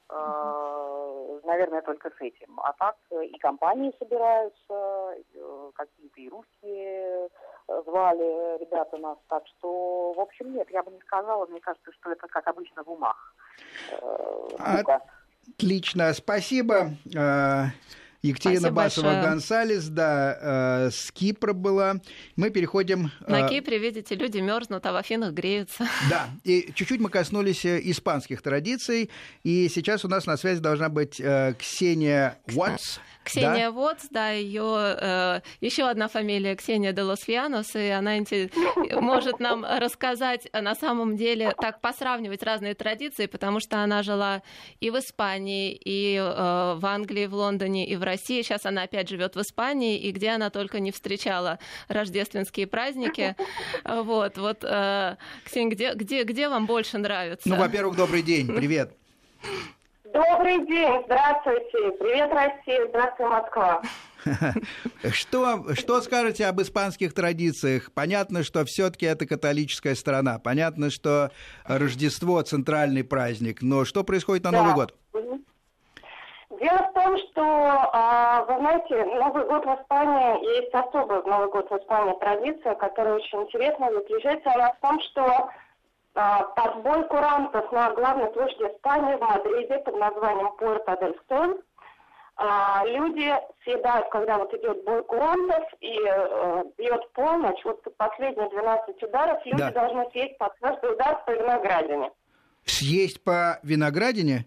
э, 0.09 1.41
наверное, 1.45 1.83
только 1.83 2.11
с 2.11 2.21
этим. 2.21 2.61
А 2.61 2.73
так 2.75 2.97
и 3.11 3.39
компании 3.39 3.95
собираются, 3.99 5.15
э, 5.35 5.71
какие-то 5.75 6.21
и 6.21 6.29
русские 6.29 7.29
звали 7.85 8.59
ребята 8.59 8.97
нас, 8.99 9.19
так 9.29 9.47
что, 9.47 10.13
в 10.13 10.21
общем, 10.21 10.53
нет, 10.53 10.69
я 10.71 10.83
бы 10.83 10.91
не 10.91 11.01
сказала, 11.01 11.47
мне 11.47 11.61
кажется, 11.61 11.93
что 11.93 12.11
это, 12.11 12.27
как 12.29 12.47
обычно, 12.47 12.83
в 12.83 12.91
умах. 12.91 13.35
Э, 13.93 14.49
Отлично, 15.49 16.13
спасибо. 16.15 16.97
Э, 17.15 17.67
Екатерина 18.23 18.69
Басова-Гонсалес, 18.69 19.89
да, 19.89 20.39
э, 20.87 20.91
с 20.93 21.11
Кипра 21.11 21.53
была. 21.53 21.97
Мы 22.37 22.51
переходим... 22.51 23.11
На 23.27 23.47
э, 23.47 23.49
Кипре, 23.49 23.79
видите, 23.79 24.15
люди 24.15 24.39
мерзнут, 24.39 24.87
а 24.87 24.93
в 24.93 24.97
Афинах 24.97 25.33
греются. 25.33 25.89
Да, 26.09 26.31
и 26.45 26.73
чуть-чуть 26.75 27.01
мы 27.01 27.09
коснулись 27.11 27.65
э, 27.65 27.81
испанских 27.83 28.41
традиций, 28.43 29.11
и 29.43 29.69
сейчас 29.69 30.05
у 30.05 30.09
нас 30.09 30.27
на 30.27 30.37
связи 30.37 30.61
должна 30.61 30.89
быть 30.89 31.21
э, 31.21 31.55
Ксения 31.59 32.39
Уотс. 32.55 33.01
Ксения 33.25 33.67
да? 33.67 33.71
Вотс, 33.71 34.09
да, 34.11 34.31
ее 34.31 34.97
э, 35.01 35.41
еще 35.61 35.89
одна 35.89 36.09
фамилия 36.09 36.57
Ксения 36.57 36.93
де 36.93 37.03
Лосфианос, 37.03 37.75
и 37.75 37.89
она 37.89 38.19
может 39.01 39.41
нам 39.41 39.65
рассказать 39.65 40.49
э, 40.53 40.61
на 40.61 40.75
самом 40.75 41.17
деле, 41.17 41.55
так 41.61 41.81
посравнивать 41.81 42.43
разные 42.43 42.75
традиции, 42.75 43.27
потому 43.27 43.61
что 43.61 43.83
она 43.83 44.03
жила 44.03 44.43
и 44.81 44.91
в 44.91 44.99
Испании, 44.99 45.73
и 45.73 46.17
э, 46.17 46.75
в 46.77 46.87
Англии, 46.87 47.27
в 47.27 47.35
Лондоне, 47.35 47.87
и 47.87 47.97
в 47.97 48.03
России. 48.03 48.43
Сейчас 48.43 48.67
она 48.67 48.83
опять 48.83 49.09
живет 49.09 49.37
в 49.37 49.41
Испании, 49.41 49.99
и 49.99 50.11
где 50.13 50.31
она 50.31 50.51
только 50.51 50.81
не 50.81 50.91
встречала 50.93 51.59
рождественские 51.89 52.67
праздники. 52.67 53.37
Вот, 53.85 54.39
вот, 54.39 54.65
э, 54.65 55.17
Ксения, 55.45 55.71
где, 55.71 55.95
где, 55.95 56.23
где 56.25 56.49
вам 56.49 56.67
больше 56.67 56.99
нравится? 56.99 57.49
Ну, 57.49 57.57
во-первых, 57.57 57.97
добрый 57.97 58.23
день, 58.23 58.47
привет. 58.47 58.97
Добрый 60.13 60.67
день, 60.67 61.03
здравствуйте. 61.07 61.91
Привет, 61.99 62.31
Россия, 62.33 62.87
здравствуй, 62.89 63.29
Москва. 63.29 63.81
Что, 65.11 65.75
что 65.75 66.01
скажете 66.01 66.47
об 66.47 66.61
испанских 66.61 67.13
традициях? 67.13 67.91
Понятно, 67.93 68.45
что 68.45 68.65
все-таки 68.65 69.05
это 69.05 69.27
католическая 69.27 69.97
страна. 69.97 70.39
Понятно, 70.39 70.91
что 70.91 71.31
Рождество 71.65 72.41
центральный 72.43 73.03
праздник. 73.03 73.63
Но 73.63 73.85
что 73.85 74.05
происходит 74.05 74.45
на 74.45 74.53
да. 74.53 74.59
Новый 74.63 74.75
год? 74.75 74.95
Дело 76.61 76.89
в 76.89 76.93
том, 76.93 77.19
что, 77.19 77.43
а, 77.93 78.45
вы 78.45 78.59
знаете, 78.61 79.05
Новый 79.17 79.45
год 79.47 79.65
в 79.65 79.83
Испании, 79.83 80.61
есть 80.61 80.73
особая 80.73 81.23
Новый 81.23 81.51
год 81.51 81.69
в 81.69 81.77
Испании 81.77 82.15
традиция, 82.21 82.75
которая 82.77 83.15
очень 83.15 83.43
интересна. 83.43 83.91
Заключается 83.91 84.53
она 84.53 84.73
в 84.73 84.81
том, 84.81 85.01
что 85.01 85.51
подбой 86.13 87.05
курантов 87.09 87.71
на 87.73 87.91
главной 87.93 88.31
площади 88.33 88.65
Испании 88.75 89.17
в 89.17 89.21
Мадриде 89.21 89.79
под 89.79 89.97
названием 89.99 90.53
Пуэрто 90.59 90.97
дель 91.01 91.19
Соль. 91.29 91.61
А, 92.37 92.83
люди 92.87 93.33
съедают, 93.63 94.09
когда 94.11 94.39
вот 94.39 94.53
идет 94.55 94.85
бой 94.85 95.05
курантов 95.05 95.65
и 95.81 95.99
э, 96.03 96.65
бьет 96.79 97.13
полночь, 97.13 97.63
вот 97.65 97.85
последние 97.99 98.49
12 98.49 99.03
ударов 99.03 99.45
люди 99.45 99.59
да. 99.59 99.71
должны 99.71 100.11
съесть 100.11 100.39
под 100.39 100.53
каждый 100.61 100.93
удар 100.93 101.23
по 101.25 101.31
виноградине. 101.31 102.11
Съесть 102.65 103.23
по 103.23 103.61
виноградине? 103.63 104.47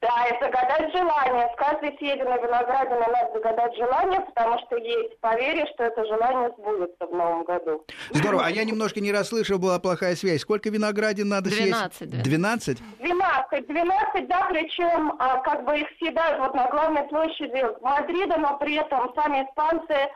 Да, 0.00 0.26
и 0.28 0.42
загадать 0.42 0.92
желание. 0.92 1.50
С 1.52 1.56
каждой 1.56 1.96
съеденной 1.98 2.38
виноградины 2.42 3.00
надо 3.00 3.32
загадать 3.34 3.76
желание, 3.76 4.20
потому 4.20 4.58
что 4.60 4.76
есть 4.76 5.18
поверье, 5.20 5.66
что 5.74 5.84
это 5.84 6.04
желание 6.06 6.50
сбудется 6.56 7.06
в 7.06 7.12
новом 7.12 7.44
году. 7.44 7.84
Здорово. 8.10 8.46
А 8.46 8.50
я 8.50 8.64
немножко 8.64 9.00
не 9.00 9.12
расслышал, 9.12 9.58
была 9.58 9.78
плохая 9.78 10.16
связь. 10.16 10.40
Сколько 10.40 10.70
виноградин 10.70 11.28
надо 11.28 11.50
12, 11.50 11.94
съесть? 11.94 12.16
Да. 12.16 12.22
12? 12.22 12.78
12. 12.98 13.66
12, 13.66 14.28
да, 14.28 14.46
причем 14.50 15.12
а, 15.18 15.36
как 15.42 15.64
бы 15.64 15.78
их 15.78 15.88
съедают 15.98 16.38
вот 16.40 16.54
на 16.54 16.68
главной 16.70 17.02
площади 17.08 17.62
Мадрида, 17.82 18.38
но 18.38 18.56
при 18.58 18.76
этом 18.76 19.12
сами 19.14 19.44
испанцы 19.44 20.08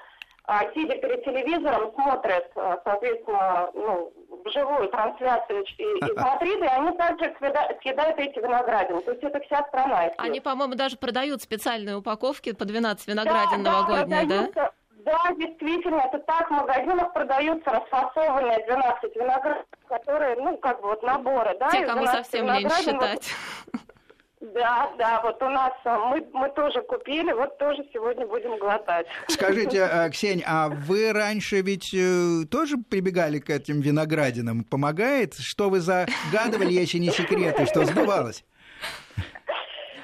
а, 0.46 0.70
сидя 0.74 0.96
перед 0.96 1.24
телевизором, 1.24 1.92
смотрят, 1.94 2.50
а, 2.56 2.78
соответственно, 2.84 3.70
ну, 3.72 4.12
живую 4.52 4.88
трансляцию 4.88 5.64
из 5.64 6.16
Мадрида, 6.16 6.64
и 6.64 6.68
они 6.68 6.96
также 6.96 7.34
съедают 7.82 8.18
эти 8.18 8.38
виноградины. 8.38 9.00
То 9.02 9.12
есть 9.12 9.22
это 9.24 9.40
вся 9.40 9.64
страна. 9.68 10.10
Они, 10.18 10.40
по-моему, 10.40 10.74
даже 10.74 10.96
продают 10.96 11.42
специальные 11.42 11.96
упаковки 11.96 12.52
по 12.52 12.64
12 12.64 13.06
виноградин 13.08 13.62
да, 13.62 13.70
новогодние, 13.72 14.26
да? 14.26 14.48
да? 14.54 14.70
Да, 15.04 15.20
действительно, 15.36 16.00
это 16.00 16.18
так. 16.20 16.48
В 16.48 16.52
магазинах 16.52 17.12
продаются 17.12 17.70
расфасованные 17.70 18.64
12 18.66 19.16
виноградов, 19.16 19.66
которые, 19.86 20.36
ну, 20.36 20.56
как 20.56 20.80
бы 20.80 20.88
вот 20.88 21.02
наборы, 21.02 21.56
да? 21.60 21.70
Те, 21.70 21.84
кому 21.84 22.06
совсем 22.06 22.46
лень 22.50 22.70
считать. 22.70 23.34
Вот, 23.72 23.80
да, 24.52 24.92
да, 24.98 25.20
вот 25.22 25.42
у 25.42 25.48
нас 25.48 25.72
а, 25.84 25.98
мы, 26.10 26.26
мы 26.32 26.50
тоже 26.50 26.82
купили, 26.82 27.32
вот 27.32 27.56
тоже 27.58 27.84
сегодня 27.92 28.26
будем 28.26 28.58
глотать. 28.58 29.06
Скажите, 29.28 29.78
э, 29.90 30.10
Ксень, 30.10 30.42
а 30.46 30.68
вы 30.68 31.12
раньше 31.12 31.62
ведь 31.62 31.94
э, 31.94 32.44
тоже 32.50 32.76
прибегали 32.76 33.38
к 33.38 33.48
этим 33.48 33.80
виноградинам? 33.80 34.64
Помогает? 34.64 35.34
Что 35.34 35.70
вы 35.70 35.80
загадывали, 35.80 36.72
если 36.72 36.98
не 36.98 37.10
секреты, 37.10 37.66
что 37.66 37.84
сбывалось? 37.84 38.44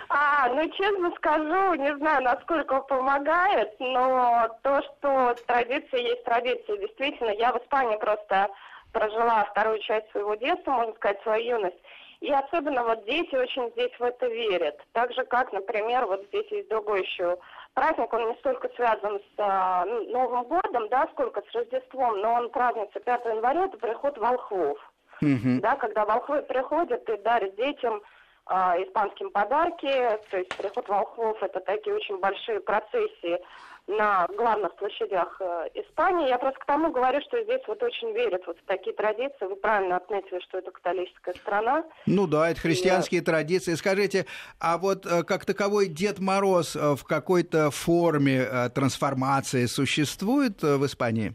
А, 0.09 0.49
ну, 0.49 0.69
честно 0.71 1.13
скажу, 1.17 1.75
не 1.75 1.95
знаю, 1.99 2.23
насколько 2.23 2.81
помогает, 2.81 3.79
но 3.79 4.49
то, 4.63 4.83
что 4.83 5.37
традиция 5.47 6.01
есть 6.01 6.25
традиция, 6.25 6.79
действительно, 6.79 7.31
я 7.31 7.53
в 7.53 7.63
Испании 7.63 7.97
просто 7.97 8.49
прожила 8.93 9.45
вторую 9.45 9.79
часть 9.81 10.11
своего 10.11 10.35
детства, 10.35 10.73
можно 10.73 10.95
сказать, 10.95 11.23
свою 11.23 11.59
юность. 11.59 11.77
И 12.21 12.31
особенно 12.31 12.85
вот 12.85 13.05
дети 13.07 13.35
очень 13.35 13.71
здесь 13.71 13.93
в 13.99 14.03
это 14.03 14.27
верят. 14.27 14.79
Так 14.93 15.13
же, 15.15 15.25
как, 15.25 15.53
например, 15.53 16.05
вот 16.07 16.23
здесь 16.27 16.47
есть 16.51 16.69
другой 16.69 17.03
еще 17.03 17.39
праздник, 17.73 18.13
он 18.13 18.29
не 18.29 18.35
столько 18.37 18.69
связан 18.77 19.19
с 19.19 19.39
а, 19.39 19.85
ну, 19.87 20.05
Новым 20.11 20.45
годом, 20.45 20.89
да, 20.91 21.09
сколько 21.13 21.41
с 21.41 21.55
Рождеством, 21.55 22.21
но 22.21 22.35
он 22.35 22.51
празднуется 22.51 23.01
5 23.01 23.25
января, 23.25 23.65
это 23.67 23.79
приход 23.79 24.19
волхвов. 24.19 24.79
Mm-hmm. 25.23 25.61
Да, 25.61 25.77
когда 25.77 26.05
волхвы 26.05 26.43
приходят 26.43 27.09
и 27.09 27.17
дарят 27.19 27.55
детям 27.57 28.03
испанским 28.51 29.31
подарки, 29.31 29.93
то 30.31 30.37
есть 30.37 30.57
приход 30.57 30.89
волхвов 30.89 31.43
это 31.43 31.61
такие 31.61 31.95
очень 31.95 32.19
большие 32.19 32.61
процессии 32.61 33.39
на 33.87 34.27
главных 34.37 34.75
площадях 34.77 35.41
э, 35.41 35.69
Испании. 35.75 36.29
Я 36.29 36.39
просто 36.39 36.61
к 36.61 36.67
тому 36.67 36.93
говорю, 36.93 37.21
что 37.23 37.43
здесь 37.43 37.61
вот 37.67 37.83
очень 37.83 38.13
верят 38.13 38.43
вот 38.47 38.57
в 38.59 38.67
такие 38.67 38.95
традиции. 38.95 39.47
Вы 39.47 39.57
правильно 39.57 39.97
отметили, 39.97 40.41
что 40.41 40.59
это 40.59 40.71
католическая 40.71 41.35
страна. 41.35 41.85
Ну 42.07 42.27
да, 42.27 42.51
это 42.51 42.61
христианские 42.61 43.21
и... 43.21 43.25
традиции. 43.25 43.75
Скажите, 43.75 44.27
а 44.61 44.79
вот 44.79 45.07
э, 45.07 45.25
как 45.25 45.45
таковой 45.45 45.89
Дед 45.89 46.21
Мороз 46.21 46.77
э, 46.77 46.95
в 46.95 47.05
какой-то 47.05 47.71
форме 47.71 48.47
трансформации 48.75 49.67
существует 49.67 50.63
в 50.63 50.85
Испании? 50.87 51.35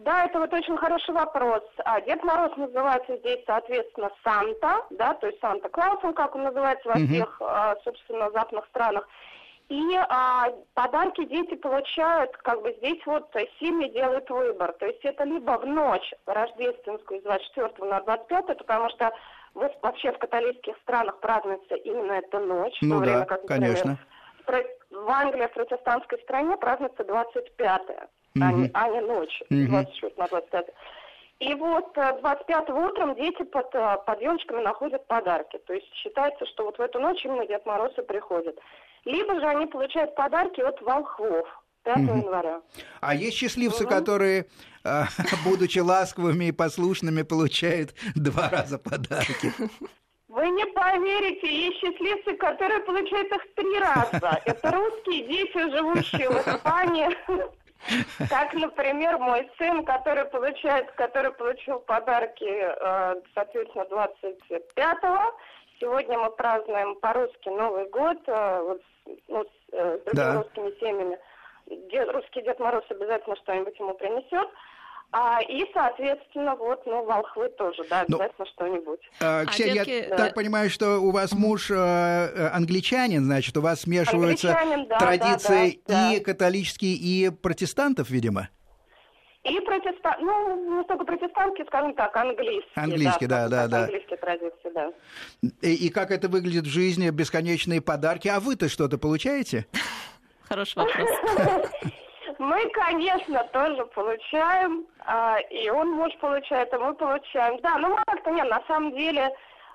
Да, 0.00 0.24
это 0.24 0.38
вот 0.38 0.52
очень 0.54 0.78
хороший 0.78 1.14
вопрос. 1.14 1.62
А 1.84 2.00
Дед 2.00 2.24
Мороз 2.24 2.56
называется 2.56 3.18
здесь, 3.18 3.40
соответственно, 3.46 4.10
Санта, 4.24 4.86
да, 4.90 5.12
то 5.14 5.26
есть 5.26 5.38
Санта-Клаусом, 5.40 6.14
как 6.14 6.34
он 6.34 6.44
называется 6.44 6.88
во 6.88 6.94
всех, 6.94 7.40
uh 7.40 7.76
собственно, 7.84 8.30
западных 8.30 8.66
странах. 8.66 9.06
И 9.68 9.94
а, 9.96 10.48
подарки 10.74 11.24
дети 11.26 11.54
получают, 11.54 12.34
как 12.38 12.62
бы 12.62 12.72
здесь 12.78 13.00
вот 13.04 13.30
семьи 13.60 13.90
делают 13.90 14.28
выбор. 14.30 14.72
То 14.72 14.86
есть 14.86 15.04
это 15.04 15.24
либо 15.24 15.58
в 15.58 15.66
ночь 15.66 16.12
рождественскую 16.24 17.20
с 17.20 17.22
24 17.22 17.88
на 17.88 18.00
25, 18.00 18.58
потому 18.58 18.88
что 18.90 19.12
в 19.54 19.70
вообще 19.82 20.12
в 20.12 20.18
католических 20.18 20.76
странах 20.78 21.20
празднуется 21.20 21.74
именно 21.74 22.12
эта 22.12 22.38
ночь. 22.40 22.78
Ну 22.80 22.98
да, 22.98 23.04
время, 23.04 23.24
как, 23.26 23.42
например, 23.42 23.76
конечно. 23.76 23.98
В 24.90 25.10
Англии, 25.10 25.46
в 25.46 25.52
протестантской 25.52 26.18
стране 26.20 26.56
празднуется 26.56 27.02
25-е, 27.02 28.08
угу. 28.34 28.44
а, 28.44 28.52
не, 28.52 28.70
а 28.72 28.88
не 28.88 29.00
ночь, 29.00 29.42
угу. 29.50 29.66
26 29.68 30.18
на 30.18 30.26
25 30.28 30.66
и 31.40 31.54
вот 31.54 31.94
25 31.94 32.68
утром 32.68 33.14
дети 33.14 33.42
под, 33.44 33.72
под 33.72 34.20
елочками 34.20 34.62
находят 34.62 35.06
подарки. 35.06 35.58
То 35.66 35.72
есть 35.72 35.90
считается, 35.94 36.44
что 36.44 36.66
вот 36.66 36.76
в 36.76 36.82
эту 36.82 37.00
ночь 37.00 37.24
именно 37.24 37.46
Дед 37.46 37.64
Мороз 37.64 37.92
и 37.96 38.02
приходит. 38.02 38.58
Либо 39.06 39.40
же 39.40 39.46
они 39.46 39.64
получают 39.66 40.14
подарки 40.14 40.60
от 40.60 40.80
волхвов. 40.82 41.48
5 41.84 41.96
угу. 41.96 42.18
января. 42.18 42.60
А 43.00 43.14
есть 43.14 43.38
счастливцы, 43.38 43.84
угу. 43.84 43.90
которые, 43.90 44.46
а, 44.84 45.06
будучи 45.44 45.78
ласковыми 45.78 46.46
и 46.46 46.52
послушными, 46.52 47.22
получают 47.22 47.94
два 48.14 48.50
раза 48.50 48.78
подарки. 48.78 49.50
Вы 50.28 50.48
не 50.50 50.66
поверите, 50.66 51.50
есть 51.50 51.78
счастливцы, 51.78 52.34
которые 52.36 52.80
получают 52.80 53.32
их 53.32 53.54
три 53.56 53.78
раза. 53.78 54.42
Это 54.44 54.70
русские 54.70 55.26
дети, 55.26 55.70
живущие 55.70 56.28
в 56.28 56.46
Испании. 56.46 57.08
Так, 58.28 58.54
например, 58.54 59.18
мой 59.18 59.50
сын, 59.58 59.84
который 59.84 60.24
получает, 60.26 60.90
который 60.92 61.32
получил 61.32 61.80
подарки, 61.80 62.44
э, 62.44 63.20
соответственно, 63.34 63.84
25-го. 63.84 65.38
Сегодня 65.80 66.18
мы 66.18 66.30
празднуем 66.30 66.94
по-русски 66.96 67.48
Новый 67.48 67.88
год 67.88 68.18
э, 68.26 68.62
вот, 68.62 68.82
ну, 69.28 69.44
с, 69.44 69.48
э, 69.72 69.98
с 69.98 70.04
другими 70.04 70.32
да. 70.32 70.34
русскими 70.42 70.70
семьями 70.78 71.18
дед, 71.90 72.10
русский 72.10 72.42
Дед 72.42 72.58
Мороз 72.58 72.84
обязательно 72.88 73.36
что-нибудь 73.36 73.78
ему 73.78 73.94
принесет. 73.94 74.48
А, 75.12 75.40
и, 75.42 75.66
соответственно, 75.74 76.54
вот, 76.54 76.86
ну, 76.86 77.04
волхвы 77.04 77.48
тоже, 77.58 77.84
да, 77.90 78.04
ну, 78.06 78.16
обязательно 78.16 78.46
ну, 78.46 78.46
что-нибудь. 78.46 79.00
А, 79.20 79.44
Ксения, 79.46 79.82
а 79.82 79.84
детки... 79.84 80.08
я 80.08 80.08
да. 80.08 80.16
так 80.16 80.34
понимаю, 80.34 80.70
что 80.70 80.98
у 80.98 81.10
вас 81.10 81.32
муж 81.32 81.68
э, 81.70 81.74
э, 81.74 82.48
англичанин, 82.52 83.24
значит, 83.24 83.56
у 83.56 83.60
вас 83.60 83.80
смешиваются 83.80 84.56
да, 84.88 84.98
традиции 84.98 85.80
да, 85.88 85.94
да, 85.94 86.12
и 86.12 86.18
да. 86.18 86.24
католические, 86.24 86.94
и 86.94 87.30
протестантов, 87.30 88.08
видимо? 88.08 88.50
И 89.42 89.58
протестант, 89.60 90.20
ну, 90.20 90.78
не 90.78 90.84
столько 90.84 91.04
протестантские, 91.04 91.66
скажем 91.66 91.94
так, 91.94 92.14
английские. 92.16 92.70
Английские, 92.74 93.28
да, 93.28 93.48
да, 93.48 93.66
да. 93.66 93.84
Английские 93.84 94.18
традиции, 94.18 94.70
да. 94.72 94.92
И, 95.62 95.86
и 95.86 95.88
как 95.88 96.12
это 96.12 96.28
выглядит 96.28 96.66
в 96.66 96.70
жизни, 96.70 97.10
бесконечные 97.10 97.80
подарки. 97.80 98.28
А 98.28 98.38
вы-то 98.38 98.68
что-то 98.68 98.96
получаете? 98.96 99.66
Хороший 100.48 100.76
вопрос. 100.76 101.08
Мы, 102.40 102.70
конечно, 102.70 103.44
тоже 103.52 103.84
получаем, 103.84 104.86
а, 105.00 105.38
и 105.50 105.68
он 105.68 105.90
муж 105.90 106.16
получает, 106.20 106.72
и 106.72 106.76
мы 106.78 106.94
получаем. 106.94 107.60
Да, 107.60 107.76
ну 107.76 107.94
как-то 108.06 108.30
нет, 108.30 108.48
на 108.48 108.62
самом 108.66 108.96
деле, 108.96 109.30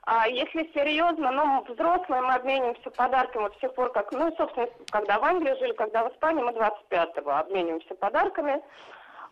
а, 0.08 0.28
если 0.28 0.72
серьезно, 0.74 1.32
ну, 1.32 1.64
взрослые 1.70 2.24
мы 2.24 2.34
обмениваемся 2.34 2.90
подарками 2.90 3.44
вот 3.44 3.56
с 3.56 3.60
тех 3.60 3.72
пор, 3.76 3.92
как, 3.92 4.12
ну, 4.14 4.34
собственно, 4.36 4.68
когда 4.90 5.20
в 5.20 5.24
Англии 5.26 5.60
жили, 5.60 5.74
когда 5.74 6.10
в 6.10 6.14
Испании, 6.14 6.42
мы 6.42 6.54
25-го 6.54 7.30
обмениваемся 7.30 7.94
подарками. 7.94 8.60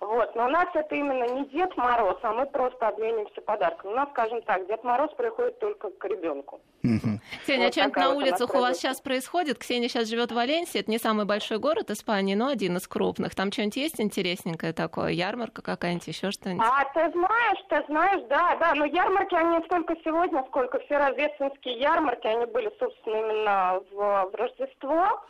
Вот, 0.04 0.36
но 0.36 0.46
у 0.46 0.50
нас 0.50 0.68
это 0.74 0.96
именно 0.96 1.24
не 1.24 1.46
Дед 1.46 1.76
Мороз, 1.78 2.18
а 2.24 2.34
мы 2.34 2.46
просто 2.46 2.88
обменимся 2.88 3.42
подарками. 3.42 3.92
У 3.92 3.96
нас, 3.96 4.10
скажем 4.10 4.42
так, 4.42 4.68
Дед 4.68 4.84
Мороз 4.84 5.12
приходит 5.16 5.60
только 5.60 5.90
к 5.92 6.06
ребенку. 6.06 6.60
Угу. 6.84 7.20
Ксения, 7.44 7.66
вот 7.66 7.70
а 7.70 7.72
что-нибудь 7.72 7.96
на 7.96 8.10
улицах 8.10 8.54
у 8.54 8.60
вас 8.60 8.78
сейчас 8.78 9.00
происходит? 9.00 9.58
Ксения 9.60 9.88
сейчас 9.88 10.10
живет 10.10 10.32
в 10.32 10.36
Валенсии, 10.36 10.82
это 10.82 10.92
не 10.92 10.98
самый 10.98 11.26
большой 11.26 11.60
город 11.60 11.90
Испании, 11.90 12.36
но 12.36 12.48
один 12.48 12.76
из 12.78 12.88
крупных. 12.88 13.34
Там 13.36 13.52
что-нибудь 13.52 13.78
есть 13.78 14.02
интересненькое 14.02 14.74
такое? 14.74 15.12
Ярмарка 15.12 15.62
какая-нибудь, 15.62 16.08
еще 16.08 16.32
что-нибудь? 16.32 16.66
А, 16.70 16.84
ты 16.94 17.12
знаешь, 17.12 17.66
ты 17.70 17.84
знаешь, 17.88 18.24
да, 18.30 18.58
да, 18.58 18.74
но 18.76 18.86
ярмарки, 18.86 19.36
они 19.36 19.58
не 19.58 19.64
столько 19.66 19.96
сегодня, 20.04 20.44
сколько 20.50 20.80
все 20.80 20.98
рождественские 20.98 21.80
ярмарки, 21.80 22.28
они 22.28 22.46
были, 22.46 22.72
собственно, 22.78 23.16
именно 23.16 23.82
в, 23.92 24.32
в 24.32 24.36
Рождество. 24.36 25.24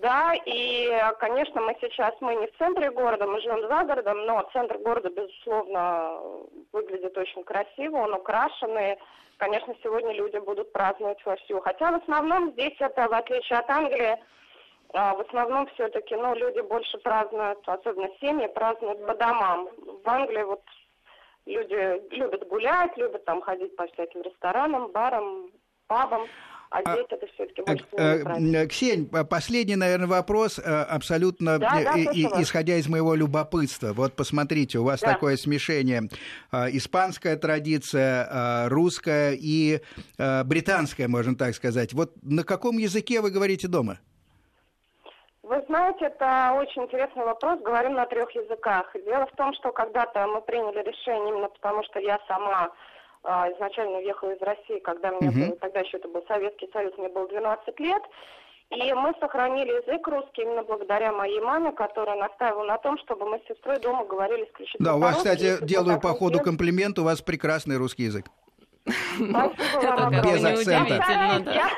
Да, 0.00 0.32
и, 0.44 0.90
конечно, 1.18 1.60
мы 1.60 1.76
сейчас, 1.80 2.14
мы 2.20 2.34
не 2.34 2.46
в 2.46 2.56
центре 2.58 2.90
города, 2.90 3.26
мы 3.26 3.40
живем 3.40 3.60
за 3.68 3.84
городом, 3.84 4.26
но 4.26 4.48
центр 4.52 4.78
города, 4.78 5.10
безусловно, 5.10 6.18
выглядит 6.72 7.16
очень 7.16 7.44
красиво, 7.44 7.98
он 7.98 8.14
украшенный. 8.14 8.98
Конечно, 9.36 9.74
сегодня 9.82 10.12
люди 10.12 10.38
будут 10.38 10.72
праздновать 10.72 11.24
вовсю. 11.24 11.60
Хотя 11.60 11.92
в 11.92 12.02
основном 12.02 12.52
здесь 12.52 12.76
это, 12.78 13.08
в 13.08 13.12
отличие 13.12 13.58
от 13.58 13.70
Англии, 13.70 14.16
а, 14.92 15.14
в 15.14 15.20
основном 15.20 15.66
все-таки, 15.74 16.14
ну, 16.14 16.34
люди 16.34 16.60
больше 16.60 16.98
празднуют, 16.98 17.58
особенно 17.66 18.08
семьи, 18.20 18.46
празднуют 18.46 19.04
по 19.06 19.14
домам. 19.14 19.68
В 19.76 20.08
Англии 20.08 20.42
вот 20.42 20.62
люди 21.46 22.02
любят 22.14 22.46
гулять, 22.48 22.96
любят 22.96 23.24
там 23.24 23.40
ходить 23.42 23.74
по 23.76 23.86
всяким 23.88 24.22
ресторанам, 24.22 24.92
барам, 24.92 25.50
пабам. 25.88 26.26
А, 26.74 26.80
а 26.84 26.94
здесь 26.94 27.06
это 27.08 27.26
все-таки 27.28 27.62
э, 27.96 28.66
Ксень, 28.66 29.06
последний, 29.06 29.76
наверное, 29.76 30.08
вопрос, 30.08 30.58
э, 30.58 30.62
абсолютно 30.62 31.60
да, 31.60 31.70
да, 31.84 31.94
исходя 32.02 32.74
из 32.74 32.88
моего 32.88 33.14
любопытства. 33.14 33.92
Вот 33.92 34.16
посмотрите, 34.16 34.78
у 34.78 34.84
вас 34.84 35.00
да. 35.00 35.12
такое 35.12 35.36
смешение. 35.36 36.08
Э, 36.50 36.66
испанская 36.72 37.36
традиция, 37.36 38.68
русская 38.68 39.36
и 39.38 39.82
британская, 40.18 41.06
можно 41.06 41.36
так 41.36 41.54
сказать. 41.54 41.92
Вот 41.92 42.10
на 42.22 42.42
каком 42.42 42.78
языке 42.78 43.20
вы 43.20 43.30
говорите 43.30 43.68
дома? 43.68 44.00
Вы 45.44 45.62
знаете, 45.68 46.06
это 46.06 46.54
очень 46.54 46.82
интересный 46.82 47.24
вопрос. 47.24 47.60
Говорим 47.60 47.92
на 47.92 48.06
трех 48.06 48.32
языках. 48.32 48.90
Дело 49.04 49.26
в 49.26 49.36
том, 49.36 49.54
что 49.54 49.70
когда-то 49.70 50.26
мы 50.26 50.40
приняли 50.40 50.82
решение 50.82 51.34
именно 51.34 51.48
потому, 51.48 51.84
что 51.84 52.00
я 52.00 52.18
сама 52.26 52.72
а, 53.24 53.50
изначально 53.52 53.98
уехала 53.98 54.30
из 54.30 54.42
России, 54.42 54.78
когда 54.80 55.10
мне 55.10 55.28
угу. 55.28 55.38
было, 55.38 55.56
тогда 55.56 55.80
еще 55.80 55.96
это 55.96 56.08
был 56.08 56.22
Советский 56.28 56.68
Союз, 56.72 56.92
мне 56.98 57.08
было 57.08 57.26
12 57.28 57.80
лет. 57.80 58.02
И 58.70 58.92
мы 58.94 59.12
сохранили 59.20 59.68
язык 59.68 60.06
русский 60.08 60.42
именно 60.42 60.62
благодаря 60.62 61.12
моей 61.12 61.40
маме, 61.40 61.72
которая 61.72 62.16
настаивала 62.16 62.64
на 62.64 62.78
том, 62.78 62.98
чтобы 62.98 63.26
мы 63.26 63.38
с 63.38 63.48
сестрой 63.48 63.78
дома 63.78 64.04
говорили 64.04 64.44
исключительно 64.44 64.90
Да, 64.90 64.96
у 64.96 65.00
вас, 65.00 65.16
кстати, 65.16 65.58
делаю 65.62 66.00
по 66.00 66.08
ходу 66.14 66.40
комплимент, 66.40 66.98
у 66.98 67.04
вас 67.04 67.20
прекрасный 67.20 67.76
русский 67.76 68.04
язык. 68.04 68.26
Без 68.86 70.44
акцента. 70.44 71.50
Я, 71.52 71.70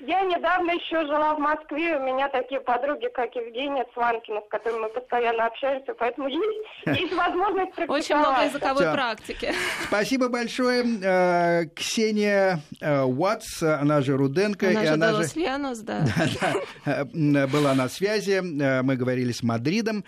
я 0.00 0.22
недавно 0.22 0.70
еще 0.70 1.00
жила 1.06 1.34
в 1.34 1.40
Москве, 1.40 1.96
у 1.96 2.02
меня 2.02 2.28
такие 2.28 2.60
подруги, 2.60 3.08
как 3.12 3.34
Евгения 3.34 3.84
Сванкина, 3.92 4.40
с 4.40 4.48
которыми 4.50 4.82
мы 4.82 4.88
постоянно 4.90 5.46
общаемся, 5.46 5.94
поэтому 5.98 6.28
есть, 6.28 6.68
есть 6.86 7.12
возможность 7.12 7.74
практиковать. 7.74 8.04
Очень 8.04 8.16
много 8.16 8.42
языковой 8.44 8.84
Все. 8.84 8.92
практики. 8.92 9.54
Спасибо 9.88 10.28
большое. 10.28 10.84
Э, 11.02 11.64
Ксения 11.74 12.60
э, 12.80 13.02
Уатс, 13.02 13.62
она 13.62 14.00
же 14.02 14.16
Руденко. 14.16 14.68
Она 14.68 14.82
и 14.82 14.86
же 14.86 14.92
она 14.92 15.12
же... 15.12 15.24
Янус, 15.34 15.78
да. 15.80 16.04
да, 16.84 17.04
да. 17.12 17.46
Была 17.48 17.74
на 17.74 17.88
связи, 17.88 18.40
э, 18.40 18.82
мы 18.82 18.96
говорили 18.96 19.32
с 19.32 19.42
Мадридом. 19.42 20.04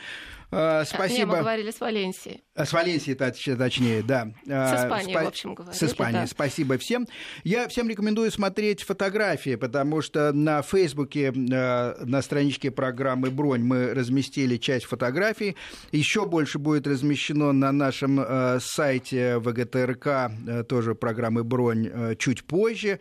Спасибо. 0.48 1.08
Не, 1.08 1.24
мы 1.26 1.38
говорили 1.38 1.70
с 1.70 1.80
Валенсией. 1.80 2.42
С 2.54 2.72
Валенсией, 2.72 3.16
точнее, 3.16 4.02
да. 4.02 4.28
С 4.44 4.84
Испанией, 4.84 5.12
Спа... 5.12 5.24
в 5.24 5.26
общем 5.26 5.54
говоря. 5.54 5.72
С 5.74 5.82
Испанией. 5.82 6.22
Да. 6.22 6.26
Спасибо 6.26 6.78
всем. 6.78 7.06
Я 7.44 7.68
всем 7.68 7.88
рекомендую 7.88 8.30
смотреть 8.30 8.82
фотографии, 8.82 9.56
потому 9.56 10.02
что 10.02 10.32
на 10.32 10.62
Фейсбуке, 10.62 11.32
на 11.32 12.22
страничке 12.22 12.70
программы 12.70 13.30
«Бронь» 13.30 13.62
мы 13.62 13.92
разместили 13.92 14.56
часть 14.56 14.86
фотографий. 14.86 15.56
Еще 15.92 16.26
больше 16.26 16.58
будет 16.58 16.86
размещено 16.86 17.52
на 17.52 17.72
нашем 17.72 18.24
сайте 18.60 19.38
ВГТРК, 19.38 20.66
тоже 20.68 20.94
программы 20.94 21.44
«Бронь» 21.44 22.16
чуть 22.16 22.44
позже. 22.44 23.00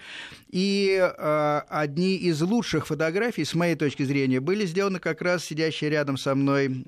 И 0.49 0.97
одни 1.69 2.15
из 2.15 2.41
лучших 2.41 2.87
фотографий, 2.87 3.45
с 3.45 3.53
моей 3.53 3.75
точки 3.75 4.03
зрения, 4.03 4.39
были 4.39 4.65
сделаны 4.65 4.99
как 4.99 5.21
раз 5.21 5.45
сидящие 5.45 5.89
рядом 5.89 6.17
со 6.17 6.35
мной 6.35 6.83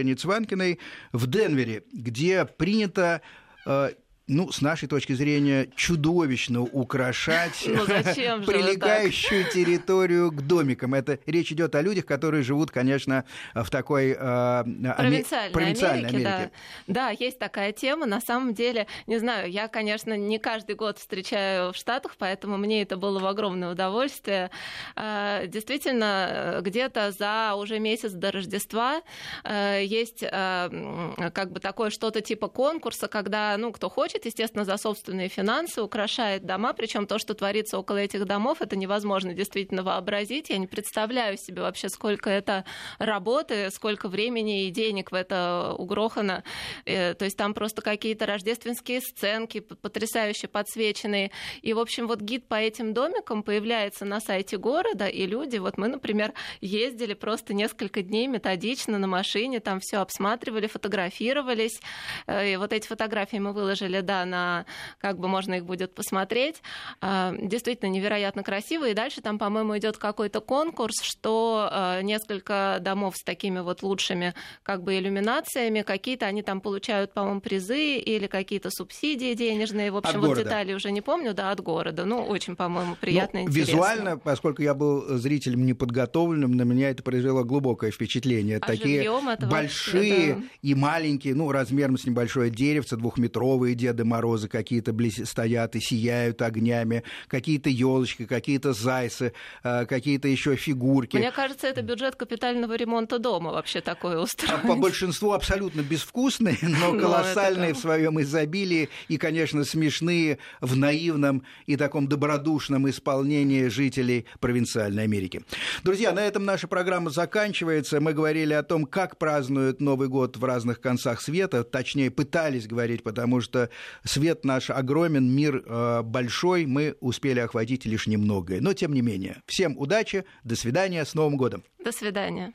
Женей 0.00 0.14
Цванкиной 0.14 0.78
в 1.12 1.26
Денвере, 1.26 1.84
где 1.92 2.44
принято 2.44 3.20
э, 3.66 3.90
ну, 4.30 4.52
с 4.52 4.60
нашей 4.60 4.88
точки 4.88 5.12
зрения, 5.12 5.68
чудовищно 5.74 6.62
украшать 6.62 7.64
ну, 7.66 7.84
прилегающую 7.84 9.44
территорию 9.50 10.30
к 10.30 10.42
домикам. 10.42 10.94
Это 10.94 11.18
речь 11.26 11.50
идет 11.50 11.74
о 11.74 11.82
людях, 11.82 12.06
которые 12.06 12.44
живут, 12.44 12.70
конечно, 12.70 13.24
в 13.54 13.68
такой 13.70 14.10
э, 14.10 14.14
провинциальной, 14.16 15.52
провинциальной 15.52 16.08
Америке. 16.08 16.28
Америке. 16.28 16.52
Да. 16.86 17.08
да, 17.08 17.10
есть 17.10 17.40
такая 17.40 17.72
тема. 17.72 18.06
На 18.06 18.20
самом 18.20 18.54
деле, 18.54 18.86
не 19.08 19.18
знаю, 19.18 19.50
я, 19.50 19.66
конечно, 19.66 20.16
не 20.16 20.38
каждый 20.38 20.76
год 20.76 20.98
встречаю 20.98 21.72
в 21.72 21.76
Штатах, 21.76 22.14
поэтому 22.16 22.56
мне 22.56 22.82
это 22.82 22.96
было 22.96 23.18
в 23.18 23.26
огромное 23.26 23.72
удовольствие. 23.72 24.50
Э, 24.94 25.46
действительно, 25.48 26.60
где-то 26.60 27.10
за 27.10 27.54
уже 27.56 27.80
месяц 27.80 28.12
до 28.12 28.30
Рождества 28.30 29.02
э, 29.42 29.82
есть 29.84 30.22
э, 30.22 31.30
как 31.34 31.50
бы 31.50 31.58
такое 31.58 31.90
что-то 31.90 32.20
типа 32.20 32.46
конкурса, 32.46 33.08
когда, 33.08 33.56
ну, 33.58 33.72
кто 33.72 33.88
хочет 33.90 34.19
платит, 34.20 34.26
естественно, 34.26 34.64
за 34.64 34.76
собственные 34.76 35.28
финансы, 35.28 35.82
украшает 35.82 36.44
дома, 36.44 36.72
причем 36.72 37.06
то, 37.06 37.18
что 37.18 37.34
творится 37.34 37.78
около 37.78 37.98
этих 37.98 38.26
домов, 38.26 38.60
это 38.60 38.76
невозможно 38.76 39.34
действительно 39.34 39.82
вообразить. 39.82 40.50
Я 40.50 40.58
не 40.58 40.66
представляю 40.66 41.36
себе 41.36 41.62
вообще, 41.62 41.88
сколько 41.88 42.30
это 42.30 42.64
работы, 42.98 43.70
сколько 43.70 44.08
времени 44.08 44.66
и 44.66 44.70
денег 44.70 45.12
в 45.12 45.14
это 45.14 45.74
угрохано. 45.78 46.44
Э, 46.84 47.14
то 47.14 47.24
есть 47.24 47.36
там 47.36 47.54
просто 47.54 47.82
какие-то 47.82 48.26
рождественские 48.26 49.00
сценки, 49.00 49.60
потрясающе 49.60 50.48
подсвеченные. 50.48 51.30
И, 51.62 51.72
в 51.72 51.78
общем, 51.78 52.06
вот 52.06 52.20
гид 52.20 52.46
по 52.46 52.54
этим 52.54 52.92
домикам 52.92 53.42
появляется 53.42 54.04
на 54.04 54.20
сайте 54.20 54.56
города, 54.56 55.06
и 55.06 55.26
люди, 55.26 55.58
вот 55.58 55.78
мы, 55.78 55.88
например, 55.88 56.32
ездили 56.60 57.14
просто 57.14 57.54
несколько 57.54 58.02
дней 58.02 58.26
методично 58.26 58.98
на 58.98 59.06
машине, 59.06 59.60
там 59.60 59.80
все 59.80 59.98
обсматривали, 59.98 60.66
фотографировались. 60.66 61.80
Э, 62.26 62.52
и 62.52 62.56
вот 62.56 62.72
эти 62.72 62.86
фотографии 62.86 63.38
мы 63.38 63.52
выложили, 63.52 63.99
да, 64.02 64.24
на 64.24 64.66
как 64.98 65.18
бы 65.18 65.28
можно 65.28 65.54
их 65.54 65.64
будет 65.64 65.94
посмотреть. 65.94 66.62
А, 67.00 67.34
действительно 67.40 67.88
невероятно 67.88 68.42
красиво. 68.42 68.88
И 68.88 68.94
дальше 68.94 69.20
там, 69.20 69.38
по-моему, 69.38 69.76
идет 69.78 69.96
какой-то 69.96 70.40
конкурс, 70.40 71.00
что 71.02 71.68
э, 71.70 72.02
несколько 72.02 72.78
домов 72.80 73.16
с 73.16 73.22
такими 73.22 73.60
вот 73.60 73.82
лучшими 73.82 74.34
как 74.62 74.82
бы 74.82 74.98
иллюминациями, 74.98 75.82
какие-то 75.82 76.26
они 76.26 76.42
там 76.42 76.60
получают, 76.60 77.12
по-моему, 77.12 77.40
призы 77.40 77.96
или 77.96 78.26
какие-то 78.26 78.70
субсидии 78.70 79.34
денежные. 79.34 79.90
В 79.90 79.96
общем, 79.96 80.10
от 80.10 80.16
вот 80.16 80.28
города. 80.28 80.44
детали 80.44 80.74
уже 80.74 80.90
не 80.90 81.00
помню, 81.00 81.34
да, 81.34 81.50
от 81.50 81.60
города. 81.60 82.04
Ну, 82.04 82.22
очень, 82.22 82.56
по-моему, 82.56 82.96
приятно, 83.00 83.40
ну, 83.40 83.46
интересно. 83.46 83.72
Визуально, 83.72 84.18
поскольку 84.18 84.62
я 84.62 84.74
был 84.74 85.18
зрителем 85.18 85.66
неподготовленным, 85.66 86.56
на 86.56 86.62
меня 86.62 86.90
это 86.90 87.02
произвело 87.02 87.44
глубокое 87.44 87.90
впечатление. 87.90 88.58
А 88.58 88.66
Такие 88.66 89.10
большие 89.48 90.34
да. 90.34 90.42
и 90.62 90.74
маленькие, 90.74 91.34
ну, 91.34 91.50
размером 91.52 91.98
с 91.98 92.04
небольшое 92.04 92.50
деревце, 92.50 92.96
двухметровые 92.96 93.74
Деды 93.90 94.04
Морозы 94.04 94.48
какие-то 94.48 94.94
стоят 95.24 95.74
и 95.74 95.80
сияют 95.80 96.42
огнями, 96.42 97.02
какие-то 97.26 97.68
елочки, 97.68 98.24
какие-то 98.24 98.72
зайцы, 98.72 99.32
э, 99.64 99.86
какие-то 99.86 100.28
еще 100.28 100.54
фигурки. 100.54 101.16
Мне 101.16 101.32
кажется, 101.32 101.66
это 101.66 101.82
бюджет 101.82 102.14
капитального 102.14 102.76
ремонта 102.76 103.18
дома 103.18 103.50
вообще 103.50 103.80
такое 103.80 104.18
устроить. 104.18 104.62
По 104.62 104.76
большинству 104.76 105.32
абсолютно 105.32 105.80
безвкусные, 105.80 106.58
но 106.62 106.92
ну, 106.92 107.00
колоссальные 107.00 107.74
в 107.74 107.78
своем 107.78 108.20
изобилии 108.20 108.88
и, 109.08 109.16
конечно, 109.16 109.64
смешные 109.64 110.38
в 110.60 110.76
наивном 110.76 111.42
и 111.66 111.76
таком 111.76 112.06
добродушном 112.06 112.88
исполнении 112.88 113.66
жителей 113.68 114.26
провинциальной 114.38 115.02
Америки. 115.02 115.42
Друзья, 115.82 116.12
на 116.12 116.20
этом 116.20 116.44
наша 116.44 116.68
программа 116.68 117.10
заканчивается. 117.10 118.00
Мы 118.00 118.12
говорили 118.12 118.52
о 118.52 118.62
том, 118.62 118.86
как 118.86 119.18
празднуют 119.18 119.80
Новый 119.80 120.08
год 120.08 120.36
в 120.36 120.44
разных 120.44 120.80
концах 120.80 121.20
света, 121.20 121.64
точнее, 121.64 122.10
пытались 122.10 122.66
говорить, 122.66 123.02
потому 123.02 123.40
что 123.40 123.70
свет 124.04 124.44
наш 124.44 124.70
огромен, 124.70 125.30
мир 125.30 125.62
э, 125.64 126.02
большой, 126.02 126.66
мы 126.66 126.96
успели 127.00 127.40
охватить 127.40 127.86
лишь 127.86 128.06
немногое. 128.06 128.60
Но, 128.60 128.72
тем 128.72 128.92
не 128.92 129.02
менее, 129.02 129.42
всем 129.46 129.76
удачи, 129.78 130.24
до 130.44 130.56
свидания, 130.56 131.04
с 131.04 131.14
Новым 131.14 131.36
годом. 131.36 131.64
До 131.84 131.92
свидания. 131.92 132.52